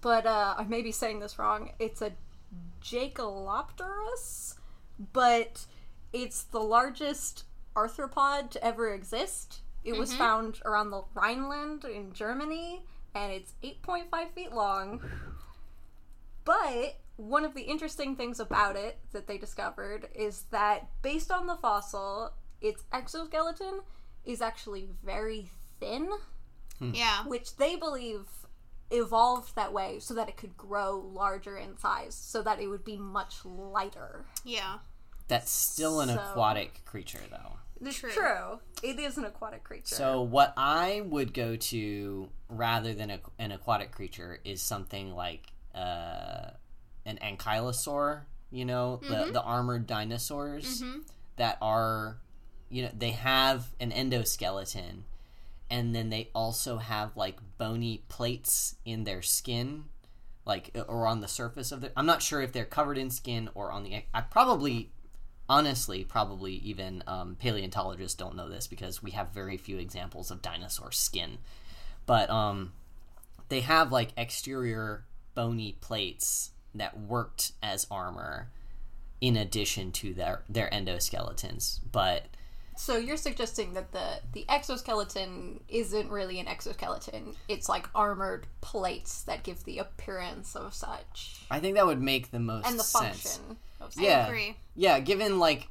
but 0.00 0.26
uh, 0.26 0.54
I 0.58 0.64
may 0.64 0.82
be 0.82 0.92
saying 0.92 1.20
this 1.20 1.38
wrong. 1.38 1.70
It's 1.78 2.02
a 2.02 2.12
Jaekelopterus, 2.82 4.54
but 5.12 5.66
it's 6.12 6.42
the 6.44 6.60
largest 6.60 7.44
arthropod 7.74 8.50
to 8.50 8.64
ever 8.64 8.92
exist. 8.94 9.60
It 9.86 9.96
was 9.96 10.10
mm-hmm. 10.10 10.18
found 10.18 10.60
around 10.64 10.90
the 10.90 11.02
Rhineland 11.14 11.84
in 11.84 12.12
Germany, 12.12 12.84
and 13.14 13.32
it's 13.32 13.54
8.5 13.62 14.32
feet 14.34 14.52
long. 14.52 15.00
But 16.44 16.96
one 17.16 17.44
of 17.44 17.54
the 17.54 17.62
interesting 17.62 18.16
things 18.16 18.40
about 18.40 18.76
it 18.76 18.98
that 19.12 19.26
they 19.26 19.38
discovered 19.38 20.08
is 20.14 20.44
that 20.50 20.88
based 21.02 21.30
on 21.30 21.46
the 21.46 21.56
fossil, 21.56 22.32
its 22.60 22.84
exoskeleton 22.92 23.80
is 24.24 24.42
actually 24.42 24.88
very 25.04 25.50
thin, 25.80 26.08
hmm. 26.78 26.90
Yeah. 26.92 27.24
which 27.26 27.56
they 27.56 27.76
believe 27.76 28.26
evolved 28.90 29.56
that 29.56 29.72
way 29.72 29.98
so 29.98 30.14
that 30.14 30.28
it 30.28 30.36
could 30.36 30.56
grow 30.56 30.98
larger 31.12 31.56
in 31.56 31.76
size, 31.78 32.14
so 32.14 32.42
that 32.42 32.60
it 32.60 32.68
would 32.68 32.84
be 32.84 32.96
much 32.96 33.44
lighter. 33.44 34.24
Yeah. 34.44 34.78
that's 35.28 35.50
still 35.50 36.00
an 36.00 36.08
So- 36.08 36.20
aquatic 36.20 36.84
creature 36.84 37.22
though 37.30 37.54
It's 37.58 37.65
True. 37.90 38.10
true. 38.10 38.60
It 38.82 38.98
is 38.98 39.18
an 39.18 39.24
aquatic 39.24 39.64
creature. 39.64 39.94
so 39.94 40.22
what 40.22 40.52
i 40.56 41.02
would 41.04 41.34
go 41.34 41.56
to 41.56 42.28
rather 42.48 42.94
than 42.94 43.10
a, 43.10 43.20
an 43.38 43.52
aquatic 43.52 43.92
creature 43.92 44.38
is 44.44 44.62
something 44.62 45.14
like 45.14 45.46
uh, 45.74 46.50
an 47.04 47.18
ankylosaur 47.22 48.22
you 48.50 48.64
know 48.64 49.00
the, 49.02 49.30
the 49.32 49.42
armored 49.42 49.86
dinosaurs 49.86 50.82
that 51.36 51.58
are 51.60 52.18
you 52.70 52.82
know 52.82 52.90
they 52.96 53.10
have 53.10 53.66
an 53.80 53.90
endoskeleton 53.90 55.02
and 55.70 55.94
then 55.94 56.08
they 56.10 56.30
also 56.34 56.78
have 56.78 57.16
like 57.16 57.36
bony 57.58 58.02
plates 58.08 58.76
in 58.84 59.04
their 59.04 59.20
skin 59.20 59.84
like 60.44 60.70
or 60.88 61.06
on 61.06 61.20
the 61.20 61.28
surface 61.28 61.72
of 61.72 61.80
the 61.80 61.90
i'm 61.96 62.06
not 62.06 62.22
sure 62.22 62.40
if 62.40 62.52
they're 62.52 62.64
covered 62.64 62.96
in 62.96 63.10
skin 63.10 63.48
or 63.54 63.70
on 63.72 63.82
the 63.82 64.02
i 64.14 64.20
probably 64.20 64.90
honestly 65.48 66.04
probably 66.04 66.54
even 66.54 67.02
um, 67.06 67.36
paleontologists 67.38 68.16
don't 68.16 68.34
know 68.36 68.48
this 68.48 68.66
because 68.66 69.02
we 69.02 69.12
have 69.12 69.28
very 69.30 69.56
few 69.56 69.78
examples 69.78 70.30
of 70.30 70.42
dinosaur 70.42 70.90
skin 70.92 71.38
but 72.06 72.28
um 72.30 72.72
they 73.48 73.60
have 73.60 73.92
like 73.92 74.08
exterior 74.16 75.04
bony 75.34 75.76
plates 75.80 76.50
that 76.74 76.98
worked 76.98 77.52
as 77.62 77.86
armor 77.90 78.48
in 79.20 79.36
addition 79.36 79.92
to 79.92 80.12
their 80.14 80.42
their 80.48 80.68
endoskeletons 80.70 81.80
but 81.90 82.24
So 82.76 82.98
you're 82.98 83.16
suggesting 83.16 83.72
that 83.72 83.92
the 83.92 84.20
the 84.32 84.44
exoskeleton 84.50 85.60
isn't 85.68 86.10
really 86.10 86.38
an 86.40 86.46
exoskeleton. 86.46 87.34
It's 87.48 87.68
like 87.70 87.88
armored 87.94 88.46
plates 88.60 89.22
that 89.22 89.44
give 89.44 89.64
the 89.64 89.78
appearance 89.78 90.54
of 90.54 90.74
such 90.74 91.40
I 91.50 91.58
think 91.60 91.76
that 91.76 91.86
would 91.86 92.02
make 92.02 92.30
the 92.32 92.38
most 92.40 92.66
and 92.68 92.78
the 92.78 92.82
sense. 92.84 93.22
function 93.22 93.56
of 93.86 93.94
such. 93.94 94.04
Yeah, 94.04 94.26
agree. 94.26 94.56
yeah. 94.74 94.98
Given 95.00 95.38
like 95.38 95.68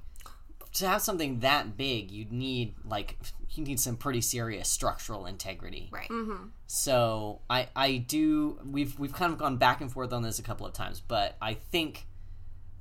to 0.73 0.87
have 0.87 1.01
something 1.01 1.39
that 1.39 1.77
big, 1.77 2.11
you'd 2.11 2.31
need 2.31 2.75
like 2.83 3.17
you 3.51 3.63
need 3.63 3.79
some 3.79 3.95
pretty 3.95 4.21
serious 4.21 4.67
structural 4.67 5.25
integrity. 5.25 5.89
Right. 5.91 6.09
Mm-hmm. 6.09 6.47
So 6.67 7.41
I 7.49 7.69
I 7.75 7.97
do 7.97 8.59
we've 8.65 8.97
we've 8.99 9.13
kind 9.13 9.31
of 9.31 9.39
gone 9.39 9.57
back 9.57 9.81
and 9.81 9.91
forth 9.91 10.11
on 10.11 10.23
this 10.23 10.39
a 10.39 10.43
couple 10.43 10.65
of 10.65 10.73
times, 10.73 11.01
but 11.05 11.35
I 11.41 11.53
think 11.53 12.07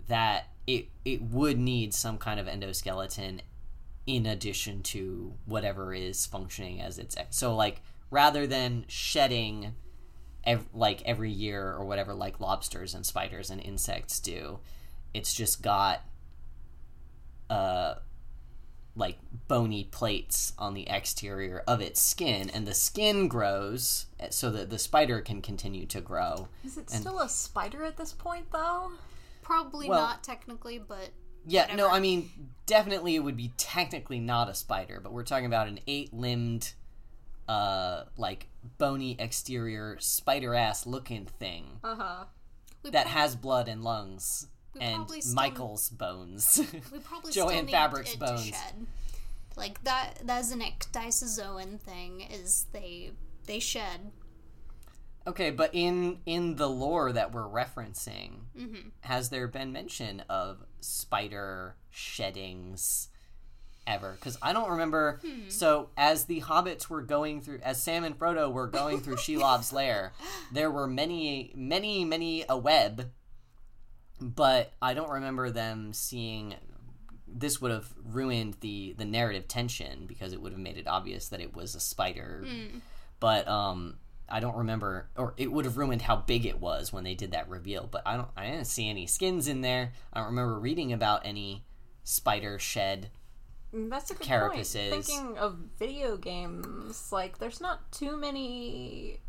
that 0.09 0.49
it 0.66 0.89
it 1.05 1.22
would 1.22 1.59
need 1.59 1.95
some 1.95 2.18
kind 2.18 2.41
of 2.41 2.47
endoskeleton 2.47 3.41
in 4.07 4.26
addition 4.26 4.82
to 4.82 5.35
whatever 5.47 5.95
is 5.95 6.26
functioning 6.26 6.80
as 6.80 6.99
its 6.99 7.16
ex- 7.16 7.37
so 7.37 7.55
like 7.55 7.80
rather 8.11 8.47
than 8.47 8.85
shedding 8.87 9.74
ev- 10.45 10.68
like 10.74 11.01
every 11.03 11.30
year 11.30 11.72
or 11.72 11.85
whatever 11.85 12.12
like 12.12 12.39
lobsters 12.39 12.95
and 12.95 13.07
spiders 13.07 13.49
and 13.51 13.62
insects 13.62 14.20
do 14.20 14.59
it's 15.15 15.33
just 15.33 15.62
got 15.62 16.03
uh 17.51 17.95
like 18.97 19.19
bony 19.49 19.85
plates 19.91 20.53
on 20.59 20.75
the 20.75 20.89
exterior 20.89 21.62
of 21.67 21.81
its 21.81 22.01
skin 22.01 22.49
and 22.51 22.67
the 22.67 22.75
skin 22.75 23.27
grows 23.27 24.07
eh, 24.21 24.29
so 24.31 24.51
that 24.51 24.71
the 24.71 24.79
spider 24.79 25.21
can 25.21 25.43
continue 25.43 25.85
to 25.87 26.01
grow 26.01 26.49
Is 26.65 26.77
it 26.79 26.91
And- 26.93 27.01
still 27.01 27.19
a 27.21 27.29
spider 27.29 27.85
at 27.85 27.97
this 27.97 28.12
point, 28.12 28.47
though? 28.53 28.93
Probably 29.43 29.89
Well- 29.89 30.01
not 30.01 30.23
technically, 30.23 30.79
but 30.79 31.11
Yeah, 31.47 31.75
no, 31.75 31.91
I 31.91 31.99
mean, 32.01 32.31
definitely 32.67 33.17
it 33.17 33.19
would 33.19 33.37
be 33.37 33.53
technically 33.59 34.21
not 34.21 34.49
a 34.49 34.55
spider, 34.55 35.01
but 35.03 35.12
we're 35.12 35.25
talking 35.25 35.45
about 35.47 35.67
an 35.69 35.81
eight 35.89 36.15
limbed, 36.15 36.73
uh, 37.49 38.05
like 38.17 38.47
bony 38.79 39.17
exterior, 39.19 39.99
spider 40.01 40.55
ass 40.55 40.87
looking 40.87 41.27
thing 41.27 41.81
Uh 41.83 41.97
huh. 41.97 42.25
we 42.85 42.91
that 42.91 43.07
prob- 43.07 43.15
has 43.17 43.35
blood 43.37 43.69
and 43.69 43.83
lungs 43.83 44.47
We 44.75 44.81
and 44.81 45.07
Michael's 45.35 45.89
bones. 45.89 46.61
we 46.93 46.99
probably 46.99 47.33
Joann 47.37 47.70
Fabric's 47.70 48.16
bones. 48.16 48.53
Like 49.57 49.83
that 49.85 50.20
that's 50.25 50.51
an 50.53 50.61
ecdysozoan 50.61 51.79
thing 51.81 52.22
is 52.22 52.66
they 52.72 53.12
they 53.47 53.61
shed. 53.61 54.11
okay, 55.27 55.51
but 55.51 55.70
in 55.72 56.18
in 56.27 56.57
the 56.57 56.68
lore 56.68 57.12
that 57.12 57.33
we're 57.33 57.43
referencing, 57.49 58.41
Mm-hmm. 58.59 58.89
has 59.03 59.29
there 59.31 59.47
been 59.49 59.72
mention 59.72 60.22
of 60.29 60.64
spider 60.81 61.77
sheddings? 61.91 63.09
Ever, 63.87 64.12
because 64.12 64.39
I 64.41 64.55
don't 64.55 64.70
remember. 64.70 65.20
Hmm. 65.22 65.51
So, 65.51 65.91
as 65.95 66.25
the 66.25 66.41
hobbits 66.41 66.89
were 66.89 67.03
going 67.03 67.43
through, 67.43 67.59
as 67.62 67.83
Sam 67.83 68.03
and 68.03 68.18
Frodo 68.18 68.51
were 68.51 68.66
going 68.66 69.01
through 69.03 69.16
Shelob's 69.18 69.75
lair, 69.75 70.14
there 70.51 70.70
were 70.70 70.87
many, 70.87 71.53
many, 71.55 72.03
many 72.03 72.47
a 72.49 72.57
web, 72.57 73.11
but 74.21 74.73
I 74.81 74.95
don't 74.95 75.11
remember 75.11 75.51
them 75.51 75.93
seeing. 75.93 76.55
This 77.27 77.61
would 77.61 77.71
have 77.73 77.93
ruined 78.05 78.57
the 78.61 78.95
the 78.97 79.05
narrative 79.05 79.49
tension 79.49 80.07
because 80.07 80.33
it 80.33 80.41
would 80.41 80.53
have 80.53 80.61
made 80.61 80.77
it 80.77 80.87
obvious 80.87 81.29
that 81.29 81.41
it 81.41 81.55
was 81.55 81.75
a 81.75 81.81
spider. 81.81 82.45
But 83.21 83.49
um, 83.49 83.97
I 84.29 84.41
don't 84.41 84.57
remember, 84.57 85.09
or 85.17 85.35
it 85.37 85.51
would 85.51 85.65
have 85.65 85.77
ruined 85.77 86.03
how 86.03 86.17
big 86.17 86.47
it 86.47 86.61
was 86.61 86.93
when 86.93 87.05
they 87.05 87.15
did 87.15 87.33
that 87.33 87.49
reveal. 87.49 87.89
But 87.91 88.03
I 88.07 88.17
don't, 88.17 88.29
I 88.37 88.47
didn't 88.47 88.67
see 88.67 88.89
any 88.89 89.07
skins 89.07 89.49
in 89.49 89.62
there. 89.62 89.93
I 90.12 90.19
don't 90.21 90.29
remember 90.29 90.59
reading 90.59 90.93
about 90.93 91.23
any 91.25 91.65
spider 92.05 92.59
shed. 92.59 93.11
Mm, 93.75 93.91
That's 93.91 94.11
a 94.11 94.15
good 94.15 94.27
Carapaces. 94.27 94.91
point. 94.91 95.05
Thinking 95.05 95.39
of 95.39 95.57
video 95.79 96.17
games, 96.17 97.11
like 97.11 97.39
there's 97.39 97.61
not 97.61 97.91
too 97.91 98.17
many, 98.17 99.21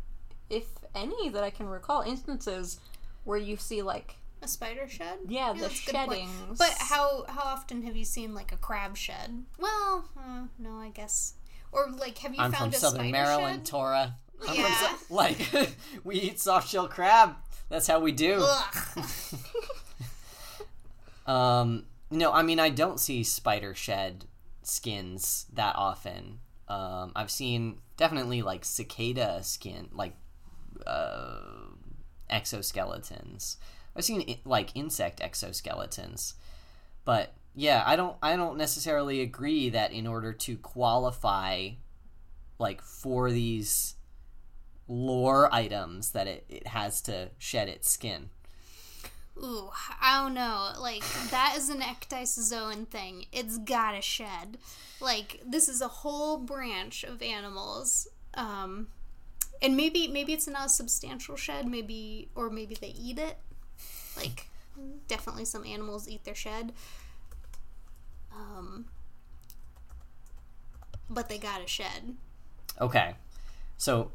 if 0.48 0.66
any, 0.94 1.28
that 1.30 1.42
I 1.42 1.50
can 1.50 1.66
recall 1.66 2.02
instances 2.02 2.78
where 3.24 3.38
you 3.38 3.56
see 3.56 3.82
like 3.82 4.16
A 4.46 4.48
spider 4.48 4.88
shed? 4.88 5.18
yeah, 5.28 5.52
the 5.52 5.62
that's 5.62 5.84
good 5.84 5.94
point. 5.96 6.10
sheddings. 6.12 6.56
But 6.58 6.72
how 6.78 7.24
how 7.28 7.42
often 7.42 7.82
have 7.82 7.96
you 7.96 8.04
seen 8.04 8.32
like 8.32 8.52
a 8.52 8.56
crab 8.56 8.96
shed? 8.96 9.44
Well, 9.58 10.08
uh, 10.16 10.44
no, 10.56 10.76
I 10.78 10.90
guess. 10.90 11.34
Or 11.72 11.90
like, 11.90 12.16
have 12.18 12.32
you 12.32 12.40
I'm 12.40 12.52
found 12.52 12.72
from 12.72 12.76
a 12.76 12.80
Southern 12.80 13.00
spider 13.00 13.10
Maryland, 13.12 13.56
shed? 13.58 13.66
Tora. 13.66 14.14
I'm 14.48 14.54
Yeah. 14.54 14.74
Sou- 14.76 15.14
like 15.14 15.38
we 16.04 16.14
eat 16.20 16.38
soft 16.38 16.68
shell 16.68 16.86
crab. 16.86 17.34
That's 17.68 17.88
how 17.88 17.98
we 17.98 18.12
do. 18.12 18.46
Um, 21.26 21.86
no, 22.10 22.32
I 22.32 22.42
mean 22.42 22.60
I 22.60 22.68
don't 22.70 23.00
see 23.00 23.24
spider 23.24 23.74
shed 23.74 24.26
skins 24.62 25.46
that 25.52 25.74
often. 25.76 26.38
Um, 26.68 27.10
I've 27.16 27.30
seen 27.30 27.78
definitely 27.96 28.42
like 28.42 28.64
cicada 28.64 29.42
skin, 29.42 29.88
like 29.92 30.14
uh, 30.86 31.40
exoskeletons. 32.30 33.56
I've 33.96 34.04
seen 34.04 34.38
like 34.44 34.70
insect 34.74 35.20
exoskeletons, 35.20 36.34
but 37.04 37.32
yeah, 37.54 37.82
I 37.86 37.96
don't. 37.96 38.16
I 38.22 38.36
don't 38.36 38.58
necessarily 38.58 39.22
agree 39.22 39.70
that 39.70 39.90
in 39.90 40.06
order 40.06 40.34
to 40.34 40.56
qualify, 40.58 41.70
like 42.58 42.82
for 42.82 43.30
these 43.30 43.94
lore 44.86 45.52
items, 45.52 46.10
that 46.10 46.26
it, 46.26 46.44
it 46.50 46.66
has 46.66 47.00
to 47.02 47.30
shed 47.38 47.68
its 47.68 47.90
skin. 47.90 48.28
Ooh, 49.38 49.70
I 50.00 50.22
don't 50.22 50.34
know. 50.34 50.72
Like 50.78 51.02
that 51.30 51.54
is 51.56 51.68
an 51.70 51.80
ecdysozoan 51.80 52.88
thing. 52.88 53.26
It's 53.32 53.58
gotta 53.58 54.02
shed. 54.02 54.58
Like 55.00 55.40
this 55.46 55.68
is 55.68 55.80
a 55.80 55.88
whole 55.88 56.38
branch 56.38 57.04
of 57.04 57.22
animals. 57.22 58.08
Um, 58.34 58.88
and 59.62 59.76
maybe 59.76 60.08
maybe 60.08 60.32
it's 60.32 60.46
not 60.46 60.66
a 60.66 60.68
substantial 60.68 61.36
shed. 61.36 61.66
Maybe 61.66 62.28
or 62.34 62.50
maybe 62.50 62.74
they 62.74 62.94
eat 62.98 63.18
it. 63.18 63.38
Like 64.16 64.48
definitely 65.08 65.44
some 65.44 65.64
animals 65.64 66.08
eat 66.08 66.24
their 66.24 66.34
shed. 66.34 66.72
Um, 68.34 68.86
but 71.08 71.28
they 71.28 71.38
gotta 71.38 71.66
shed. 71.66 72.16
Okay, 72.80 73.14
so 73.78 74.10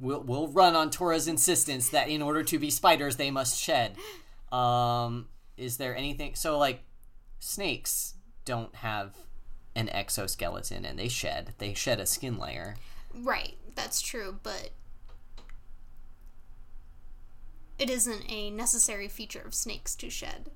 we'll 0.00 0.22
we'll 0.22 0.48
run 0.48 0.74
on 0.76 0.90
Tora's 0.90 1.28
insistence 1.28 1.88
that 1.90 2.08
in 2.08 2.22
order 2.22 2.42
to 2.42 2.58
be 2.58 2.70
spiders, 2.70 3.16
they 3.16 3.30
must 3.30 3.60
shed. 3.60 3.96
Um, 4.52 5.28
is 5.56 5.76
there 5.76 5.96
anything? 5.96 6.34
So 6.34 6.58
like, 6.58 6.82
snakes 7.38 8.14
don't 8.44 8.74
have 8.76 9.16
an 9.74 9.88
exoskeleton 9.90 10.84
and 10.84 10.98
they 10.98 11.08
shed. 11.08 11.54
They 11.58 11.74
shed 11.74 12.00
a 12.00 12.06
skin 12.06 12.38
layer. 12.38 12.76
Right, 13.14 13.56
that's 13.74 14.00
true, 14.00 14.38
but 14.42 14.70
it 17.80 17.90
isn't 17.90 18.24
a 18.28 18.50
necessary 18.50 19.08
feature 19.08 19.42
of 19.44 19.54
snakes 19.54 19.94
to 19.96 20.10
shed. 20.10 20.50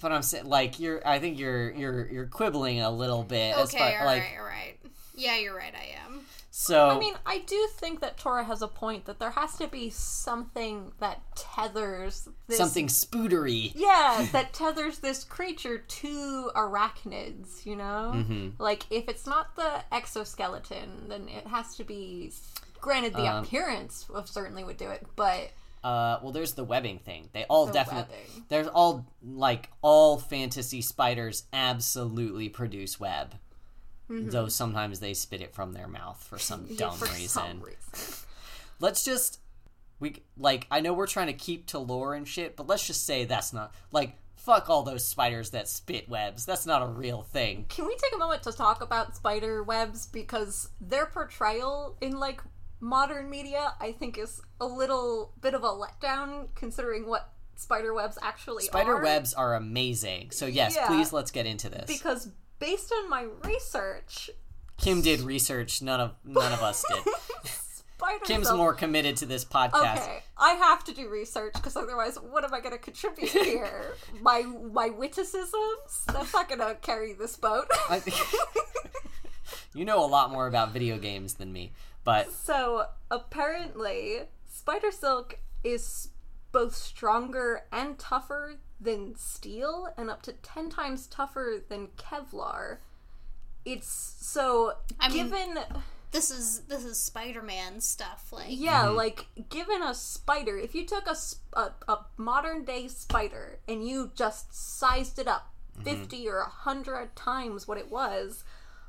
But 0.00 0.12
I'm 0.12 0.22
saying, 0.22 0.44
like, 0.46 0.78
you're. 0.78 1.06
I 1.08 1.18
think 1.18 1.38
you're 1.38 1.70
you're 1.72 2.06
you're 2.08 2.26
quibbling 2.26 2.80
a 2.80 2.90
little 2.90 3.22
bit. 3.22 3.56
as 3.56 3.68
Okay, 3.74 3.78
far, 3.78 3.88
alright, 4.00 4.06
like, 4.06 4.38
alright. 4.38 4.78
Yeah, 5.14 5.38
you're 5.38 5.56
right, 5.56 5.72
I 5.74 6.04
am. 6.06 6.20
so. 6.50 6.90
I 6.90 6.98
mean, 6.98 7.14
I 7.24 7.38
do 7.38 7.66
think 7.72 8.00
that 8.00 8.18
Tora 8.18 8.44
has 8.44 8.60
a 8.60 8.68
point 8.68 9.06
that 9.06 9.18
there 9.18 9.30
has 9.30 9.56
to 9.56 9.66
be 9.66 9.88
something 9.88 10.92
that 11.00 11.22
tethers 11.34 12.28
this 12.46 12.58
something 12.58 12.88
spoodery. 12.88 13.72
Yeah, 13.74 14.26
that 14.32 14.52
tethers 14.52 14.98
this 14.98 15.24
creature 15.24 15.78
to 15.78 16.50
arachnids, 16.54 17.64
you 17.64 17.76
know? 17.76 18.12
Mm-hmm. 18.14 18.62
Like, 18.62 18.82
if 18.90 19.08
it's 19.08 19.26
not 19.26 19.56
the 19.56 19.82
exoskeleton, 19.90 21.08
then 21.08 21.28
it 21.28 21.46
has 21.46 21.74
to 21.76 21.84
be. 21.84 22.32
Granted, 22.80 23.14
the 23.14 23.26
Um, 23.26 23.44
appearance 23.44 24.06
of 24.12 24.28
certainly 24.28 24.64
would 24.64 24.76
do 24.76 24.88
it, 24.90 25.06
but 25.16 25.50
Uh, 25.84 26.18
well, 26.22 26.32
there's 26.32 26.54
the 26.54 26.64
webbing 26.64 26.98
thing. 26.98 27.28
They 27.32 27.44
all 27.44 27.66
The 27.66 27.72
definitely. 27.72 28.16
There's 28.48 28.66
all 28.66 29.06
like 29.22 29.70
all 29.82 30.18
fantasy 30.18 30.82
spiders 30.82 31.44
absolutely 31.52 32.48
produce 32.48 32.98
web. 32.98 33.34
Though 34.08 34.46
sometimes 34.48 35.00
they 35.00 35.14
spit 35.14 35.40
it 35.42 35.52
from 35.52 35.72
their 35.72 35.88
mouth 35.88 36.22
for 36.22 36.38
some 36.38 36.66
dumb 36.76 36.92
Mm-hmm. 36.92 37.04
for 37.04 37.12
reason. 37.14 37.28
some 37.28 37.60
reason. 37.60 38.14
Let's 38.80 39.04
just 39.04 39.40
we 39.98 40.22
like 40.36 40.66
I 40.70 40.80
know 40.80 40.92
we're 40.92 41.06
trying 41.06 41.26
to 41.28 41.32
keep 41.32 41.66
to 41.68 41.78
lore 41.78 42.14
and 42.14 42.26
shit, 42.28 42.56
but 42.56 42.66
let's 42.68 42.86
just 42.86 43.04
say 43.04 43.24
that's 43.24 43.52
not 43.52 43.72
like 43.92 44.16
fuck 44.36 44.70
all 44.70 44.84
those 44.84 45.04
spiders 45.04 45.50
that 45.50 45.66
spit 45.68 46.08
webs. 46.08 46.44
That's 46.46 46.66
not 46.66 46.82
a 46.82 46.86
real 46.86 47.22
thing. 47.22 47.64
Can 47.68 47.84
we 47.86 47.96
take 47.96 48.14
a 48.14 48.18
moment 48.18 48.44
to 48.44 48.52
talk 48.52 48.80
about 48.80 49.16
spider 49.16 49.62
webs 49.64 50.06
because 50.06 50.68
their 50.80 51.06
portrayal 51.06 51.96
in 52.00 52.12
like 52.18 52.40
modern 52.80 53.30
media, 53.30 53.74
I 53.80 53.92
think, 53.92 54.18
is 54.18 54.40
a 54.60 54.66
little 54.66 55.32
bit 55.40 55.54
of 55.54 55.62
a 55.62 55.68
letdown 55.68 56.48
considering 56.54 57.06
what 57.08 57.32
spider 57.56 57.94
webs 57.94 58.18
actually 58.22 58.64
Spider 58.64 58.96
are. 58.96 59.02
webs 59.02 59.32
are 59.34 59.54
amazing. 59.54 60.30
So 60.30 60.46
yes, 60.46 60.74
Yeah. 60.76 60.86
please 60.88 61.12
let's 61.12 61.30
get 61.30 61.46
into 61.46 61.68
this. 61.68 61.86
because 61.86 62.28
based 62.58 62.92
on 62.92 63.08
my 63.10 63.26
research, 63.44 64.30
Kim 64.78 65.00
did 65.00 65.20
research. 65.20 65.80
None 65.80 66.00
of 66.00 66.14
none 66.24 66.52
of 66.52 66.60
us 66.62 66.84
did. 66.88 67.02
Kim's 68.24 68.52
more 68.52 68.74
committed 68.74 69.16
to 69.16 69.26
this 69.26 69.42
podcast. 69.44 70.02
Okay, 70.02 70.22
I 70.36 70.50
have 70.50 70.84
to 70.84 70.92
do 70.92 71.08
research 71.08 71.54
because 71.54 71.76
otherwise, 71.76 72.16
what 72.16 72.44
am 72.44 72.52
I 72.52 72.60
going 72.60 72.72
to 72.72 72.78
contribute 72.78 73.30
here? 73.30 73.94
my 74.20 74.42
my 74.42 74.90
witticisms? 74.90 76.04
That's 76.12 76.32
not 76.34 76.46
going 76.48 76.60
to 76.60 76.76
carry 76.82 77.14
this 77.14 77.36
boat. 77.36 77.66
I 77.88 78.02
you 79.74 79.84
know 79.86 80.04
a 80.04 80.06
lot 80.06 80.30
more 80.30 80.46
about 80.46 80.72
video 80.72 80.98
games 80.98 81.34
than 81.34 81.52
me, 81.52 81.72
but 82.06 82.32
so 82.32 82.86
apparently, 83.10 84.20
spider 84.48 84.92
silk 84.92 85.40
is 85.64 86.10
both 86.52 86.74
stronger 86.74 87.64
and 87.72 87.98
tougher 87.98 88.60
than 88.80 89.16
steel, 89.16 89.88
and 89.98 90.08
up 90.08 90.22
to 90.22 90.32
ten 90.32 90.70
times 90.70 91.08
tougher 91.08 91.62
than 91.68 91.88
Kevlar. 91.98 92.78
it's 93.64 94.16
so 94.20 94.74
I 95.00 95.08
mean- 95.08 95.24
given 95.24 95.58
This 96.12 96.30
is 96.30 96.60
this 96.62 96.84
is 96.84 96.98
Spider-Man 96.98 97.80
stuff. 97.80 98.28
Like 98.32 98.46
yeah, 98.48 98.84
mm-hmm. 98.84 98.96
like 98.96 99.26
given 99.50 99.82
a 99.82 99.92
spider, 99.92 100.56
if 100.56 100.74
you 100.74 100.86
took 100.86 101.08
a 101.08 101.16
a 101.88 101.98
modern 102.16 102.64
day 102.64 102.86
spider 102.86 103.58
and 103.68 103.86
you 103.86 104.12
just 104.14 104.54
sized 104.54 105.18
it 105.18 105.26
up 105.26 105.52
mm-hmm. 105.74 105.82
50 105.82 106.28
or 106.28 106.38
100 106.38 107.16
times 107.16 107.66
what 107.66 107.78
it 107.78 107.90
was, 107.90 108.44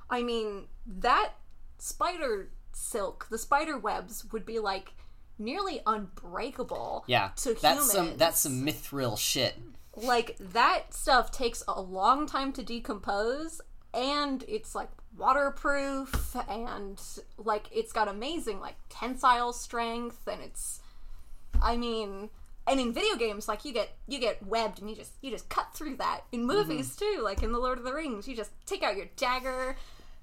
I 0.09 0.21
mean, 0.21 0.67
that 0.85 1.31
spider 1.79 2.49
silk, 2.77 3.27
the 3.29 3.37
spider 3.37 3.77
webs 3.77 4.25
would 4.31 4.45
be 4.45 4.59
like 4.59 4.93
nearly 5.39 5.81
unbreakable 5.85 7.03
Yeah, 7.07 7.31
to 7.37 7.53
that's 7.55 7.91
some 7.91 8.17
that's 8.17 8.39
some 8.39 8.65
mithril 8.65 9.17
shit. 9.17 9.55
like 9.95 10.35
that 10.39 10.93
stuff 10.93 11.31
takes 11.31 11.63
a 11.67 11.81
long 11.81 12.27
time 12.27 12.53
to 12.53 12.63
decompose 12.63 13.61
and 13.93 14.43
it's 14.47 14.75
like 14.75 14.89
waterproof 15.17 16.35
and 16.49 17.01
like 17.37 17.65
it's 17.71 17.91
got 17.91 18.07
amazing 18.07 18.59
like 18.59 18.75
tensile 18.89 19.51
strength 19.53 20.27
and 20.27 20.41
it's 20.41 20.81
i 21.61 21.75
mean 21.75 22.29
and 22.67 22.79
in 22.79 22.93
video 22.93 23.15
games 23.15 23.47
like 23.47 23.65
you 23.65 23.73
get 23.73 23.89
you 24.07 24.19
get 24.19 24.45
webbed 24.45 24.79
and 24.79 24.89
you 24.89 24.95
just 24.95 25.13
you 25.21 25.31
just 25.31 25.49
cut 25.49 25.73
through 25.73 25.95
that. 25.95 26.21
In 26.31 26.41
mm-hmm. 26.41 26.47
movies 26.49 26.95
too 26.95 27.21
like 27.23 27.41
in 27.41 27.51
the 27.51 27.57
lord 27.57 27.77
of 27.79 27.83
the 27.83 27.93
rings 27.93 28.27
you 28.27 28.35
just 28.35 28.51
take 28.67 28.83
out 28.83 28.95
your 28.95 29.07
dagger 29.15 29.75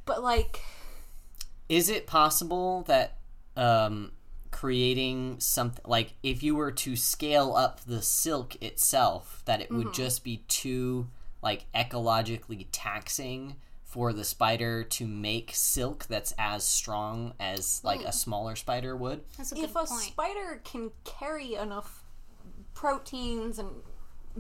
but 0.04 0.22
like 0.22 0.60
Is 1.68 1.88
it 1.88 2.06
possible 2.06 2.82
that 2.86 3.18
um, 3.56 4.12
creating 4.50 5.40
something 5.40 5.84
like 5.86 6.14
if 6.22 6.42
you 6.42 6.54
were 6.54 6.72
to 6.72 6.96
scale 6.96 7.54
up 7.54 7.80
the 7.84 8.02
silk 8.02 8.62
itself, 8.62 9.42
that 9.46 9.60
it 9.60 9.70
would 9.70 9.92
just 9.94 10.24
be 10.24 10.38
too 10.48 11.08
like 11.42 11.66
ecologically 11.74 12.66
taxing 12.72 13.56
for 13.82 14.12
the 14.12 14.24
spider 14.24 14.82
to 14.82 15.06
make 15.06 15.50
silk 15.54 16.06
that's 16.06 16.34
as 16.36 16.64
strong 16.64 17.32
as 17.38 17.80
like 17.84 18.00
a 18.02 18.12
smaller 18.12 18.56
spider 18.56 18.96
would? 18.96 19.20
that's 19.36 19.52
a 19.52 19.54
good 19.54 19.64
if 19.64 19.76
a 19.76 19.86
spider 19.86 20.60
can 20.64 20.90
carry 21.04 21.54
enough 21.54 22.02
proteins 22.74 23.58
and 23.58 23.68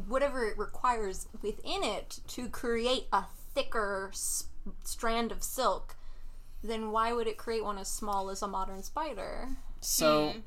whatever 0.08 0.44
it 0.44 0.58
requires 0.58 1.28
within 1.40 1.84
it 1.84 2.18
to 2.26 2.48
create 2.48 3.06
a 3.12 3.24
thicker 3.54 4.10
s- 4.12 4.46
strand 4.82 5.30
of 5.30 5.42
silk, 5.42 5.96
then 6.64 6.90
why 6.90 7.12
would 7.12 7.26
it 7.26 7.36
create 7.36 7.62
one 7.62 7.78
as 7.78 7.88
small 7.88 8.30
as 8.30 8.42
a 8.42 8.48
modern 8.48 8.82
spider? 8.82 9.48
So 9.80 10.30
hmm. 10.30 10.38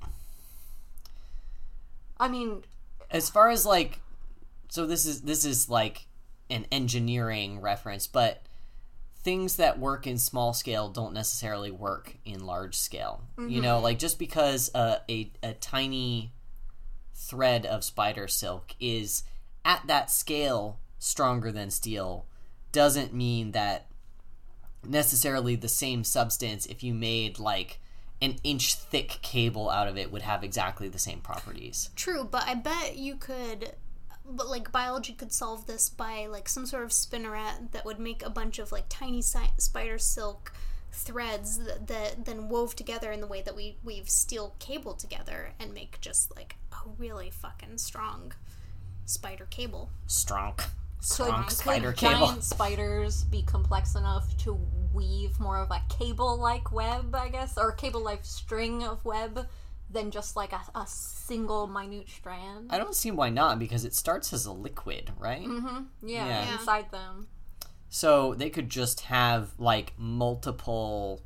I 2.20 2.28
mean, 2.28 2.64
as 3.12 3.30
far 3.30 3.50
as 3.50 3.66
like 3.66 4.00
so 4.70 4.86
this 4.86 5.06
is 5.06 5.22
this 5.22 5.46
is 5.46 5.70
like 5.70 6.08
an 6.50 6.66
engineering 6.72 7.60
reference 7.60 8.08
but 8.08 8.42
things 9.20 9.58
that 9.58 9.78
work 9.78 10.08
in 10.08 10.18
small 10.18 10.54
scale 10.54 10.88
don't 10.90 11.14
necessarily 11.14 11.70
work 11.70 12.16
in 12.26 12.46
large 12.46 12.76
scale. 12.76 13.24
You 13.38 13.62
know 13.62 13.76
mm-hmm. 13.76 13.84
like 13.84 14.00
just 14.00 14.18
because 14.18 14.72
a, 14.74 15.02
a, 15.10 15.32
a 15.44 15.54
tiny 15.54 16.34
thread 17.14 17.66
of 17.66 17.84
spider 17.84 18.28
silk 18.28 18.74
is 18.80 19.24
at 19.66 19.86
that 19.88 20.10
scale 20.10 20.80
stronger 20.98 21.52
than 21.52 21.70
steel 21.70 22.26
doesn't 22.72 23.14
mean 23.14 23.52
that 23.52 23.87
necessarily 24.86 25.56
the 25.56 25.68
same 25.68 26.04
substance 26.04 26.66
if 26.66 26.84
you 26.84 26.94
made 26.94 27.40
like 27.40 27.80
an 28.22 28.36
inch 28.44 28.76
thick 28.76 29.20
cable 29.22 29.70
out 29.70 29.88
of 29.88 29.98
it 29.98 30.12
would 30.12 30.24
have 30.24 30.44
exactly 30.44 30.88
the 30.88 31.00
same 31.00 31.20
properties 31.20 31.90
True, 31.96 32.28
but 32.30 32.44
I 32.48 32.56
bet 32.56 32.98
you 32.98 33.16
could 33.16 33.74
but 34.30 34.50
like 34.50 34.72
biology 34.72 35.14
could 35.14 35.32
solve 35.32 35.68
this 35.68 35.90
by 35.90 36.28
like 36.28 36.50
some 36.50 36.66
sort 36.66 36.84
of 36.84 36.90
spinneret 36.90 37.72
that 37.72 37.86
would 37.86 38.00
make 38.00 38.26
a 38.26 38.30
bunch 38.30 38.60
of 38.60 38.72
like 38.72 38.86
tiny 38.90 39.22
si- 39.22 39.40
spider 39.58 39.98
silk 39.98 40.52
threads 40.92 41.60
that, 41.60 41.88
that 41.88 42.26
then 42.26 42.50
wove 42.50 42.76
together 42.76 43.12
in 43.12 43.22
the 43.22 43.28
way 43.28 43.42
that 43.42 43.56
we 43.56 43.78
weave 43.84 44.10
steel 44.10 44.56
cable 44.60 44.94
together 44.94 45.52
and 45.60 45.74
make 45.74 46.00
just 46.02 46.36
like 46.36 46.56
a 46.74 46.90
really 46.98 47.30
fucking 47.30 47.78
strong 47.78 48.34
spider 49.06 49.48
cable. 49.50 49.90
strong 50.08 50.56
could, 51.00 51.34
could 51.48 51.52
spider 51.52 51.94
giant 51.94 52.44
spiders 52.44 53.24
be 53.26 53.42
complex 53.44 53.96
enough 53.96 54.36
to 54.38 54.60
weave 54.94 55.40
more 55.40 55.58
of 55.60 55.70
a 55.72 55.82
cable-like 55.90 56.72
web, 56.72 57.14
I 57.16 57.30
guess, 57.30 57.58
or 57.58 57.72
cable-like 57.72 58.26
string 58.26 58.84
of 58.84 59.04
web 59.06 59.48
than 59.90 60.12
just 60.12 60.36
like 60.36 60.52
a, 60.54 60.62
a 60.76 60.86
single 60.88 61.68
minute 61.68 62.10
strand? 62.10 62.68
i 62.72 62.78
don't 62.78 62.96
see 62.96 63.10
why 63.12 63.30
not 63.30 63.58
because 63.60 63.86
it 63.86 63.94
starts 63.94 64.34
as 64.34 64.46
a 64.46 64.52
liquid 64.52 65.12
right 65.18 65.48
Yeah, 66.04 66.28
Yeah. 66.28 66.52
inside 66.54 66.92
them. 66.92 67.28
so 67.90 68.34
they 68.34 68.50
could 68.50 68.70
just 68.70 69.02
have 69.02 69.52
like 69.58 69.94
multiple 69.98 71.22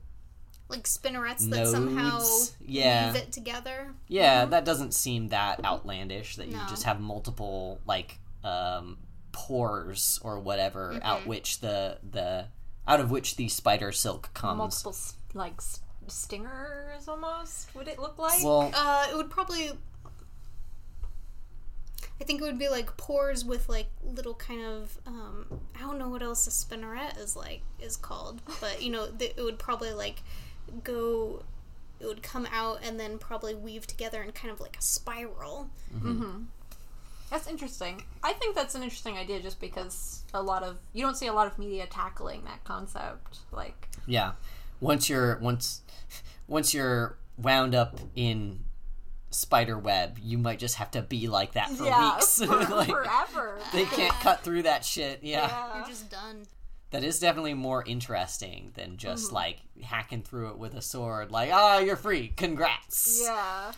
Like 0.69 0.84
spinnerets 0.84 1.49
that 1.49 1.67
somehow 1.67 2.19
Nodes, 2.19 2.55
yeah. 2.63 3.13
weave 3.13 3.24
it 3.24 3.32
together. 3.32 3.93
yeah 4.07 4.45
that 4.45 4.63
doesn't 4.63 4.93
seem 4.93 5.30
that 5.30 5.63
outlandish 5.65 6.36
that 6.36 6.47
you 6.47 6.59
just 6.69 6.84
have 6.84 6.99
multiple 6.99 7.80
like 7.88 8.19
um 8.43 8.97
pores 9.32 10.20
or 10.24 10.40
whatever 10.40 11.00
out 11.04 11.26
which 11.26 11.60
the 11.60 11.98
the 12.12 12.46
out 12.88 13.00
of 13.00 13.12
which 13.12 13.36
the 13.36 13.48
spider 13.48 13.92
silk 13.92 14.34
comes 14.34 14.58
Multiple 14.58 14.96
like 15.34 15.62
stingers, 16.08 17.08
almost. 17.08 17.74
Would 17.76 17.88
it 17.88 18.00
look 18.00 18.18
like? 18.18 18.44
well 18.44 18.72
Uh, 18.74 19.08
it 19.12 19.16
would 19.16 19.30
probably. 19.30 19.72
I 22.20 22.24
think 22.24 22.40
it 22.42 22.44
would 22.44 22.60
be 22.60 22.70
like 22.70 22.98
pores 22.98 23.44
with 23.44 23.68
like 23.68 23.88
little 24.04 24.36
kind 24.36 24.62
of 24.64 24.98
um, 25.08 25.62
I 25.76 25.80
don't 25.80 25.98
know 25.98 26.10
what 26.10 26.22
else 26.22 26.46
a 26.48 26.52
spinneret 26.52 27.18
is 27.20 27.36
like 27.36 27.62
is 27.80 27.98
called, 27.98 28.42
but 28.60 28.82
you 28.82 28.92
know 28.92 29.08
th- 29.08 29.34
it 29.38 29.42
would 29.42 29.58
probably 29.58 29.92
like 29.92 30.22
go, 30.84 31.42
it 32.00 32.06
would 32.06 32.22
come 32.22 32.48
out 32.54 32.80
and 32.84 33.00
then 33.00 33.18
probably 33.18 33.56
weave 33.56 33.88
together 33.88 34.22
in 34.22 34.32
kind 34.34 34.52
of 34.54 34.60
like 34.60 34.78
a 34.78 34.82
spiral. 34.82 35.70
That's 37.32 37.48
interesting. 37.48 38.04
I 38.24 38.34
think 38.34 38.56
that's 38.56 38.76
an 38.76 38.84
interesting 38.84 39.18
idea, 39.18 39.40
just 39.42 39.60
because 39.60 40.24
a 40.34 40.44
lot 40.44 40.62
of 40.64 40.78
you 40.94 41.04
don't 41.04 41.16
see 41.18 41.28
a 41.28 41.34
lot 41.34 41.48
of 41.48 41.58
media 41.58 41.88
tackling 41.88 42.44
that 42.44 42.64
concept. 42.64 43.40
Like, 43.52 43.88
yeah 44.06 44.34
once 44.82 45.08
you're 45.10 45.38
once 45.40 45.82
once 46.48 46.74
you're 46.74 47.18
wound 47.38 47.74
up 47.76 48.00
in 48.16 48.60
spider 49.30 49.78
web 49.78 50.18
you 50.22 50.38
might 50.40 50.58
just 50.60 50.76
have 50.76 50.90
to 50.92 51.02
be 51.04 51.28
like 51.28 51.54
that 51.54 51.70
for 51.70 51.86
yeah, 51.86 52.16
weeks 52.16 52.38
for, 52.44 52.46
like 52.76 52.90
forever. 52.90 53.60
they 53.72 53.86
can't 53.86 54.14
cut 54.16 54.42
through 54.44 54.64
that 54.64 54.84
shit 54.84 55.20
yeah. 55.22 55.48
Yeah. 55.48 55.78
You're 55.78 55.88
just 55.88 56.10
done. 56.10 56.44
that 56.90 57.04
is 57.04 57.20
definitely 57.20 57.54
more 57.54 57.84
interesting 57.86 58.72
than 58.74 58.98
just 58.98 59.28
Mm-hmm. 59.28 59.36
like 59.36 59.58
hacking 59.84 60.24
through 60.24 60.50
it 60.50 60.58
with 60.58 60.74
a 60.74 60.82
sword 60.82 61.32
like 61.32 61.52
ah 61.54 61.78
you're 61.78 61.96
free 61.96 62.30
congrats 62.36 63.22
Yeah, 63.24 63.72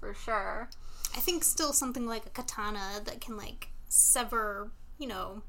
for 0.00 0.14
sure. 0.14 0.68
I 1.14 1.20
think 1.20 1.44
still 1.44 1.72
something 1.72 2.06
like 2.06 2.26
a 2.26 2.30
katana 2.30 3.00
that 3.04 3.20
can 3.20 3.36
like 3.36 3.68
sever, 3.88 4.70
you 4.98 5.06
know, 5.06 5.42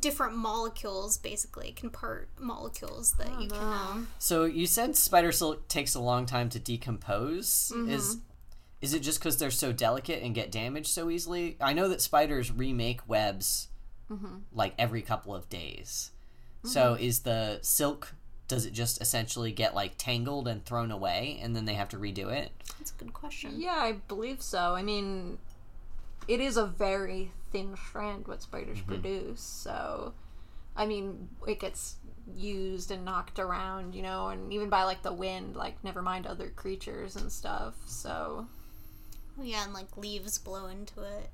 different 0.00 0.36
molecules 0.36 1.18
basically. 1.18 1.72
Can 1.72 1.90
part 1.90 2.28
molecules 2.38 3.12
that 3.14 3.40
you 3.40 3.48
can 3.48 3.58
um, 3.62 4.08
so 4.18 4.44
you 4.44 4.66
said 4.66 4.96
spider 4.96 5.32
silk 5.32 5.66
takes 5.68 5.94
a 5.94 6.00
long 6.00 6.26
time 6.26 6.48
to 6.50 6.58
decompose. 6.58 7.72
Mm-hmm. 7.74 7.90
is 7.90 8.18
is 8.80 8.92
it 8.92 9.00
just 9.00 9.18
because 9.18 9.38
they're 9.38 9.50
so 9.50 9.72
delicate 9.72 10.22
and 10.22 10.34
get 10.34 10.52
damaged 10.52 10.88
so 10.88 11.08
easily? 11.10 11.56
I 11.60 11.72
know 11.72 11.88
that 11.88 12.00
spiders 12.02 12.50
remake 12.52 13.00
webs 13.08 13.68
Mm-hmm. 14.10 14.40
like 14.52 14.74
every 14.78 15.00
couple 15.00 15.34
of 15.34 15.48
days. 15.48 16.10
So 16.62 16.94
is 17.00 17.20
the 17.20 17.58
silk 17.62 18.14
does 18.48 18.66
it 18.66 18.72
just 18.72 19.00
essentially 19.00 19.52
get 19.52 19.74
like 19.74 19.94
tangled 19.96 20.46
and 20.46 20.64
thrown 20.64 20.90
away 20.90 21.38
and 21.42 21.56
then 21.56 21.64
they 21.64 21.74
have 21.74 21.88
to 21.88 21.96
redo 21.96 22.30
it 22.30 22.50
That's 22.78 22.92
a 22.92 23.04
good 23.04 23.14
question. 23.14 23.54
Yeah, 23.56 23.76
I 23.76 23.92
believe 23.92 24.42
so. 24.42 24.74
I 24.74 24.82
mean, 24.82 25.38
it 26.28 26.40
is 26.40 26.56
a 26.56 26.66
very 26.66 27.30
thin 27.52 27.76
strand 27.76 28.26
what 28.26 28.42
spiders 28.42 28.78
mm-hmm. 28.78 28.88
produce, 28.88 29.40
so 29.40 30.12
I 30.76 30.86
mean, 30.86 31.28
it 31.46 31.60
gets 31.60 31.96
used 32.36 32.90
and 32.90 33.04
knocked 33.04 33.38
around, 33.38 33.94
you 33.94 34.02
know, 34.02 34.28
and 34.28 34.52
even 34.52 34.68
by 34.68 34.84
like 34.84 35.02
the 35.02 35.12
wind, 35.12 35.56
like 35.56 35.82
never 35.84 36.02
mind 36.02 36.26
other 36.26 36.48
creatures 36.48 37.16
and 37.16 37.30
stuff. 37.30 37.74
So 37.86 38.46
Yeah, 39.40 39.64
and 39.64 39.72
like 39.72 39.96
leaves 39.96 40.38
blow 40.38 40.66
into 40.66 41.02
it. 41.02 41.30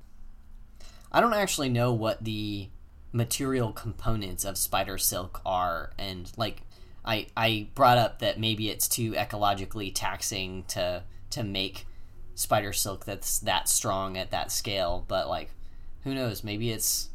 I 1.11 1.19
don't 1.19 1.33
actually 1.33 1.69
know 1.69 1.91
what 1.93 2.23
the 2.23 2.69
material 3.11 3.73
components 3.73 4.45
of 4.45 4.57
spider 4.57 4.97
silk 4.97 5.41
are, 5.45 5.91
and 5.97 6.31
like 6.37 6.61
I 7.03 7.27
I 7.35 7.67
brought 7.75 7.97
up 7.97 8.19
that 8.19 8.39
maybe 8.39 8.69
it's 8.69 8.87
too 8.87 9.13
ecologically 9.13 9.91
taxing 9.93 10.63
to 10.69 11.03
to 11.31 11.43
make 11.43 11.85
spider 12.35 12.73
silk 12.73 13.05
that's 13.05 13.39
that 13.39 13.69
strong 13.69 14.17
at 14.17 14.31
that 14.31 14.51
scale, 14.51 15.05
but 15.07 15.27
like 15.29 15.49
who 16.03 16.13
knows? 16.13 16.43
Maybe 16.43 16.71
it's 16.71 17.09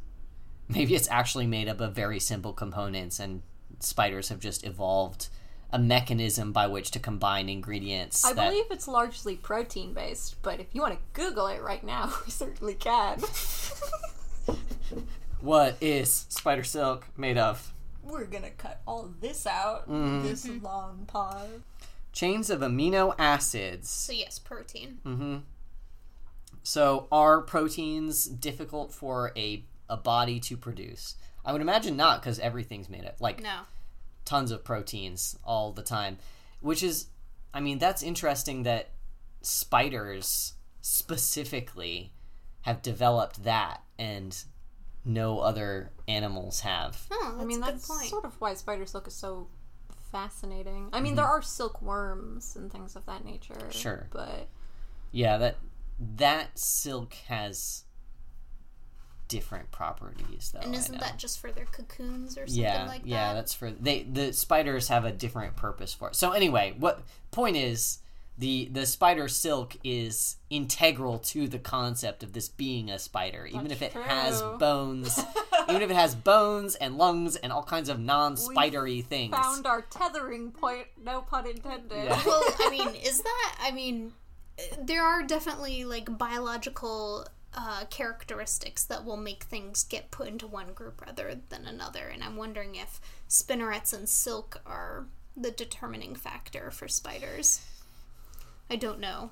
maybe 0.68 0.94
it's 0.94 1.08
actually 1.10 1.46
made 1.46 1.68
up 1.68 1.80
of 1.80 1.94
very 1.94 2.20
simple 2.20 2.52
components, 2.52 3.18
and 3.18 3.42
spiders 3.80 4.28
have 4.28 4.40
just 4.40 4.64
evolved 4.64 5.28
a 5.72 5.78
mechanism 5.78 6.52
by 6.52 6.66
which 6.66 6.90
to 6.92 6.98
combine 6.98 7.48
ingredients. 7.48 8.24
I 8.24 8.32
that, 8.32 8.50
believe 8.50 8.66
it's 8.70 8.86
largely 8.86 9.36
protein 9.36 9.92
based, 9.92 10.40
but 10.42 10.60
if 10.60 10.68
you 10.72 10.80
want 10.80 10.94
to 10.94 11.00
Google 11.12 11.48
it 11.48 11.62
right 11.62 11.84
now, 11.84 12.12
we 12.24 12.30
certainly 12.30 12.74
can. 12.74 13.20
what 15.40 15.76
is 15.80 16.26
spider 16.28 16.64
silk 16.64 17.06
made 17.16 17.38
of? 17.38 17.72
We're 18.06 18.24
gonna 18.26 18.50
cut 18.50 18.80
all 18.86 19.10
this 19.20 19.46
out. 19.46 19.88
Mm-hmm. 19.88 20.22
This 20.26 20.48
long 20.62 21.04
pause. 21.06 21.60
Chains 22.12 22.48
of 22.50 22.60
amino 22.60 23.14
acids. 23.18 23.90
So 23.90 24.12
yes, 24.12 24.38
protein. 24.38 24.98
Mm-hmm. 25.04 25.36
So 26.62 27.06
are 27.12 27.40
proteins 27.42 28.26
difficult 28.26 28.92
for 28.92 29.32
a 29.36 29.64
a 29.88 29.96
body 29.96 30.40
to 30.40 30.56
produce? 30.56 31.16
I 31.44 31.52
would 31.52 31.60
imagine 31.60 31.96
not, 31.96 32.20
because 32.20 32.40
everything's 32.40 32.88
made 32.88 33.04
up 33.04 33.20
like 33.20 33.40
No. 33.40 33.60
tons 34.24 34.50
of 34.50 34.64
proteins 34.64 35.38
all 35.44 35.70
the 35.72 35.82
time, 35.82 36.18
which 36.60 36.82
is, 36.82 37.06
I 37.54 37.60
mean, 37.60 37.78
that's 37.78 38.02
interesting 38.02 38.64
that 38.64 38.88
spiders 39.42 40.54
specifically 40.80 42.12
have 42.62 42.82
developed 42.82 43.44
that 43.44 43.82
and 43.96 44.42
no 45.06 45.38
other 45.38 45.92
animals 46.08 46.60
have. 46.60 47.06
Oh, 47.10 47.30
that's 47.32 47.42
I 47.42 47.44
mean, 47.46 47.62
a 47.62 47.66
good 47.66 47.74
that's 47.76 47.88
point. 47.88 48.08
sort 48.10 48.24
of 48.24 48.40
why 48.40 48.54
spider 48.54 48.84
silk 48.84 49.06
is 49.06 49.14
so 49.14 49.46
fascinating. 50.12 50.90
I 50.92 51.00
mean, 51.00 51.14
there 51.14 51.24
are 51.24 51.40
silkworms 51.42 52.56
and 52.56 52.70
things 52.70 52.96
of 52.96 53.06
that 53.06 53.24
nature. 53.24 53.54
Mm-hmm. 53.54 53.70
Sure. 53.70 54.08
but 54.12 54.48
Yeah, 55.12 55.38
that 55.38 55.56
that 56.16 56.58
silk 56.58 57.14
has 57.28 57.84
different 59.28 59.72
properties 59.72 60.52
though. 60.54 60.60
and 60.60 60.74
isn't 60.74 61.00
that 61.00 61.18
just 61.18 61.40
for 61.40 61.50
their 61.50 61.64
cocoons 61.64 62.38
or 62.38 62.46
something 62.46 62.62
yeah, 62.62 62.86
like 62.86 63.02
that? 63.02 63.08
yeah, 63.08 63.34
that's 63.34 63.52
for 63.52 63.70
they 63.72 64.04
the 64.04 64.32
spiders 64.32 64.86
have 64.88 65.04
a 65.04 65.10
different 65.12 65.56
purpose 65.56 65.92
for 65.92 66.08
it. 66.10 66.14
So 66.16 66.30
anyway, 66.32 66.74
what 66.78 67.02
point 67.32 67.56
is 67.56 67.98
the 68.38 68.68
the 68.70 68.84
spider 68.84 69.28
silk 69.28 69.76
is 69.82 70.36
integral 70.50 71.18
to 71.18 71.48
the 71.48 71.58
concept 71.58 72.22
of 72.22 72.32
this 72.32 72.48
being 72.48 72.90
a 72.90 72.98
spider, 72.98 73.46
even 73.46 73.70
if 73.70 73.80
it 73.82 73.94
That's 73.94 74.06
has 74.06 74.42
bones, 74.58 75.18
even 75.68 75.82
if 75.82 75.90
it 75.90 75.96
has 75.96 76.14
bones 76.14 76.74
and 76.74 76.98
lungs 76.98 77.36
and 77.36 77.52
all 77.52 77.62
kinds 77.62 77.88
of 77.88 77.98
non-spidery 77.98 79.00
things. 79.02 79.34
found 79.34 79.66
our 79.66 79.82
tethering 79.82 80.50
point. 80.50 80.86
No 81.02 81.22
pun 81.22 81.46
intended. 81.46 82.04
Yeah. 82.04 82.20
well, 82.26 82.42
I 82.58 82.70
mean, 82.70 82.94
is 82.96 83.22
that? 83.22 83.56
I 83.60 83.70
mean, 83.70 84.12
there 84.78 85.02
are 85.02 85.22
definitely 85.22 85.84
like 85.84 86.18
biological 86.18 87.26
uh, 87.54 87.84
characteristics 87.88 88.84
that 88.84 89.04
will 89.06 89.16
make 89.16 89.44
things 89.44 89.82
get 89.82 90.10
put 90.10 90.28
into 90.28 90.46
one 90.46 90.74
group 90.74 91.00
rather 91.00 91.40
than 91.48 91.64
another, 91.64 92.06
and 92.12 92.22
I'm 92.22 92.36
wondering 92.36 92.74
if 92.74 93.00
spinnerets 93.30 93.94
and 93.94 94.06
silk 94.06 94.60
are 94.66 95.06
the 95.34 95.50
determining 95.50 96.14
factor 96.14 96.70
for 96.70 96.86
spiders. 96.86 97.64
I 98.70 98.76
don't 98.76 99.00
know. 99.00 99.30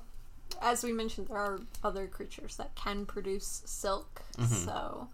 As 0.61 0.83
we 0.83 0.93
mentioned, 0.93 1.27
there 1.27 1.37
are 1.37 1.59
other 1.83 2.07
creatures 2.07 2.55
that 2.57 2.75
can 2.75 3.05
produce 3.05 3.63
silk. 3.65 4.21
So, 4.47 5.07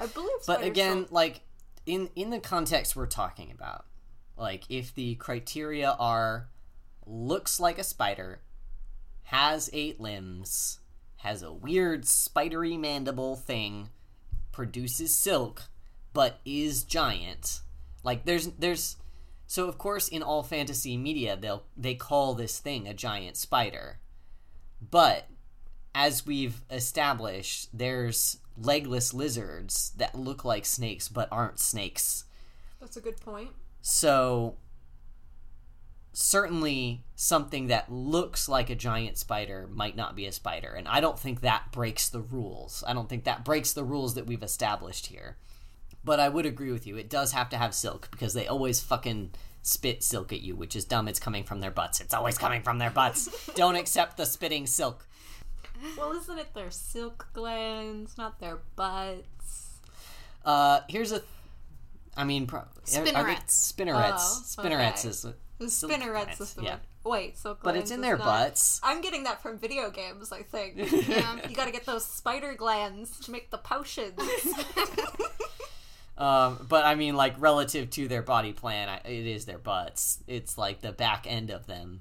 I 0.00 0.06
believe. 0.06 0.28
Mm-hmm. 0.28 0.52
But 0.52 0.64
again, 0.64 0.98
silk- 0.98 1.12
like 1.12 1.40
in 1.86 2.10
in 2.16 2.30
the 2.30 2.40
context 2.40 2.96
we're 2.96 3.06
talking 3.06 3.50
about, 3.50 3.86
like 4.36 4.64
if 4.68 4.94
the 4.94 5.14
criteria 5.16 5.96
are 5.98 6.48
looks 7.06 7.60
like 7.60 7.78
a 7.78 7.84
spider, 7.84 8.40
has 9.24 9.70
eight 9.72 10.00
limbs, 10.00 10.80
has 11.18 11.42
a 11.42 11.52
weird 11.52 12.06
spidery 12.06 12.76
mandible 12.76 13.36
thing, 13.36 13.88
produces 14.52 15.14
silk, 15.14 15.62
but 16.12 16.40
is 16.44 16.82
giant. 16.82 17.60
Like 18.02 18.24
there's 18.24 18.46
there's 18.58 18.96
so 19.46 19.68
of 19.68 19.78
course 19.78 20.08
in 20.08 20.22
all 20.22 20.42
fantasy 20.42 20.96
media 20.96 21.36
they'll 21.36 21.64
they 21.76 21.94
call 21.94 22.34
this 22.34 22.58
thing 22.58 22.86
a 22.86 22.94
giant 22.94 23.36
spider. 23.36 23.98
But 24.90 25.28
as 25.94 26.26
we've 26.26 26.62
established, 26.70 27.70
there's 27.72 28.38
legless 28.58 29.14
lizards 29.14 29.92
that 29.96 30.14
look 30.14 30.44
like 30.44 30.66
snakes 30.66 31.08
but 31.08 31.28
aren't 31.30 31.58
snakes. 31.58 32.24
that's 32.80 32.96
a 32.96 33.00
good 33.00 33.20
point. 33.20 33.50
So 33.80 34.56
certainly 36.12 37.04
something 37.14 37.66
that 37.66 37.92
looks 37.92 38.48
like 38.48 38.70
a 38.70 38.74
giant 38.74 39.18
spider 39.18 39.68
might 39.70 39.94
not 39.94 40.16
be 40.16 40.26
a 40.26 40.32
spider 40.32 40.72
and 40.72 40.88
I 40.88 41.00
don't 41.00 41.18
think 41.18 41.40
that 41.42 41.72
breaks 41.72 42.08
the 42.08 42.20
rules. 42.20 42.82
I 42.86 42.94
don't 42.94 43.08
think 43.08 43.24
that 43.24 43.44
breaks 43.44 43.72
the 43.72 43.84
rules 43.84 44.14
that 44.14 44.26
we've 44.26 44.42
established 44.42 45.06
here. 45.06 45.36
But 46.06 46.20
I 46.20 46.28
would 46.30 46.46
agree 46.46 46.72
with 46.72 46.86
you. 46.86 46.96
It 46.96 47.10
does 47.10 47.32
have 47.32 47.48
to 47.50 47.56
have 47.58 47.74
silk 47.74 48.08
because 48.12 48.32
they 48.32 48.46
always 48.46 48.80
fucking 48.80 49.32
spit 49.62 50.02
silk 50.04 50.32
at 50.32 50.40
you, 50.40 50.54
which 50.56 50.74
is 50.76 50.84
dumb. 50.84 51.08
It's 51.08 51.18
coming 51.18 51.42
from 51.44 51.60
their 51.60 51.72
butts. 51.72 52.00
It's 52.00 52.14
always 52.14 52.38
coming 52.38 52.62
from 52.62 52.78
their 52.78 52.90
butts. 52.90 53.28
don't 53.56 53.74
accept 53.76 54.16
the 54.16 54.24
spitting 54.24 54.66
silk. 54.66 55.06
Well, 55.98 56.12
isn't 56.12 56.38
it 56.38 56.54
their 56.54 56.70
silk 56.70 57.26
glands, 57.34 58.16
not 58.16 58.38
their 58.40 58.60
butts? 58.76 59.80
Uh, 60.44 60.80
here's 60.88 61.10
a. 61.12 61.20
I 62.16 62.24
mean, 62.24 62.46
pro- 62.46 62.60
are 62.60 62.68
they- 62.84 62.90
Spinnerets. 63.10 63.72
Spinnerets. 63.74 64.12
Oh, 64.16 64.42
Spinnerets 64.62 65.00
okay. 65.00 65.08
is. 65.08 65.24
a- 65.24 65.34
The 65.58 65.68
Silk 65.70 65.90
spinnerets 65.92 66.40
is 66.40 66.54
the 66.54 66.62
yeah. 66.62 66.70
one. 66.70 66.80
Wait, 67.04 67.36
silk 67.38 67.60
But 67.62 67.76
it's 67.76 67.90
in 67.90 68.00
their 68.00 68.16
not- 68.16 68.24
butts. 68.26 68.80
I'm 68.82 69.00
getting 69.00 69.24
that 69.24 69.42
from 69.42 69.58
video 69.58 69.90
games, 69.90 70.30
I 70.32 70.42
think. 70.42 70.76
Yeah. 71.08 71.36
you 71.48 71.54
gotta 71.54 71.70
get 71.72 71.84
those 71.84 72.04
spider 72.06 72.54
glands 72.54 73.18
to 73.20 73.30
make 73.32 73.50
the 73.50 73.58
potions. 73.58 74.18
Um, 76.18 76.66
but 76.68 76.84
I 76.84 76.94
mean, 76.94 77.14
like 77.14 77.34
relative 77.38 77.90
to 77.90 78.08
their 78.08 78.22
body 78.22 78.52
plan, 78.52 78.88
I, 78.88 78.96
it 79.08 79.26
is 79.26 79.44
their 79.44 79.58
butts. 79.58 80.18
It's 80.26 80.56
like 80.56 80.80
the 80.80 80.92
back 80.92 81.26
end 81.28 81.50
of 81.50 81.66
them. 81.66 82.00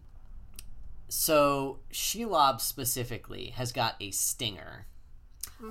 So 1.09 1.80
Shelob 1.91 2.61
specifically 2.61 3.47
has 3.55 3.72
got 3.72 3.95
a 3.99 4.11
stinger. 4.11 4.88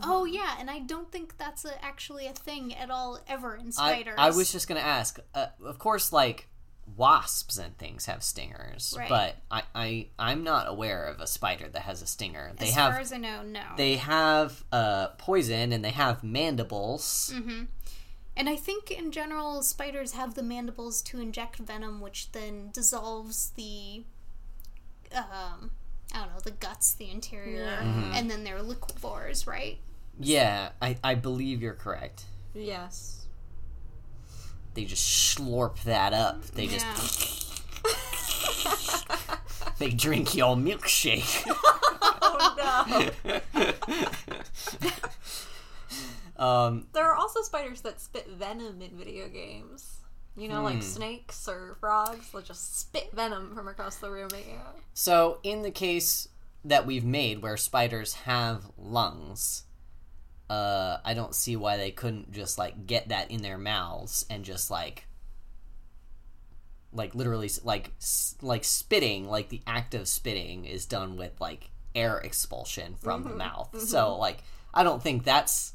Oh 0.03 0.25
yeah, 0.25 0.57
and 0.59 0.71
I 0.71 0.79
don't 0.81 1.11
think 1.11 1.37
that's 1.37 1.65
a, 1.65 1.85
actually 1.85 2.27
a 2.27 2.33
thing 2.33 2.75
at 2.75 2.91
all 2.91 3.21
ever 3.29 3.55
in 3.55 3.69
I, 3.69 3.71
spiders. 3.71 4.15
I 4.19 4.31
was 4.31 4.51
just 4.53 4.69
gonna 4.69 4.81
ask. 4.81 5.19
Uh, 5.35 5.47
of 5.65 5.79
course, 5.79 6.13
like 6.13 6.49
wasps 6.97 7.59
and 7.59 7.77
things 7.79 8.07
have 8.07 8.23
stingers, 8.23 8.95
Right. 8.97 9.09
but 9.09 9.37
I, 9.51 9.63
I 9.75 10.07
I'm 10.19 10.45
not 10.45 10.69
aware 10.69 11.05
of 11.07 11.21
a 11.21 11.27
spider 11.27 11.69
that 11.69 11.83
has 11.83 12.03
a 12.03 12.07
stinger. 12.07 12.53
They 12.57 12.69
as 12.69 12.75
have 12.75 12.93
far 12.93 13.01
as 13.01 13.13
I 13.13 13.19
know, 13.19 13.43
no. 13.43 13.63
they 13.77 13.97
have 13.97 14.65
uh, 14.73 15.09
poison 15.19 15.73
and 15.73 15.85
they 15.85 15.91
have 15.91 16.23
mandibles. 16.23 17.33
Mm. 17.35 17.67
And 18.37 18.49
I 18.49 18.57
think 18.57 18.91
in 18.91 19.13
general, 19.13 19.63
spiders 19.63 20.13
have 20.13 20.35
the 20.35 20.43
mandibles 20.43 21.01
to 21.03 21.21
inject 21.21 21.57
venom, 21.59 22.01
which 22.01 22.33
then 22.33 22.71
dissolves 22.73 23.51
the, 23.57 24.03
um, 25.15 25.71
I 26.13 26.19
don't 26.19 26.33
know, 26.35 26.41
the 26.43 26.51
guts, 26.51 26.95
the 26.95 27.11
interior, 27.11 27.79
Mm-hmm. 27.81 28.13
and 28.15 28.31
then 28.31 28.43
they're 28.45 28.59
liquivores, 28.61 29.47
right? 29.47 29.79
Yeah, 30.19 30.71
I, 30.83 30.97
I 31.05 31.15
believe 31.15 31.63
you're 31.63 31.75
correct. 31.75 32.25
yes. 32.55 33.27
They 34.75 34.85
just 34.85 35.37
slurp 35.39 35.81
that 35.85 36.13
up. 36.13 36.45
They 36.47 36.67
just 36.67 37.63
they 39.79 39.91
drink 39.91 40.35
your 40.35 40.57
milkshake. 40.57 41.49
Oh 42.27 43.11
no. 43.25 43.41
um, 46.37 46.87
there 46.93 47.05
are 47.05 47.15
also 47.17 47.43
spiders 47.43 47.81
that 47.83 48.01
spit 48.01 48.29
venom 48.29 48.81
in 48.83 48.97
video 48.97 49.29
games. 49.29 49.99
You 50.37 50.49
know, 50.49 50.65
like 50.65 50.83
snakes 50.83 51.49
or 51.49 51.77
frogs, 51.79 52.33
they'll 52.33 52.43
just 52.43 52.81
spit 52.81 53.13
venom 53.13 53.55
from 53.55 53.69
across 53.69 53.97
the 53.97 54.11
room 54.11 54.31
at 54.33 54.45
you. 54.45 54.59
so 54.93 55.39
in 55.45 55.63
the 55.63 55.71
case 55.71 56.27
that 56.65 56.87
we've 56.87 57.05
made 57.05 57.41
where 57.41 57.57
spiders 57.57 58.15
have 58.15 58.65
lungs, 58.77 59.63
uh, 60.51 60.97
I 61.05 61.15
don't 61.15 61.37
see 61.37 61.55
why 61.55 61.77
they 61.77 61.93
couldn't 61.93 62.33
just 62.33 62.59
like 62.59 62.85
get 62.85 63.11
that 63.11 63.31
in 63.31 63.43
their 63.43 63.59
mouths 63.59 64.27
and 64.29 64.45
just 64.45 64.73
like 64.73 65.07
like 66.93 67.15
literally 67.15 67.51
like 67.63 67.93
like 68.41 68.65
spitting 68.65 69.29
like 69.29 69.49
the 69.49 69.61
act 69.67 69.95
of 69.95 70.09
spitting 70.09 70.65
is 70.65 70.87
done 70.87 71.17
with 71.17 71.41
like 71.41 71.71
air 71.95 72.19
expulsion 72.19 72.95
from 73.01 73.25
the 73.25 73.31
mouth 73.35 73.81
so 73.81 74.17
like 74.17 74.39
i 74.73 74.83
don't 74.85 75.03
think 75.03 75.25
that's 75.25 75.73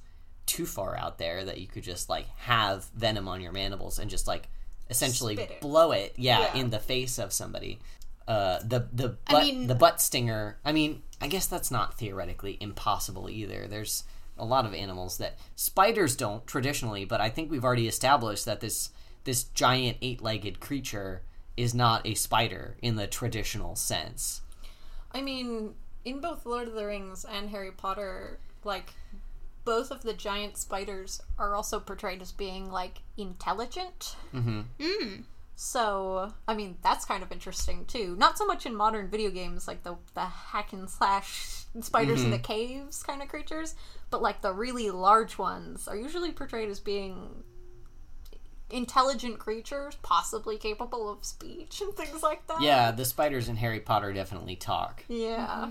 too 0.50 0.66
far 0.66 0.98
out 0.98 1.18
there 1.20 1.46
that 1.46 1.60
you 1.60 1.68
could 1.68 1.84
just 1.84 2.10
like 2.10 2.26
have 2.38 2.86
venom 2.96 3.28
on 3.28 3.40
your 3.42 3.52
mandibles 3.52 4.00
and 4.00 4.10
just 4.10 4.28
like 4.28 4.48
essentially 4.90 5.36
it. 5.36 5.62
blow 5.62 5.92
it 5.92 6.14
yeah, 6.18 6.40
Yeah. 6.54 6.62
in 6.62 6.70
the 6.72 6.80
face 6.80 7.20
of 7.20 7.32
somebody 7.32 7.80
uh 8.28 8.60
the 8.64 8.88
the 8.92 9.18
I 9.28 9.32
butt 9.34 9.44
mean- 9.44 9.68
the 9.68 9.76
butt 9.76 10.02
stinger 10.02 10.58
i 10.66 10.72
mean 10.72 11.02
i 11.22 11.28
guess 11.28 11.46
that's 11.48 11.70
not 11.72 11.98
theoretically 12.00 12.58
impossible 12.60 13.30
either 13.30 13.68
there's 13.68 14.04
a 14.38 14.46
lot 14.46 14.66
of 14.66 14.74
animals 14.74 15.18
that 15.20 15.38
spiders 15.56 16.16
don't 16.16 16.46
traditionally 16.48 17.06
but 17.06 17.22
i 17.22 17.30
think 17.30 17.52
we've 17.52 17.64
already 17.66 17.88
established 17.88 18.46
that 18.46 18.60
this 18.62 18.90
this 19.26 19.44
giant 19.44 19.98
eight-legged 20.02 20.60
creature 20.60 21.22
is 21.58 21.74
not 21.76 22.06
a 22.08 22.14
spider 22.16 22.76
in 22.82 22.96
the 22.96 23.06
traditional 23.08 23.76
sense 23.76 24.42
I 25.12 25.22
mean, 25.22 25.74
in 26.06 26.20
both 26.22 26.46
Lord 26.46 26.68
of 26.68 26.76
the 26.76 26.86
Rings 26.86 27.26
and 27.26 27.50
Harry 27.50 27.72
Potter, 27.72 28.38
like, 28.64 28.94
both 29.70 29.92
of 29.92 30.02
the 30.02 30.16
giant 30.16 30.58
spiders 30.58 31.22
are 31.38 31.54
also 31.54 31.80
portrayed 31.80 32.24
as 32.24 32.32
being, 32.32 32.72
like, 32.72 33.04
intelligent. 33.18 34.16
mm-hmm. 34.34 34.62
Mm. 34.80 35.26
So, 35.56 36.34
I 36.48 36.56
mean, 36.56 36.78
that's 36.82 37.06
kind 37.06 37.22
of 37.22 37.32
interesting 37.32 37.86
too. 37.86 38.16
Not 38.18 38.36
so 38.36 38.48
much 38.48 38.66
in 38.66 38.74
modern 38.74 39.10
video 39.10 39.30
games, 39.30 39.68
like 39.68 39.84
the 39.84 39.96
the 40.16 40.26
hack 40.26 40.74
and 40.74 40.90
slash 40.90 41.66
spiders 41.82 42.24
in 42.24 42.32
the 42.32 42.40
caves 42.40 43.04
kind 43.04 43.22
of 43.22 43.28
creatures, 43.28 43.76
but 44.10 44.24
like 44.24 44.42
the 44.42 44.54
really 44.54 44.90
large 44.90 45.38
ones 45.38 45.88
are 45.88 45.96
usually 45.96 46.32
portrayed 46.32 46.70
as 46.70 46.80
being 46.80 47.44
intelligent 48.72 49.38
creatures, 49.38 49.98
possibly 50.02 50.58
capable 50.58 51.08
of 51.12 51.24
speech 51.24 51.82
and 51.82 51.94
things 51.94 52.24
like 52.24 52.48
that. 52.48 52.62
Yeah, 52.62 52.90
the 52.90 53.06
spiders 53.06 53.50
in 53.50 53.58
Harry 53.58 53.82
Potter 53.82 54.14
definitely 54.14 54.56
talk. 54.56 55.04
Yeah. 55.08 55.70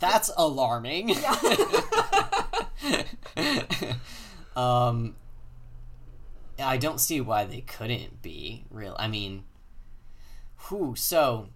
That's 0.00 0.30
alarming. 0.36 1.10
um, 4.56 5.16
I 6.58 6.76
don't 6.76 7.00
see 7.00 7.20
why 7.20 7.44
they 7.44 7.60
couldn't 7.60 8.22
be 8.22 8.64
real. 8.70 8.96
I 8.98 9.08
mean, 9.08 9.44
whew. 10.68 10.94
So, 10.96 11.48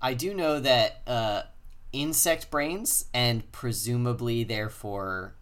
I 0.00 0.14
do 0.14 0.34
know 0.34 0.60
that 0.60 1.02
uh, 1.06 1.42
insect 1.92 2.50
brains 2.50 3.06
and 3.14 3.50
presumably, 3.52 4.44
therefore, 4.44 5.36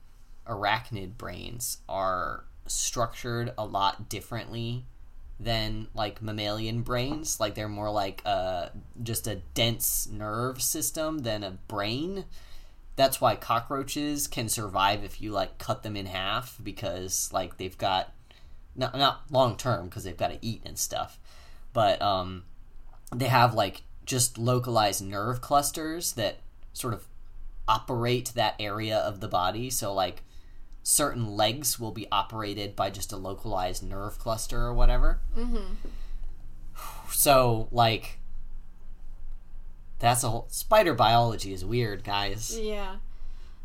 arachnid 0.47 1.17
brains 1.17 1.79
are 1.89 2.45
structured 2.67 3.53
a 3.57 3.65
lot 3.65 4.09
differently 4.09 4.87
than 5.41 5.89
like 5.95 6.23
mammalian 6.23 6.83
brains. 6.83 7.41
Like 7.41 7.55
they're 7.55 7.69
more 7.69 7.91
like 7.91 8.23
uh 8.25 8.69
just 9.03 9.27
a 9.27 9.37
dense 9.55 10.09
nerve 10.09 10.63
system 10.63 11.19
than 11.21 11.43
a 11.43 11.53
brain. 11.53 12.27
That's 12.97 13.21
why 13.21 13.37
cockroaches 13.37 14.29
can 14.29 14.49
survive 14.49 15.03
if 15.03 15.21
you 15.23 15.33
like 15.33 15.59
cut 15.59 15.83
them 15.83 15.97
in 15.97 16.07
half 16.07 16.59
because 16.63 17.31
like 17.33 17.57
they've 17.57 17.79
got 17.79 18.13
not 18.77 18.97
not 18.97 19.23
long 19.31 19.57
term 19.57 19.87
because 19.87 20.05
they've 20.05 20.17
got 20.17 20.29
to 20.29 20.39
eat 20.43 20.63
and 20.65 20.79
stuff 20.79 21.19
but 21.73 22.01
um 22.03 22.45
they 23.15 23.27
have 23.27 23.55
like 23.55 23.83
just 24.05 24.39
localized 24.39 25.05
nerve 25.05 25.41
clusters 25.41 26.13
that 26.13 26.39
sort 26.73 26.95
of 26.95 27.07
operate 27.69 28.33
that 28.35 28.57
area 28.59 28.99
of 28.99 29.21
the 29.21 29.29
body. 29.29 29.71
So 29.71 29.93
like 29.93 30.23
certain 30.83 31.37
legs 31.37 31.79
will 31.79 31.93
be 31.93 32.07
operated 32.11 32.75
by 32.75 32.91
just 32.91 33.13
a 33.13 33.17
localized 33.17 33.83
nerve 33.83 34.19
cluster 34.19 34.61
or 34.61 34.75
whatever. 34.75 35.21
Mm-hmm. 35.37 35.75
So, 37.11 37.69
like, 37.71 38.19
that's 39.99 40.25
a 40.25 40.31
whole. 40.31 40.47
Spider 40.49 40.95
biology 40.95 41.53
is 41.53 41.65
weird, 41.65 42.05
guys. 42.05 42.59
Yeah. 42.59 42.97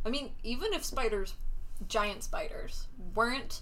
I 0.06 0.10
mean, 0.10 0.32
even 0.44 0.74
if 0.74 0.84
spiders, 0.84 1.36
giant 1.88 2.24
spiders, 2.24 2.88
weren't 3.16 3.62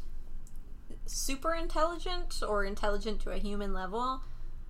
super 1.05 1.53
intelligent 1.53 2.41
or 2.47 2.65
intelligent 2.65 3.21
to 3.21 3.31
a 3.31 3.37
human 3.37 3.73
level, 3.73 4.21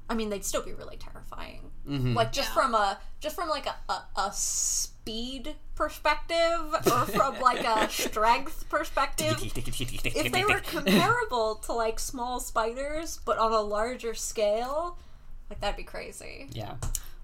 I 0.10 0.16
mean, 0.16 0.30
they'd 0.30 0.44
still 0.46 0.62
be 0.64 0.74
really 0.74 0.98
terrifying. 0.98 1.72
Mm-hmm. 1.90 2.14
Like 2.14 2.32
just 2.32 2.50
Yeah. 2.50 2.54
from 2.62 2.76
a 2.76 3.00
just 3.20 3.36
from 3.36 3.50
like 3.50 3.66
a, 3.66 3.76
a, 3.90 4.04
a 4.18 4.32
speed 4.34 5.56
perspective 5.76 6.60
or 6.92 7.06
from 7.06 7.40
like 7.40 7.64
a 7.66 7.90
strength 7.90 8.70
perspective. 8.70 9.36
if 9.42 10.32
they 10.32 10.46
were 10.46 10.60
comparable 10.60 11.56
to 11.56 11.74
like 11.74 12.00
small 12.00 12.40
spiders 12.40 13.20
but 13.26 13.38
on 13.38 13.52
a 13.52 13.62
larger 13.62 14.14
scale, 14.14 14.98
like 15.50 15.60
that'd 15.62 15.78
be 15.78 15.84
crazy. 15.84 16.48
yeah, 16.52 16.76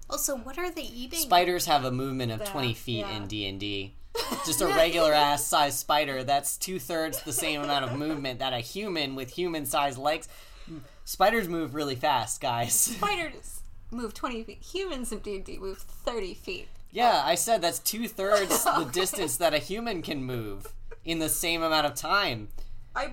Also, 0.08 0.36
what 0.36 0.58
are 0.58 0.70
they 0.70 0.82
eating? 0.82 1.18
spiders 1.20 1.66
have 1.66 1.84
a 1.84 1.90
movement 1.90 2.32
of 2.32 2.40
Yeah, 2.40 2.46
twenty 2.46 2.74
feet 2.74 3.00
yeah. 3.00 3.16
in 3.16 3.26
D 3.26 3.46
and 3.46 3.60
D. 3.60 3.94
Just 4.46 4.60
a 4.60 4.66
regular 4.66 5.12
ass 5.12 5.46
size 5.46 5.78
spider. 5.78 6.24
That's 6.24 6.56
two 6.56 6.78
thirds 6.80 7.22
the 7.22 7.32
same 7.32 7.62
amount 7.62 7.84
of 7.84 7.96
movement 7.96 8.40
that 8.40 8.52
a 8.52 8.58
human 8.58 9.14
with 9.14 9.30
human 9.30 9.66
sized 9.66 9.98
legs. 9.98 10.28
Spiders 11.10 11.48
move 11.48 11.74
really 11.74 11.96
fast, 11.96 12.40
guys. 12.40 12.72
Spiders 12.96 13.62
move 13.90 14.14
twenty 14.14 14.44
feet. 14.44 14.62
Humans 14.62 15.10
in 15.10 15.18
D 15.18 15.34
and 15.34 15.44
D 15.44 15.58
move 15.58 15.78
thirty 15.78 16.34
feet. 16.34 16.68
Yeah, 16.92 17.22
oh. 17.24 17.28
I 17.28 17.34
said 17.34 17.60
that's 17.60 17.80
two 17.80 18.06
thirds 18.06 18.62
the 18.64 18.88
distance 18.92 19.36
that 19.38 19.52
a 19.52 19.58
human 19.58 20.02
can 20.02 20.22
move 20.22 20.72
in 21.04 21.18
the 21.18 21.28
same 21.28 21.64
amount 21.64 21.88
of 21.88 21.96
time. 21.96 22.50
I 22.94 23.10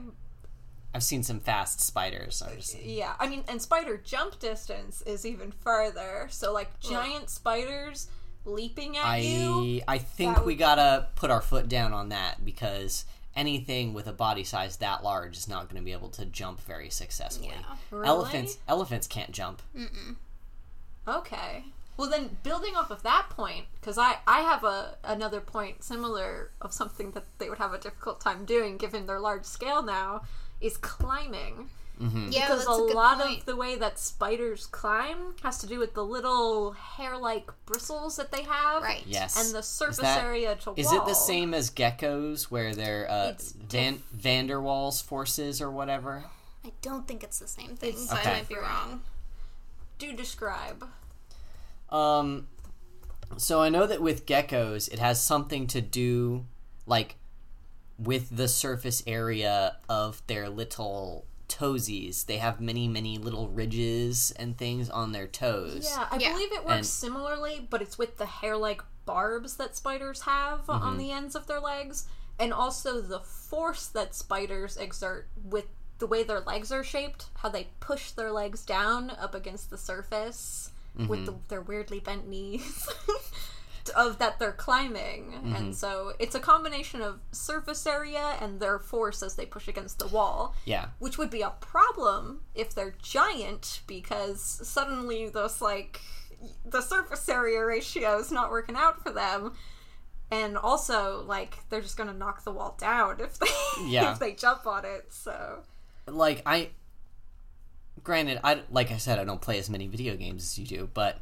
I've 0.94 1.02
seen 1.02 1.24
some 1.24 1.40
fast 1.40 1.82
spiders. 1.82 2.44
I'm 2.46 2.58
just, 2.58 2.80
yeah. 2.80 3.16
I 3.20 3.28
mean, 3.28 3.44
and 3.48 3.60
spider 3.60 3.98
jump 3.98 4.38
distance 4.38 5.02
is 5.02 5.26
even 5.26 5.52
further. 5.52 6.28
So 6.30 6.54
like 6.54 6.80
giant 6.80 7.32
spiders 7.32 8.10
leaping 8.46 8.96
at 8.96 9.24
you. 9.24 9.82
I 9.88 9.96
I 9.96 9.98
think 9.98 10.36
that 10.36 10.46
we 10.46 10.54
would- 10.54 10.60
gotta 10.60 11.08
put 11.16 11.32
our 11.32 11.42
foot 11.42 11.68
down 11.68 11.94
on 11.94 12.10
that 12.10 12.46
because 12.46 13.06
anything 13.38 13.94
with 13.94 14.08
a 14.08 14.12
body 14.12 14.44
size 14.44 14.78
that 14.78 15.04
large 15.04 15.38
is 15.38 15.48
not 15.48 15.70
going 15.70 15.82
to 15.82 15.86
be 15.86 15.94
able 15.94 16.10
to 16.10 16.26
jump 16.26 16.60
very 16.62 16.90
successfully. 16.90 17.54
Yeah. 17.54 17.76
Really? 17.92 18.08
Elephants 18.08 18.58
elephants 18.68 19.08
can't 19.08 19.32
jump. 19.32 19.62
Okay. 21.08 21.64
Well, 21.96 22.10
then 22.10 22.38
building 22.44 22.76
off 22.76 22.92
of 22.92 23.02
that 23.04 23.28
point, 23.30 23.66
because 23.80 23.98
I 23.98 24.18
I 24.28 24.42
have 24.42 24.64
a 24.64 24.98
another 25.04 25.40
point 25.40 25.84
similar 25.84 26.52
of 26.62 26.74
something 26.74 27.12
that 27.12 27.24
they 27.38 27.50
would 27.50 27.60
have 27.60 27.74
a 27.74 27.80
difficult 27.80 28.20
time 28.20 28.46
doing 28.46 28.78
given 28.78 29.08
their 29.08 29.20
large 29.20 29.46
scale 29.46 29.82
now 29.82 30.24
is 30.60 30.78
climbing. 30.78 31.70
Yeah, 32.00 32.08
Because 32.48 32.66
that's 32.66 32.68
a, 32.68 32.72
a, 32.84 32.88
good 32.88 32.94
lot 32.96 33.20
point. 33.20 33.40
of 33.40 33.46
the 33.46 33.56
way 33.56 33.76
that 33.76 33.98
spiders 33.98 34.66
climb 34.68 35.34
has 35.42 35.58
to 35.60 35.68
do 35.68 35.80
with 35.80 35.94
the 35.96 36.04
little 36.06 36.74
hair-like 36.74 37.50
bristles 37.66 38.18
that 38.18 38.32
they 38.32 38.44
have, 38.44 38.84
Right. 38.84 39.04
Yes. 39.08 39.36
and 39.44 39.56
the 39.56 39.64
surface 39.64 39.98
that- 39.98 40.24
area 40.24 40.56
to 40.58 40.74
Is 40.76 40.88
wall. 40.88 41.02
it 41.02 41.06
the 41.08 41.14
same 41.16 41.54
as 41.54 41.72
geckos 41.72 42.44
where 42.44 42.76
they're 42.76 43.10
uh, 43.10 43.30
It's 43.30 43.52
Van 43.52 44.04
van 44.12 44.48
der 44.48 44.58
Waals 44.60 45.02
forces 45.04 45.62
or 45.62 45.72
whatever? 45.72 46.26
I 46.64 46.72
don't 46.82 47.08
think 47.08 47.24
it's 47.24 47.40
the 47.40 47.48
same 47.48 47.76
thing, 47.76 47.94
It's 47.94 48.08
but 48.08 48.20
Okay. 48.20 48.30
I 48.30 48.34
might 48.34 48.50
be 48.50 48.56
wrong. 48.56 49.02
Do 49.98 50.14
describe. 50.14 50.88
Um, 51.90 52.48
so 53.38 53.62
I 53.62 53.70
know 53.70 53.88
that 53.88 54.02
with 54.02 54.26
geckos, 54.26 54.92
it 54.92 55.00
has 55.00 55.22
something 55.24 55.68
to 55.68 55.82
do, 55.82 56.46
like, 56.86 57.16
with 57.98 58.36
the 58.36 58.48
surface 58.48 59.02
area 59.08 59.78
of 59.90 60.22
their 60.28 60.50
little 60.50 61.26
toesies. 61.48 62.26
They 62.26 62.38
have 62.38 62.60
many, 62.62 62.88
many 62.88 63.18
little 63.18 63.48
ridges 63.50 64.32
and 64.38 64.58
things 64.58 64.90
on 64.90 65.12
their 65.12 65.28
toes. 65.28 65.88
Yeah, 65.90 66.08
I 66.12 66.18
Yeah. 66.18 66.32
believe 66.34 66.52
it 66.52 66.64
works 66.66 66.76
And- 66.78 66.86
similarly, 66.86 67.68
but 67.70 67.82
it's 67.82 67.98
with 67.98 68.18
the 68.18 68.26
hair-like 68.26 68.82
barbs 69.06 69.56
that 69.58 69.76
spiders 69.76 70.22
have 70.22 70.62
Mm-hmm. 70.68 70.72
on 70.84 70.98
the 70.98 71.12
ends 71.12 71.36
of 71.36 71.48
their 71.48 71.60
legs, 71.60 72.06
and 72.40 72.54
also 72.54 73.02
the 73.02 73.20
force 73.22 73.88
that 73.88 74.14
spiders 74.14 74.78
exert 74.78 75.28
with 75.44 75.66
the 76.00 76.08
way 76.08 76.24
their 76.24 76.42
legs 76.42 76.72
are 76.72 76.84
shaped, 76.84 77.26
how 77.38 77.50
they 77.50 77.68
push 77.80 78.12
their 78.12 78.32
legs 78.32 78.64
down 78.64 79.10
up 79.10 79.34
against 79.34 79.70
the 79.70 79.78
surface 79.78 80.72
with 81.08 81.26
the, 81.26 81.36
their 81.48 81.62
weirdly 81.62 82.00
bent 82.00 82.28
knees. 82.28 82.88
of 83.90 84.20
that 84.20 84.40
they're 84.40 84.52
climbing 84.52 85.34
and 85.34 85.54
mm-hmm. 85.54 85.72
so 85.72 86.14
it's 86.20 86.36
a 86.36 86.40
combination 86.40 87.02
of 87.02 87.20
surface 87.32 87.86
area 87.86 88.36
and 88.42 88.60
their 88.60 88.80
force 88.80 89.22
as 89.24 89.36
they 89.36 89.46
push 89.46 89.68
against 89.68 90.00
the 90.00 90.08
wall 90.08 90.56
Yeah. 90.66 90.88
which 91.00 91.18
would 91.18 91.30
be 91.30 91.42
a 91.42 91.52
problem 91.60 92.42
if 92.56 92.74
they're 92.74 92.96
giant 93.02 93.82
because 93.88 94.42
suddenly 94.42 95.30
those 95.30 95.62
like 95.62 96.02
the 96.66 96.82
surface 96.82 97.28
area 97.30 97.64
ratio 97.66 98.20
is 98.20 98.32
not 98.32 98.52
working 98.52 98.76
out 98.76 99.02
for 99.02 99.12
them 99.12 99.54
and 100.30 100.58
also 100.58 101.24
like 101.28 101.58
they're 101.70 101.82
just 101.82 101.98
gonna 101.98 102.14
knock 102.14 102.44
the 102.44 102.52
wall 102.52 102.76
down 102.80 103.20
if 103.20 103.40
they 103.40 103.48
Yeah. 103.88 104.12
if 104.12 104.20
they 104.20 104.34
jump 104.34 104.68
on 104.68 104.86
it 104.86 105.08
so 105.10 105.64
Like, 106.08 106.42
I. 106.46 106.70
Granted, 108.04 108.40
I 108.44 108.62
like 108.72 108.92
I 108.92 108.98
said, 108.98 109.20
I 109.20 109.26
don't 109.26 109.42
play 109.42 109.58
as 109.60 109.70
many 109.70 109.88
video 109.88 110.16
games 110.16 110.44
as 110.44 110.58
you 110.60 110.66
do, 110.66 110.90
but 110.94 111.20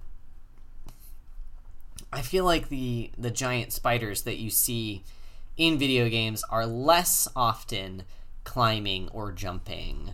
I 2.11 2.21
feel 2.21 2.45
like 2.45 2.69
the 2.69 3.11
the 3.17 3.31
giant 3.31 3.73
spiders 3.73 4.23
that 4.23 4.37
you 4.37 4.49
see 4.49 5.03
in 5.57 5.77
video 5.77 6.09
games 6.09 6.43
are 6.49 6.65
less 6.65 7.27
often 7.35 8.03
climbing 8.43 9.09
or 9.09 9.31
jumping 9.31 10.13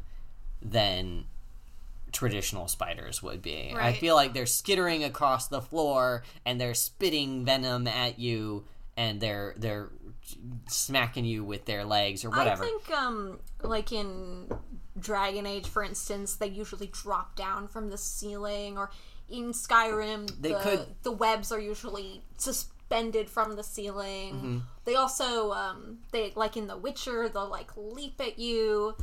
than 0.61 1.25
traditional 2.11 2.67
spiders 2.67 3.23
would 3.23 3.41
be. 3.41 3.73
I 3.77 3.93
feel 3.93 4.15
like 4.15 4.33
they're 4.33 4.45
skittering 4.45 5.03
across 5.03 5.47
the 5.47 5.61
floor 5.61 6.23
and 6.45 6.59
they're 6.59 6.73
spitting 6.73 7.45
venom 7.45 7.87
at 7.87 8.19
you 8.19 8.65
and 8.97 9.21
they're 9.21 9.53
they're 9.57 9.89
smacking 10.67 11.25
you 11.25 11.43
with 11.43 11.65
their 11.65 11.83
legs 11.83 12.23
or 12.23 12.29
whatever. 12.29 12.63
i 12.63 12.67
think 12.67 12.91
um 12.91 13.39
like 13.63 13.91
in 13.91 14.47
dragon 14.99 15.45
age 15.45 15.67
for 15.67 15.83
instance 15.83 16.35
they 16.35 16.47
usually 16.47 16.87
drop 16.87 17.35
down 17.35 17.67
from 17.67 17.89
the 17.89 17.97
ceiling 17.97 18.77
or 18.77 18.91
in 19.31 19.51
skyrim 19.53 20.29
They 20.41 20.51
the, 20.53 20.59
could- 20.59 20.85
the 21.03 21.11
webs 21.11 21.51
are 21.51 21.59
usually 21.59 22.23
suspended 22.37 23.29
from 23.29 23.55
the 23.55 23.63
ceiling 23.63 24.33
Mm-hmm. 24.33 24.57
they 24.85 24.95
also 24.95 25.51
um 25.53 25.99
they 26.11 26.33
like 26.35 26.57
in 26.57 26.67
the 26.67 26.77
witcher 26.77 27.29
they'll 27.29 27.49
like 27.49 27.71
leap 27.77 28.19
at 28.19 28.37
you 28.37 28.95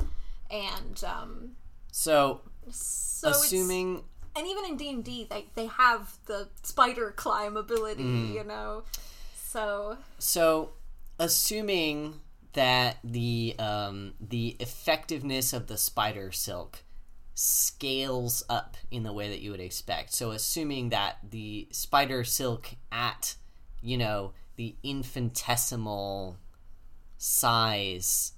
and 0.50 1.02
um 1.04 1.52
so 1.92 2.42
so 2.70 3.30
assuming 3.30 4.02
and 4.36 4.46
even 4.46 4.64
in 4.66 4.76
d&d 4.76 5.26
they, 5.30 5.46
they 5.54 5.66
have 5.66 6.16
the 6.26 6.48
spider 6.62 7.10
climb 7.16 7.56
ability 7.56 8.02
Mm-hmm. 8.04 8.34
you 8.34 8.44
know 8.44 8.82
so 9.34 9.96
So, 10.18 10.70
assuming 11.18 12.20
that 12.52 12.98
the 13.02 13.54
um, 13.58 14.12
the 14.20 14.56
effectiveness 14.60 15.52
of 15.52 15.66
the 15.68 15.78
spider 15.78 16.30
silk 16.32 16.82
scales 17.38 18.42
up 18.48 18.76
in 18.90 19.04
the 19.04 19.12
way 19.12 19.28
that 19.28 19.40
you 19.40 19.52
would 19.52 19.60
expect. 19.60 20.12
So, 20.12 20.32
assuming 20.32 20.88
that 20.88 21.18
the 21.30 21.68
spider 21.70 22.24
silk 22.24 22.70
at 22.90 23.36
you 23.80 23.96
know 23.96 24.32
the 24.56 24.74
infinitesimal 24.82 26.36
size 27.16 28.32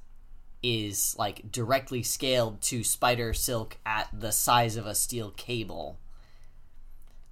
is 0.63 1.17
like 1.19 1.51
directly 1.51 2.03
scaled 2.03 2.61
to 2.61 2.85
spider 2.85 3.33
silk 3.33 3.79
at 3.87 4.09
the 4.13 4.33
size 4.33 4.77
of 4.77 4.85
a 4.85 4.95
steel 4.95 5.31
cable. 5.31 5.99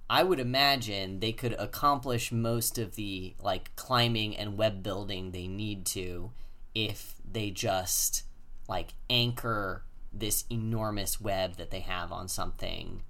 I 0.09 0.23
would 0.23 0.39
imagine 0.39 1.19
they 1.19 1.33
could 1.33 1.53
accomplish 1.53 2.31
most 2.31 2.79
of 2.79 2.95
the 2.95 3.35
like 3.39 3.75
climbing 3.75 4.35
and 4.35 4.57
web 4.57 4.81
building 4.81 5.31
they 5.31 5.47
need 5.47 5.85
to 5.87 6.31
if 6.73 7.13
they 7.31 7.51
just 7.51 8.23
like 8.67 8.95
anchor 9.07 9.83
this 10.11 10.45
enormous 10.49 11.21
web 11.21 11.57
that 11.57 11.71
they 11.71 11.81
have 11.81 12.11
on 12.11 12.27
something 12.27 13.03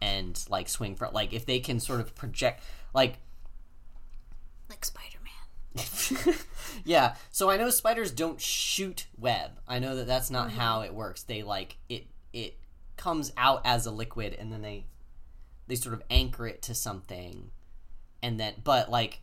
and 0.00 0.44
like 0.48 0.68
swing 0.68 0.96
for 0.96 1.08
like 1.12 1.32
if 1.32 1.46
they 1.46 1.60
can 1.60 1.78
sort 1.78 2.00
of 2.00 2.14
project 2.14 2.62
like 2.92 3.18
Like 4.68 4.84
Spider 4.84 5.18
Man. 5.22 6.34
yeah. 6.84 7.14
So 7.30 7.48
i 7.48 7.56
know 7.56 7.70
spiders 7.70 8.10
don't 8.10 8.40
shoot 8.40 9.06
web. 9.16 9.52
I 9.66 9.78
know 9.78 9.96
that 9.96 10.06
that's 10.06 10.30
not 10.30 10.48
mm-hmm. 10.48 10.58
how 10.58 10.80
it 10.80 10.92
works. 10.92 11.22
They 11.22 11.42
like 11.42 11.76
it 11.88 12.06
it 12.32 12.56
comes 12.96 13.32
out 13.36 13.62
as 13.64 13.86
a 13.86 13.90
liquid 13.90 14.34
and 14.38 14.52
then 14.52 14.62
they 14.62 14.86
they 15.68 15.76
sort 15.76 15.94
of 15.94 16.02
anchor 16.10 16.46
it 16.46 16.62
to 16.62 16.74
something 16.74 17.50
and 18.22 18.38
then 18.38 18.54
but 18.62 18.90
like 18.90 19.20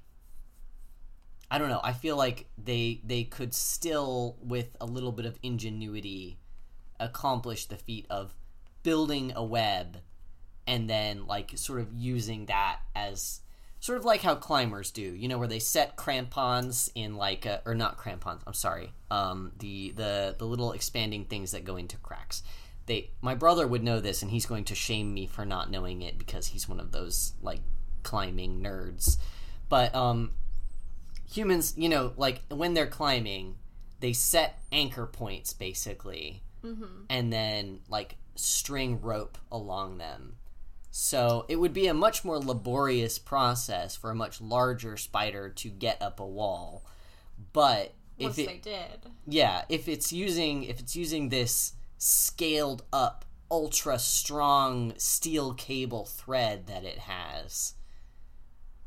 i 1.52 1.58
don't 1.58 1.70
know. 1.70 1.82
I 1.84 1.94
feel 1.94 2.16
like 2.16 2.48
they 2.58 3.02
they 3.04 3.26
could 3.26 3.54
still 3.54 4.38
with 4.42 4.78
a 4.80 4.86
little 4.86 5.12
bit 5.12 5.26
of 5.26 5.38
ingenuity 5.44 6.40
accomplish 7.00 7.66
the 7.66 7.78
feat 7.78 8.06
of 8.10 8.36
building 8.84 9.34
a 9.36 9.44
web 9.44 9.98
and 10.68 10.90
then 10.90 11.26
like 11.28 11.58
sort 11.58 11.80
of 11.80 11.94
using 11.94 12.46
that 12.46 12.80
as 12.96 13.42
sort 13.80 13.98
of 13.98 14.06
like 14.06 14.22
how 14.22 14.36
climbers 14.36 14.92
do 14.92 15.02
you 15.02 15.28
know 15.28 15.38
where 15.38 15.48
they 15.48 15.60
set 15.60 15.96
crampons 15.96 16.90
in 16.96 17.16
like 17.16 17.46
a, 17.46 17.62
or 17.66 17.74
not 17.74 17.98
crampons 17.98 18.42
i'm 18.46 18.54
sorry 18.54 18.94
um 19.12 19.52
the 19.60 19.92
the 19.96 20.36
the 20.38 20.46
little 20.46 20.72
expanding 20.72 21.26
things 21.26 21.52
that 21.52 21.64
go 21.64 21.76
into 21.78 21.98
cracks. 21.98 22.44
They 22.86 23.12
my 23.22 23.36
brother 23.36 23.68
would 23.68 23.84
know 23.84 24.00
this 24.00 24.22
and 24.22 24.32
he's 24.32 24.46
going 24.46 24.66
to 24.66 24.76
shame 24.76 25.14
me 25.14 25.28
for 25.28 25.46
not 25.46 25.70
knowing 25.70 26.02
it 26.02 26.18
because 26.18 26.48
he's 26.48 26.68
one 26.68 26.80
of 26.80 26.92
those 26.92 27.34
like 27.42 27.62
climbing 28.04 28.62
nerds. 28.62 29.18
But 29.68 29.94
um 29.94 30.32
humans 31.32 31.74
you 31.78 31.90
know 31.90 32.14
like 32.18 32.42
when 32.50 32.74
they're 32.74 32.88
climbing 32.88 33.56
they 34.00 34.14
set 34.14 34.60
anchor 34.72 35.06
points 35.06 35.54
basically 35.54 36.42
Mm-hmm. 36.64 37.04
and 37.10 37.32
then 37.32 37.80
like 37.90 38.18
string 38.36 39.02
rope 39.02 39.38
along 39.52 39.98
them 39.98 40.36
so 40.92 41.46
it 41.48 41.58
would 41.58 41.74
be 41.74 41.88
a 41.88 41.94
much 41.94 42.26
more 42.26 42.40
laborious 42.40 43.20
process 43.20 43.96
for 43.96 44.10
a 44.10 44.16
much 44.16 44.42
larger 44.42 44.98
spider 44.98 45.50
to 45.50 45.70
get 45.70 46.02
up 46.02 46.20
a 46.20 46.26
wall. 46.26 46.84
But 47.54 47.94
Once 48.20 48.38
if 48.38 48.46
it 48.46 48.64
they 48.64 48.72
did. 48.72 49.12
yeah, 49.28 49.64
if 49.70 49.88
it's 49.88 50.12
using 50.12 50.64
if 50.64 50.80
it's 50.80 50.96
using 50.96 51.30
this 51.30 51.74
scaled 51.98 52.84
up 52.92 53.26
ultra 53.52 54.00
strong 54.00 54.94
steel 54.98 55.54
cable 55.54 56.06
thread 56.06 56.68
that 56.68 56.84
it 56.84 57.00
has, 57.00 57.76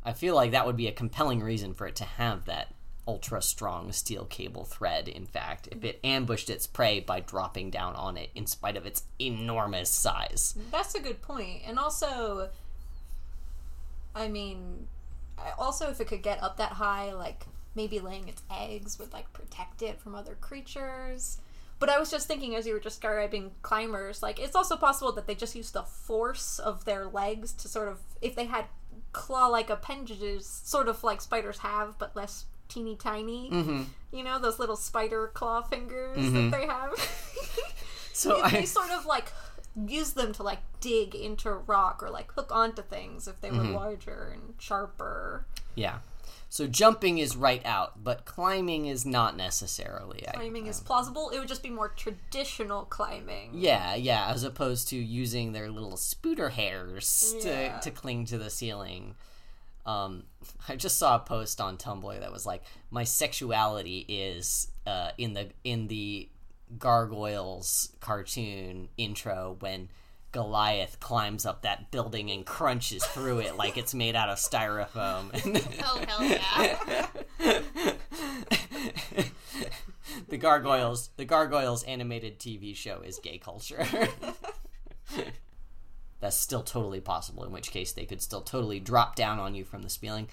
I 0.03 0.12
feel 0.12 0.35
like 0.35 0.51
that 0.51 0.66
would 0.66 0.77
be 0.77 0.89
a 0.89 0.93
compelling 0.93 1.41
reason 1.41 1.73
for 1.73 1.87
it 1.87 1.97
to 1.97 2.05
have 2.05 2.47
that 2.47 2.75
ultra 3.07 3.42
strong 3.42 3.90
steel 3.90 4.24
cable 4.26 4.64
thread 4.64 5.09
in 5.09 5.26
fact 5.26 5.68
if 5.72 5.82
it 5.82 5.98
ambushed 6.05 6.48
its 6.48 6.68
prey 6.68 7.00
by 7.00 7.18
dropping 7.18 7.68
down 7.68 7.96
on 7.96 8.16
it 8.16 8.30
in 8.34 8.46
spite 8.46 8.76
of 8.76 8.86
its 8.86 9.03
enormous 9.18 9.90
size 9.90 10.55
That's 10.70 10.94
a 10.94 11.00
good 11.00 11.22
point. 11.22 11.62
And 11.66 11.78
also, 11.78 12.50
I 14.14 14.28
mean, 14.28 14.88
also 15.59 15.90
if 15.90 16.00
it 16.00 16.07
could 16.07 16.22
get 16.22 16.42
up 16.42 16.57
that 16.57 16.72
high, 16.72 17.12
like 17.12 17.46
maybe 17.74 18.00
laying 18.00 18.28
its 18.28 18.42
eggs 18.50 18.98
would 18.98 19.12
like 19.12 19.32
protect 19.32 19.82
it 19.82 20.00
from 20.00 20.14
other 20.14 20.36
creatures. 20.40 21.38
But 21.78 21.88
I 21.88 21.98
was 21.98 22.11
just 22.11 22.28
thinking 22.28 22.55
as 22.55 22.66
you 22.66 22.74
were 22.74 22.80
just 22.80 23.00
describing 23.00 23.53
climbers, 23.62 24.22
like 24.22 24.38
it's 24.38 24.55
also 24.55 24.76
possible 24.76 25.12
that 25.12 25.26
they 25.26 25.34
just 25.34 25.57
use 25.57 25.70
the 25.72 25.82
force 25.82 26.59
of 26.59 26.84
their 26.84 27.07
legs 27.07 27.53
to 27.55 27.68
sort 27.68 27.88
of, 27.88 27.98
if 28.20 28.36
they 28.36 28.44
had 28.44 28.66
claw-like 29.12 29.68
appendages, 29.68 30.46
sort 30.46 30.88
of 30.88 31.03
like 31.03 31.20
spiders 31.20 31.59
have, 31.59 31.98
but 31.98 32.14
less 32.14 32.44
teeny 32.73 32.97
tiny. 32.97 33.51
mm-hmm. 33.51 33.83
You 34.12 34.23
know 34.25 34.39
those 34.39 34.59
little 34.59 34.77
spider 34.77 35.31
claw 35.35 35.62
fingers 35.62 36.16
Mhm. 36.18 36.51
that 36.51 36.59
they 36.61 36.66
have. 36.66 36.93
so 38.12 38.37
they 38.51 38.59
I, 38.59 38.64
sort 38.64 38.91
of 38.91 39.07
like 39.07 39.33
use 39.75 40.12
them 40.12 40.33
to 40.35 40.43
like 40.43 40.61
dig 40.81 41.14
into 41.14 41.51
rock 41.51 42.03
or 42.03 42.11
like 42.11 42.31
hook 42.33 42.51
onto 42.53 42.83
things 42.83 43.27
if 43.27 43.41
they 43.41 43.51
were 43.51 43.59
Mm-hmm. 43.59 43.75
larger 43.75 44.31
and 44.35 44.55
sharper. 44.59 45.47
Yeah. 45.75 45.99
So 46.51 46.66
jumping 46.66 47.16
is 47.16 47.35
right 47.35 47.64
out, 47.64 48.05
but 48.05 48.27
climbing 48.27 48.85
is 48.85 49.07
not 49.07 49.35
necessarily. 49.39 50.29
I- 50.29 50.33
Climbing 50.33 50.66
is 50.66 50.81
plausible. 50.81 51.31
It 51.31 51.39
would 51.39 51.49
just 51.49 51.62
be 51.62 51.70
more 51.70 51.89
traditional 51.89 52.85
climbing. 52.85 53.53
yeah, 53.55 53.95
yeah, 53.95 54.27
as 54.29 54.45
opposed 54.45 54.89
to 54.89 54.97
using 54.97 55.53
their 55.53 55.70
little 55.70 55.97
spooter 55.97 56.51
hairs 56.51 57.35
Yeah. 57.43 57.79
to, 57.79 57.85
to 57.85 57.91
cling 57.91 58.27
to 58.27 58.37
the 58.37 58.51
ceiling. 58.51 59.14
Um, 59.87 60.24
I 60.68 60.76
just 60.76 60.99
saw 60.99 61.16
a 61.16 61.20
post 61.20 61.61
on 61.61 61.76
Tumblr 61.76 62.18
that 62.20 62.33
was 62.33 62.47
like, 62.47 62.62
"My 62.91 63.05
sexuality 63.05 64.05
is 64.09 64.68
uh, 64.87 65.11
in 65.18 65.35
the 65.35 65.49
in 65.64 65.89
the 65.89 66.28
Gargoyles 66.78 67.95
cartoon 68.01 68.89
intro 68.97 69.57
when 69.61 69.89
Goliath 70.33 70.99
climbs 71.01 71.45
up 71.45 71.62
that 71.62 71.91
building 71.91 72.30
and 72.30 72.47
crunches 72.47 73.05
through 73.05 73.41
it 73.41 73.57
like 73.57 73.76
it's 73.76 73.95
made 73.95 74.16
out 74.16 74.28
of 74.28 74.39
styrofoam." 74.39 75.30
Oh 75.85 76.01
hell 76.09 76.24
yeah! 76.24 77.07
the 80.28 80.37
gargoyles 80.37 81.11
the 81.16 81.24
gargoyles 81.24 81.83
animated 81.85 82.39
tv 82.39 82.74
show 82.74 83.01
is 83.03 83.18
gay 83.18 83.39
culture 83.39 83.87
that's 86.23 86.37
still 86.37 86.62
totally 86.62 87.01
possible 87.01 87.45
in 87.45 87.53
which 87.53 87.70
case 87.70 87.93
they 87.93 88.07
could 88.07 88.23
still 88.23 88.41
totally 88.41 88.81
drop 88.81 89.16
down 89.16 89.39
on 89.39 89.55
you 89.55 89.64
from 89.64 89.83
the 89.83 89.91
ceiling 89.91 90.29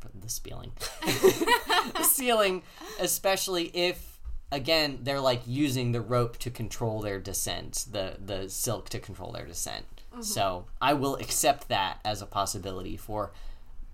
from 0.00 0.12
the 0.20 0.28
ceiling. 0.28 0.72
The 1.96 2.04
ceiling 2.04 2.62
especially 3.00 3.64
if 3.74 4.20
again 4.52 5.00
they're 5.02 5.20
like 5.20 5.42
using 5.46 5.90
the 5.90 6.00
rope 6.00 6.38
to 6.38 6.50
control 6.50 7.00
their 7.00 7.18
descent 7.18 7.86
the 7.90 8.18
the 8.24 8.48
silk 8.48 8.88
to 8.90 9.00
control 9.00 9.32
their 9.32 9.46
descent. 9.46 9.84
Mm-hmm. 10.12 10.22
So 10.22 10.66
i 10.80 10.94
will 10.94 11.16
accept 11.16 11.68
that 11.68 11.98
as 12.04 12.22
a 12.22 12.26
possibility 12.26 12.96
for 12.96 13.32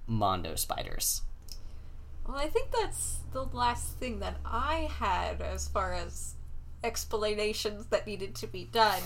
mondo 0.07 0.55
spiders. 0.55 1.23
Well, 2.27 2.37
I 2.37 2.49
think 2.49 2.73
that's 2.73 3.21
the 3.33 3.45
last 3.45 3.97
thing 3.97 4.21
that 4.21 4.37
I 4.45 4.91
had 4.99 5.41
as 5.41 5.67
far 5.67 5.95
as 5.95 6.35
explanations 6.85 7.87
that 7.87 8.07
needed 8.07 8.35
to 8.37 8.47
be 8.47 8.65
done. 8.65 9.01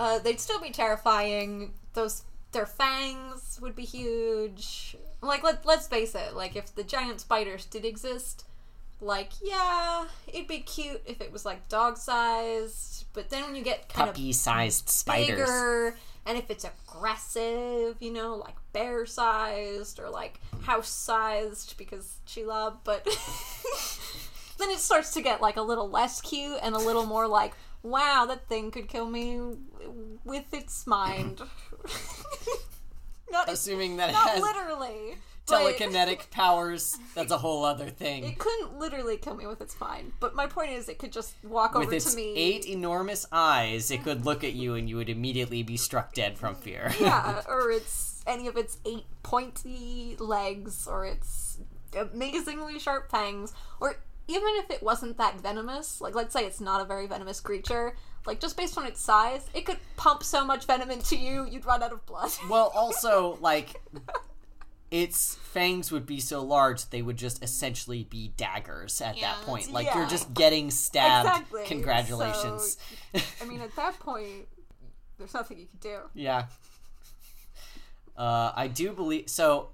Uh, 0.00 0.18
they'd 0.18 0.40
still 0.40 0.58
be 0.58 0.70
terrifying. 0.70 1.74
Those 1.92 2.22
their 2.52 2.64
fangs 2.64 3.58
would 3.60 3.76
be 3.76 3.84
huge. 3.84 4.96
Like 5.20 5.42
let 5.42 5.66
let's 5.66 5.86
face 5.86 6.14
it. 6.14 6.34
Like 6.34 6.56
if 6.56 6.74
the 6.74 6.82
giant 6.82 7.20
spiders 7.20 7.66
did 7.66 7.84
exist, 7.84 8.46
like 9.02 9.32
yeah, 9.42 10.06
it'd 10.26 10.48
be 10.48 10.60
cute 10.60 11.02
if 11.04 11.20
it 11.20 11.30
was 11.30 11.44
like 11.44 11.68
dog 11.68 11.98
sized. 11.98 13.04
But 13.12 13.28
then 13.28 13.44
when 13.44 13.54
you 13.54 13.62
get 13.62 13.90
kind 13.90 14.08
of 14.08 14.14
puppy-sized 14.14 14.88
spiders 14.88 15.38
bigger 15.38 15.96
and 16.26 16.38
if 16.38 16.50
it's 16.50 16.64
aggressive 16.64 17.96
you 18.00 18.12
know 18.12 18.36
like 18.36 18.54
bear 18.72 19.06
sized 19.06 19.98
or 19.98 20.10
like 20.10 20.38
house 20.62 20.88
sized 20.88 21.76
because 21.76 22.18
she 22.26 22.44
loved 22.44 22.76
but 22.84 23.04
then 24.58 24.70
it 24.70 24.78
starts 24.78 25.12
to 25.14 25.22
get 25.22 25.40
like 25.40 25.56
a 25.56 25.62
little 25.62 25.88
less 25.88 26.20
cute 26.20 26.58
and 26.62 26.74
a 26.74 26.78
little 26.78 27.06
more 27.06 27.26
like 27.26 27.54
wow 27.82 28.26
that 28.28 28.48
thing 28.48 28.70
could 28.70 28.88
kill 28.88 29.06
me 29.06 29.40
with 30.24 30.52
its 30.52 30.86
mind. 30.86 31.40
Not, 33.32 33.48
assuming 33.48 33.98
that 33.98 34.10
it 34.10 34.16
has 34.16 34.42
literally 34.42 35.16
but 35.46 35.60
telekinetic 35.62 36.30
powers 36.32 36.98
that's 37.14 37.30
a 37.30 37.38
whole 37.38 37.64
other 37.64 37.88
thing. 37.88 38.24
It 38.24 38.38
couldn't 38.38 38.76
literally 38.78 39.16
kill 39.18 39.36
me 39.36 39.46
with 39.46 39.60
its 39.60 39.78
mind 39.80 40.12
but 40.18 40.34
my 40.34 40.46
point 40.46 40.72
is 40.72 40.88
it 40.88 40.98
could 40.98 41.12
just 41.12 41.34
walk 41.44 41.74
with 41.74 41.86
over 41.88 42.00
to 42.00 42.16
me. 42.16 42.34
eight 42.34 42.66
enormous 42.66 43.26
eyes 43.30 43.92
it 43.92 44.02
could 44.02 44.24
look 44.26 44.42
at 44.42 44.54
you 44.54 44.74
and 44.74 44.88
you 44.88 44.96
would 44.96 45.08
immediately 45.08 45.62
be 45.62 45.76
struck 45.76 46.12
dead 46.12 46.38
from 46.38 46.56
fear. 46.56 46.92
Yeah, 47.00 47.42
or 47.48 47.70
it's 47.70 48.22
any 48.26 48.46
of 48.48 48.56
its 48.56 48.78
eight 48.84 49.04
pointy 49.22 50.16
legs, 50.18 50.86
or 50.86 51.06
its 51.06 51.58
amazingly 51.96 52.78
sharp 52.78 53.10
fangs, 53.10 53.52
or 53.80 53.96
even 54.30 54.48
if 54.56 54.70
it 54.70 54.82
wasn't 54.82 55.18
that 55.18 55.40
venomous, 55.40 56.00
like 56.00 56.14
let's 56.14 56.32
say 56.32 56.44
it's 56.46 56.60
not 56.60 56.80
a 56.80 56.84
very 56.84 57.06
venomous 57.06 57.40
creature, 57.40 57.96
like 58.26 58.40
just 58.40 58.56
based 58.56 58.78
on 58.78 58.86
its 58.86 59.00
size, 59.00 59.46
it 59.54 59.66
could 59.66 59.78
pump 59.96 60.22
so 60.22 60.44
much 60.44 60.66
venom 60.66 60.90
into 60.90 61.16
you, 61.16 61.46
you'd 61.46 61.66
run 61.66 61.82
out 61.82 61.92
of 61.92 62.04
blood. 62.06 62.30
well 62.48 62.72
also 62.74 63.36
like 63.40 63.80
its 64.90 65.36
fangs 65.36 65.92
would 65.92 66.04
be 66.04 66.18
so 66.18 66.42
large 66.42 66.90
they 66.90 67.00
would 67.00 67.16
just 67.16 67.42
essentially 67.44 68.02
be 68.04 68.32
daggers 68.36 69.00
at 69.00 69.16
Yeah, 69.16 69.34
that 69.34 69.42
point 69.46 69.70
like 69.72 69.86
yeah. 69.86 69.98
you're 69.98 70.08
just 70.08 70.34
getting 70.34 70.68
stabbed 70.72 71.28
Exactly, 71.28 71.64
congratulations 71.66 72.76
I 73.14 73.44
mean, 73.44 73.60
at 73.60 73.74
that 73.76 73.98
point, 74.00 74.46
there's 75.18 75.34
nothing 75.34 75.58
you 75.58 75.66
can 75.66 75.78
do. 75.80 75.98
Yeah. 76.14 76.46
Uh, 78.16 78.52
I 78.54 78.68
do 78.68 78.92
believe 78.92 79.28
so. 79.28 79.70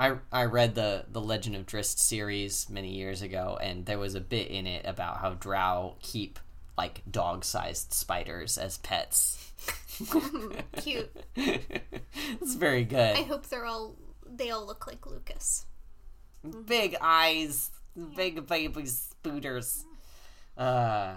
I 0.00 0.16
I 0.32 0.46
read 0.46 0.74
the 0.74 1.04
the 1.10 1.20
Legend 1.20 1.54
of 1.56 1.66
Drizzt 1.66 1.98
series 1.98 2.70
many 2.70 2.94
years 2.94 3.20
ago, 3.20 3.58
and 3.60 3.84
there 3.84 3.98
was 3.98 4.14
a 4.14 4.20
bit 4.20 4.48
in 4.48 4.66
it 4.66 4.86
about 4.86 5.18
how 5.18 5.34
Drow 5.34 5.96
keep 6.00 6.38
like 6.78 7.02
dog 7.08 7.44
sized 7.44 7.92
spiders 7.92 8.56
as 8.56 8.78
pets. 8.78 9.52
Cute. 10.78 11.14
it's 11.36 12.54
very 12.54 12.84
good. 12.84 13.14
I 13.14 13.22
hope 13.24 13.46
they're 13.48 13.66
all 13.66 13.96
they 14.26 14.50
all 14.50 14.66
look 14.66 14.86
like 14.86 15.06
Lucas. 15.06 15.66
Big 16.64 16.96
eyes, 17.02 17.70
big 18.16 18.46
baby 18.46 18.86
spooters. 18.86 19.84
Uh, 20.56 21.16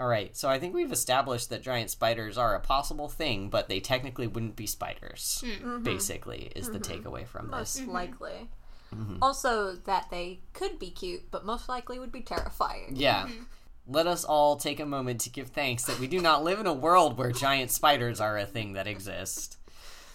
all 0.00 0.08
right, 0.08 0.34
so 0.34 0.48
I 0.48 0.58
think 0.58 0.74
we've 0.74 0.90
established 0.90 1.50
that 1.50 1.60
giant 1.60 1.90
spiders 1.90 2.38
are 2.38 2.54
a 2.54 2.60
possible 2.60 3.08
thing, 3.08 3.50
but 3.50 3.68
they 3.68 3.80
technically 3.80 4.26
wouldn't 4.26 4.56
be 4.56 4.66
spiders. 4.66 5.44
Hmm. 5.44 5.50
Mm-hmm. 5.50 5.82
Basically, 5.82 6.50
is 6.56 6.70
the 6.70 6.78
mm-hmm. 6.78 7.06
takeaway 7.06 7.26
from 7.26 7.50
this. 7.50 7.78
Most 7.78 7.88
likely. 7.88 8.48
Also, 9.22 9.76
that 9.84 10.06
they 10.10 10.40
could 10.52 10.78
be 10.78 10.90
cute, 10.90 11.30
but 11.30 11.44
most 11.44 11.68
likely 11.68 11.98
would 11.98 12.10
be 12.10 12.22
terrifying. 12.22 12.94
Yeah. 12.96 13.28
Let 13.86 14.06
us 14.06 14.24
all 14.24 14.56
take 14.56 14.80
a 14.80 14.86
moment 14.86 15.20
to 15.22 15.30
give 15.30 15.50
thanks 15.50 15.84
that 15.84 16.00
we 16.00 16.08
do 16.08 16.20
not 16.20 16.42
live 16.42 16.58
in 16.58 16.66
a 16.66 16.72
world 16.72 17.16
where 17.16 17.30
giant 17.30 17.70
spiders 17.70 18.20
are 18.20 18.36
a 18.36 18.46
thing 18.46 18.72
that 18.72 18.88
exist. 18.88 19.58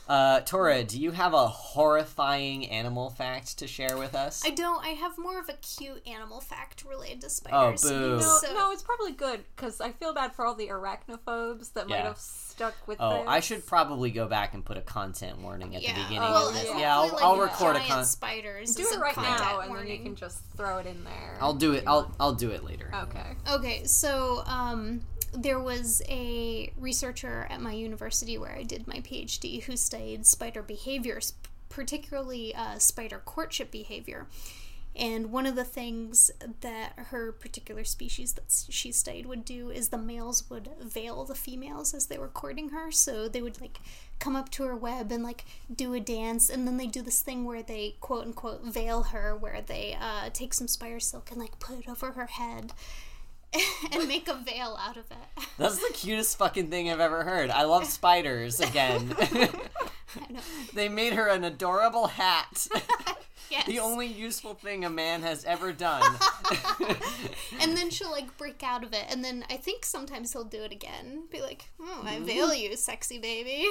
Uh, 0.07 0.39
Tora, 0.41 0.83
do 0.83 0.99
you 0.99 1.11
have 1.11 1.33
a 1.33 1.47
horrifying 1.47 2.67
animal 2.69 3.09
fact 3.09 3.57
to 3.59 3.67
share 3.67 3.97
with 3.97 4.13
us? 4.13 4.43
I 4.45 4.51
don't. 4.51 4.83
I 4.85 4.89
have 4.89 5.17
more 5.17 5.39
of 5.39 5.49
a 5.49 5.53
cute 5.53 6.07
animal 6.07 6.41
fact 6.41 6.83
related 6.87 7.21
to 7.21 7.29
spiders. 7.29 7.83
Oh, 7.83 7.87
spiders. 7.87 7.99
boo. 7.99 8.17
No, 8.19 8.37
So- 8.41 8.53
no, 8.53 8.71
it's 8.71 8.83
probably 8.83 9.13
good 9.13 9.41
because 9.55 9.81
I 9.81 9.91
feel 9.91 10.13
bad 10.13 10.33
for 10.35 10.45
all 10.45 10.53
the 10.55 10.67
arachnophobes 10.67 11.73
that 11.73 11.87
might 11.89 12.01
have 12.01 12.17
stuck 12.19 12.75
with 12.87 12.97
Oh, 13.01 13.17
this. 13.19 13.23
I 13.27 13.39
should 13.39 13.65
probably 13.65 14.11
go 14.11 14.27
back 14.27 14.53
and 14.53 14.63
put 14.63 14.77
a 14.77 14.81
content 14.81 15.39
warning 15.39 15.75
at 15.75 15.81
the 15.81 15.87
beginning 15.93 16.19
of 16.19 16.53
this. 16.53 16.65
yeah. 16.65 16.79
Yeah, 16.79 16.95
I'll, 16.95 17.01
hopefully, 17.03 17.23
I'll 17.23 17.37
like, 17.37 17.51
record 17.51 17.75
a 17.75 17.79
giant 17.79 17.91
con. 17.91 18.05
spiders. 18.05 18.75
do 18.75 18.83
it 18.83 18.99
right 18.99 19.13
content 19.13 19.39
now, 19.39 19.59
and 19.61 19.75
then 19.75 19.87
you 19.87 19.99
can 19.99 20.15
just 20.15 20.39
throw 20.55 20.77
it 20.77 20.85
in 20.85 21.03
there. 21.03 21.37
I'll 21.41 21.53
do 21.53 21.73
it. 21.73 21.83
I'll. 21.87 22.13
I'll 22.19 22.33
do 22.35 22.51
it 22.51 22.63
later. 22.63 22.91
Okay. 22.93 23.25
Okay, 23.51 23.83
so 23.85 24.43
um, 24.45 25.01
there 25.35 25.59
was 25.59 26.01
a 26.07 26.71
researcher 26.77 27.47
at 27.49 27.61
my 27.61 27.73
university 27.73 28.37
where 28.37 28.55
I 28.55 28.63
did 28.63 28.87
my 28.87 28.97
PhD 28.97 29.63
who 29.63 29.77
studied 29.77 30.25
spider 30.25 30.61
behaviors, 30.61 31.33
particularly 31.69 32.53
uh, 32.55 32.77
spider 32.79 33.21
courtship 33.23 33.71
behavior. 33.71 34.27
And 34.97 35.29
one 35.33 35.45
of 35.45 35.57
the 35.57 35.65
things 35.65 36.31
that 36.61 36.93
her 36.95 37.33
particular 37.33 37.83
species 37.83 38.31
that 38.33 38.63
she 38.69 38.93
studied 38.93 39.25
would 39.25 39.43
do 39.43 39.69
is 39.69 39.89
the 39.89 39.97
males 39.97 40.49
would 40.49 40.69
veil 40.81 41.25
the 41.25 41.35
females 41.35 41.93
as 41.93 42.05
they 42.05 42.17
were 42.17 42.29
courting 42.29 42.69
her. 42.69 42.91
So 42.91 43.27
they 43.27 43.41
would 43.41 43.59
like 43.59 43.79
come 44.19 44.37
up 44.37 44.49
to 44.51 44.63
her 44.63 44.75
web 44.75 45.11
and 45.11 45.21
like 45.21 45.43
do 45.73 45.93
a 45.93 45.99
dance, 45.99 46.49
and 46.49 46.65
then 46.65 46.77
they 46.77 46.87
do 46.87 47.01
this 47.01 47.21
thing 47.21 47.43
where 47.43 47.61
they 47.61 47.95
quote 47.99 48.25
unquote 48.25 48.63
veil 48.63 49.03
her, 49.03 49.35
where 49.35 49.61
they 49.61 49.97
uh, 49.99 50.29
take 50.31 50.53
some 50.53 50.69
spider 50.69 51.01
silk 51.01 51.29
and 51.29 51.41
like 51.41 51.59
put 51.59 51.79
it 51.79 51.89
over 51.89 52.13
her 52.13 52.27
head 52.27 52.71
and 53.91 54.07
make 54.07 54.27
a 54.27 54.35
veil 54.35 54.77
out 54.79 54.97
of 54.97 55.05
it. 55.11 55.45
That's 55.57 55.77
the 55.77 55.93
cutest 55.93 56.37
fucking 56.37 56.69
thing 56.69 56.91
I've 56.91 56.99
ever 56.99 57.23
heard. 57.23 57.49
I 57.49 57.63
love 57.63 57.85
spiders 57.85 58.59
again. 58.59 59.15
they 60.73 60.89
made 60.89 61.13
her 61.13 61.27
an 61.27 61.43
adorable 61.43 62.07
hat. 62.07 62.67
Yes. 63.51 63.67
the 63.67 63.79
only 63.79 64.07
useful 64.07 64.55
thing 64.55 64.83
a 64.83 64.89
man 64.89 65.21
has 65.21 65.45
ever 65.45 65.71
done. 65.71 66.03
and 67.61 67.77
then 67.77 67.91
she'll 67.91 68.11
like 68.11 68.35
break 68.37 68.63
out 68.63 68.83
of 68.83 68.91
it, 68.91 69.05
and 69.07 69.23
then 69.23 69.45
I 69.49 69.57
think 69.57 69.85
sometimes 69.85 70.33
he'll 70.33 70.43
do 70.43 70.63
it 70.63 70.71
again. 70.71 71.25
Be 71.31 71.41
like, 71.41 71.65
"Oh, 71.79 72.01
I 72.03 72.19
veil 72.19 72.49
mm. 72.49 72.59
you, 72.59 72.75
sexy 72.75 73.19
baby." 73.19 73.67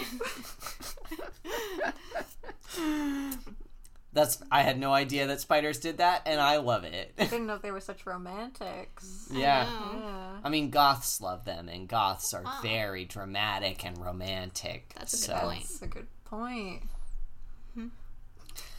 That's 4.14 4.40
I 4.50 4.62
had 4.62 4.78
no 4.78 4.92
idea 4.92 5.26
that 5.26 5.40
spiders 5.40 5.78
did 5.80 5.98
that, 5.98 6.22
and 6.24 6.40
I 6.40 6.56
love 6.58 6.84
it. 6.84 7.12
I 7.18 7.24
didn't 7.26 7.46
know 7.46 7.58
they 7.58 7.70
were 7.72 7.80
such 7.80 8.06
romantics. 8.06 9.28
yeah. 9.30 9.68
Yeah. 9.68 10.38
I 10.42 10.48
mean, 10.48 10.70
goths 10.70 11.20
love 11.20 11.44
them, 11.44 11.68
and 11.68 11.86
goths 11.88 12.32
are 12.32 12.44
very 12.62 13.04
dramatic 13.04 13.84
and 13.84 13.98
romantic. 13.98 14.94
That's 14.96 15.12
a 15.14 15.16
good 15.28 15.36
so- 15.36 15.46
point. 15.46 15.60
That's 15.62 15.82
a 15.82 15.86
good 15.88 16.06
point. 16.24 16.82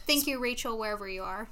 Thank 0.06 0.26
you, 0.28 0.38
Rachel, 0.38 0.78
wherever 0.78 1.08
you 1.08 1.22
are. 1.24 1.48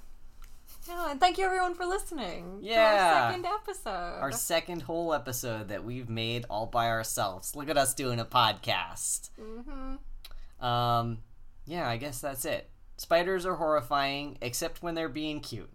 No, 0.88 1.08
and 1.10 1.18
thank 1.18 1.38
you 1.38 1.44
everyone 1.44 1.74
for 1.74 1.86
listening. 1.86 2.60
To 2.60 2.66
Yeah. 2.66 3.24
our 3.24 3.30
second 3.32 3.46
episode. 3.46 4.18
Our 4.20 4.32
second 4.32 4.82
whole 4.82 5.12
episode 5.12 5.68
that 5.68 5.82
we've 5.82 6.08
made 6.08 6.44
all 6.48 6.66
by 6.66 6.88
ourselves. 6.88 7.56
Look 7.56 7.68
at 7.68 7.76
us 7.76 7.94
doing 7.94 8.20
a 8.20 8.24
podcast. 8.24 9.30
Mm-hmm. 9.40 10.64
Um, 10.64 11.18
yeah, 11.66 11.88
I 11.88 11.96
guess 11.96 12.20
that's 12.20 12.44
it. 12.44 12.70
Spiders 12.96 13.44
are 13.44 13.56
horrifying, 13.56 14.38
except 14.40 14.82
when 14.82 14.94
they're 14.94 15.08
being 15.08 15.40
cute. 15.40 15.70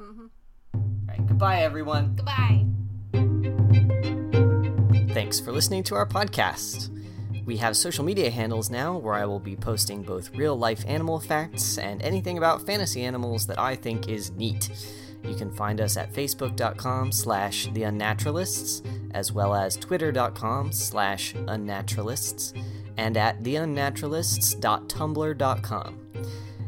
hmm 0.00 0.26
All 0.74 0.82
right, 1.08 1.26
goodbye, 1.26 1.62
everyone. 1.62 2.14
Goodbye. 2.16 2.66
Thanks 5.12 5.40
for 5.40 5.52
listening 5.52 5.82
to 5.84 5.94
our 5.96 6.06
podcast. 6.06 6.90
We 7.44 7.56
have 7.56 7.76
social 7.76 8.04
media 8.04 8.30
handles 8.30 8.70
now 8.70 8.96
where 8.98 9.14
I 9.14 9.24
will 9.24 9.40
be 9.40 9.56
posting 9.56 10.02
both 10.02 10.30
real 10.36 10.56
life 10.56 10.84
animal 10.86 11.18
facts 11.18 11.78
and 11.78 12.00
anything 12.02 12.38
about 12.38 12.64
fantasy 12.66 13.02
animals 13.02 13.46
that 13.46 13.58
I 13.58 13.74
think 13.74 14.08
is 14.08 14.30
neat. 14.32 14.70
You 15.24 15.34
can 15.34 15.50
find 15.50 15.80
us 15.80 15.96
at 15.96 16.12
facebook.com 16.12 17.10
slash 17.10 17.68
the 17.72 17.82
unnaturalists, 17.84 18.82
as 19.12 19.32
well 19.32 19.54
as 19.54 19.76
twitter.com 19.76 20.72
slash 20.72 21.34
unnaturalists, 21.48 22.52
and 22.98 23.16
at 23.16 23.42
theunnaturalists.tumblr.com. 23.42 25.98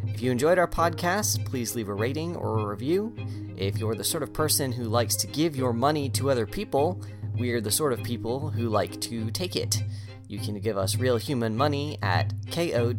If 0.07 0.23
you 0.23 0.31
enjoyed 0.31 0.59
our 0.59 0.69
podcast, 0.69 1.45
please 1.45 1.75
leave 1.75 1.89
a 1.89 1.95
rating 1.95 2.37
or 2.37 2.59
a 2.59 2.67
review. 2.67 3.15
If 3.57 3.79
you're 3.79 3.95
the 3.95 4.05
sort 4.05 4.23
of 4.23 4.33
person 4.33 4.73
who 4.73 4.85
likes 4.85 5.17
to 5.17 5.27
give 5.27 5.57
your 5.57 5.73
money 5.73 6.09
to 6.11 6.31
other 6.31 6.47
people, 6.47 7.03
we're 7.37 7.61
the 7.61 7.71
sort 7.71 7.93
of 7.93 8.03
people 8.03 8.51
who 8.51 8.69
like 8.69 9.01
to 9.03 9.31
take 9.31 9.57
it. 9.57 9.83
You 10.29 10.39
can 10.39 10.59
give 10.61 10.79
us 10.79 10.97
real 10.97 11.17
human 11.17 11.57
money 11.57 11.99
at 12.03 12.33
ko-fi.com 12.51 12.93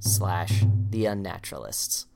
slash 0.00 0.64
the 0.90 1.06
unnaturalists. 1.06 2.07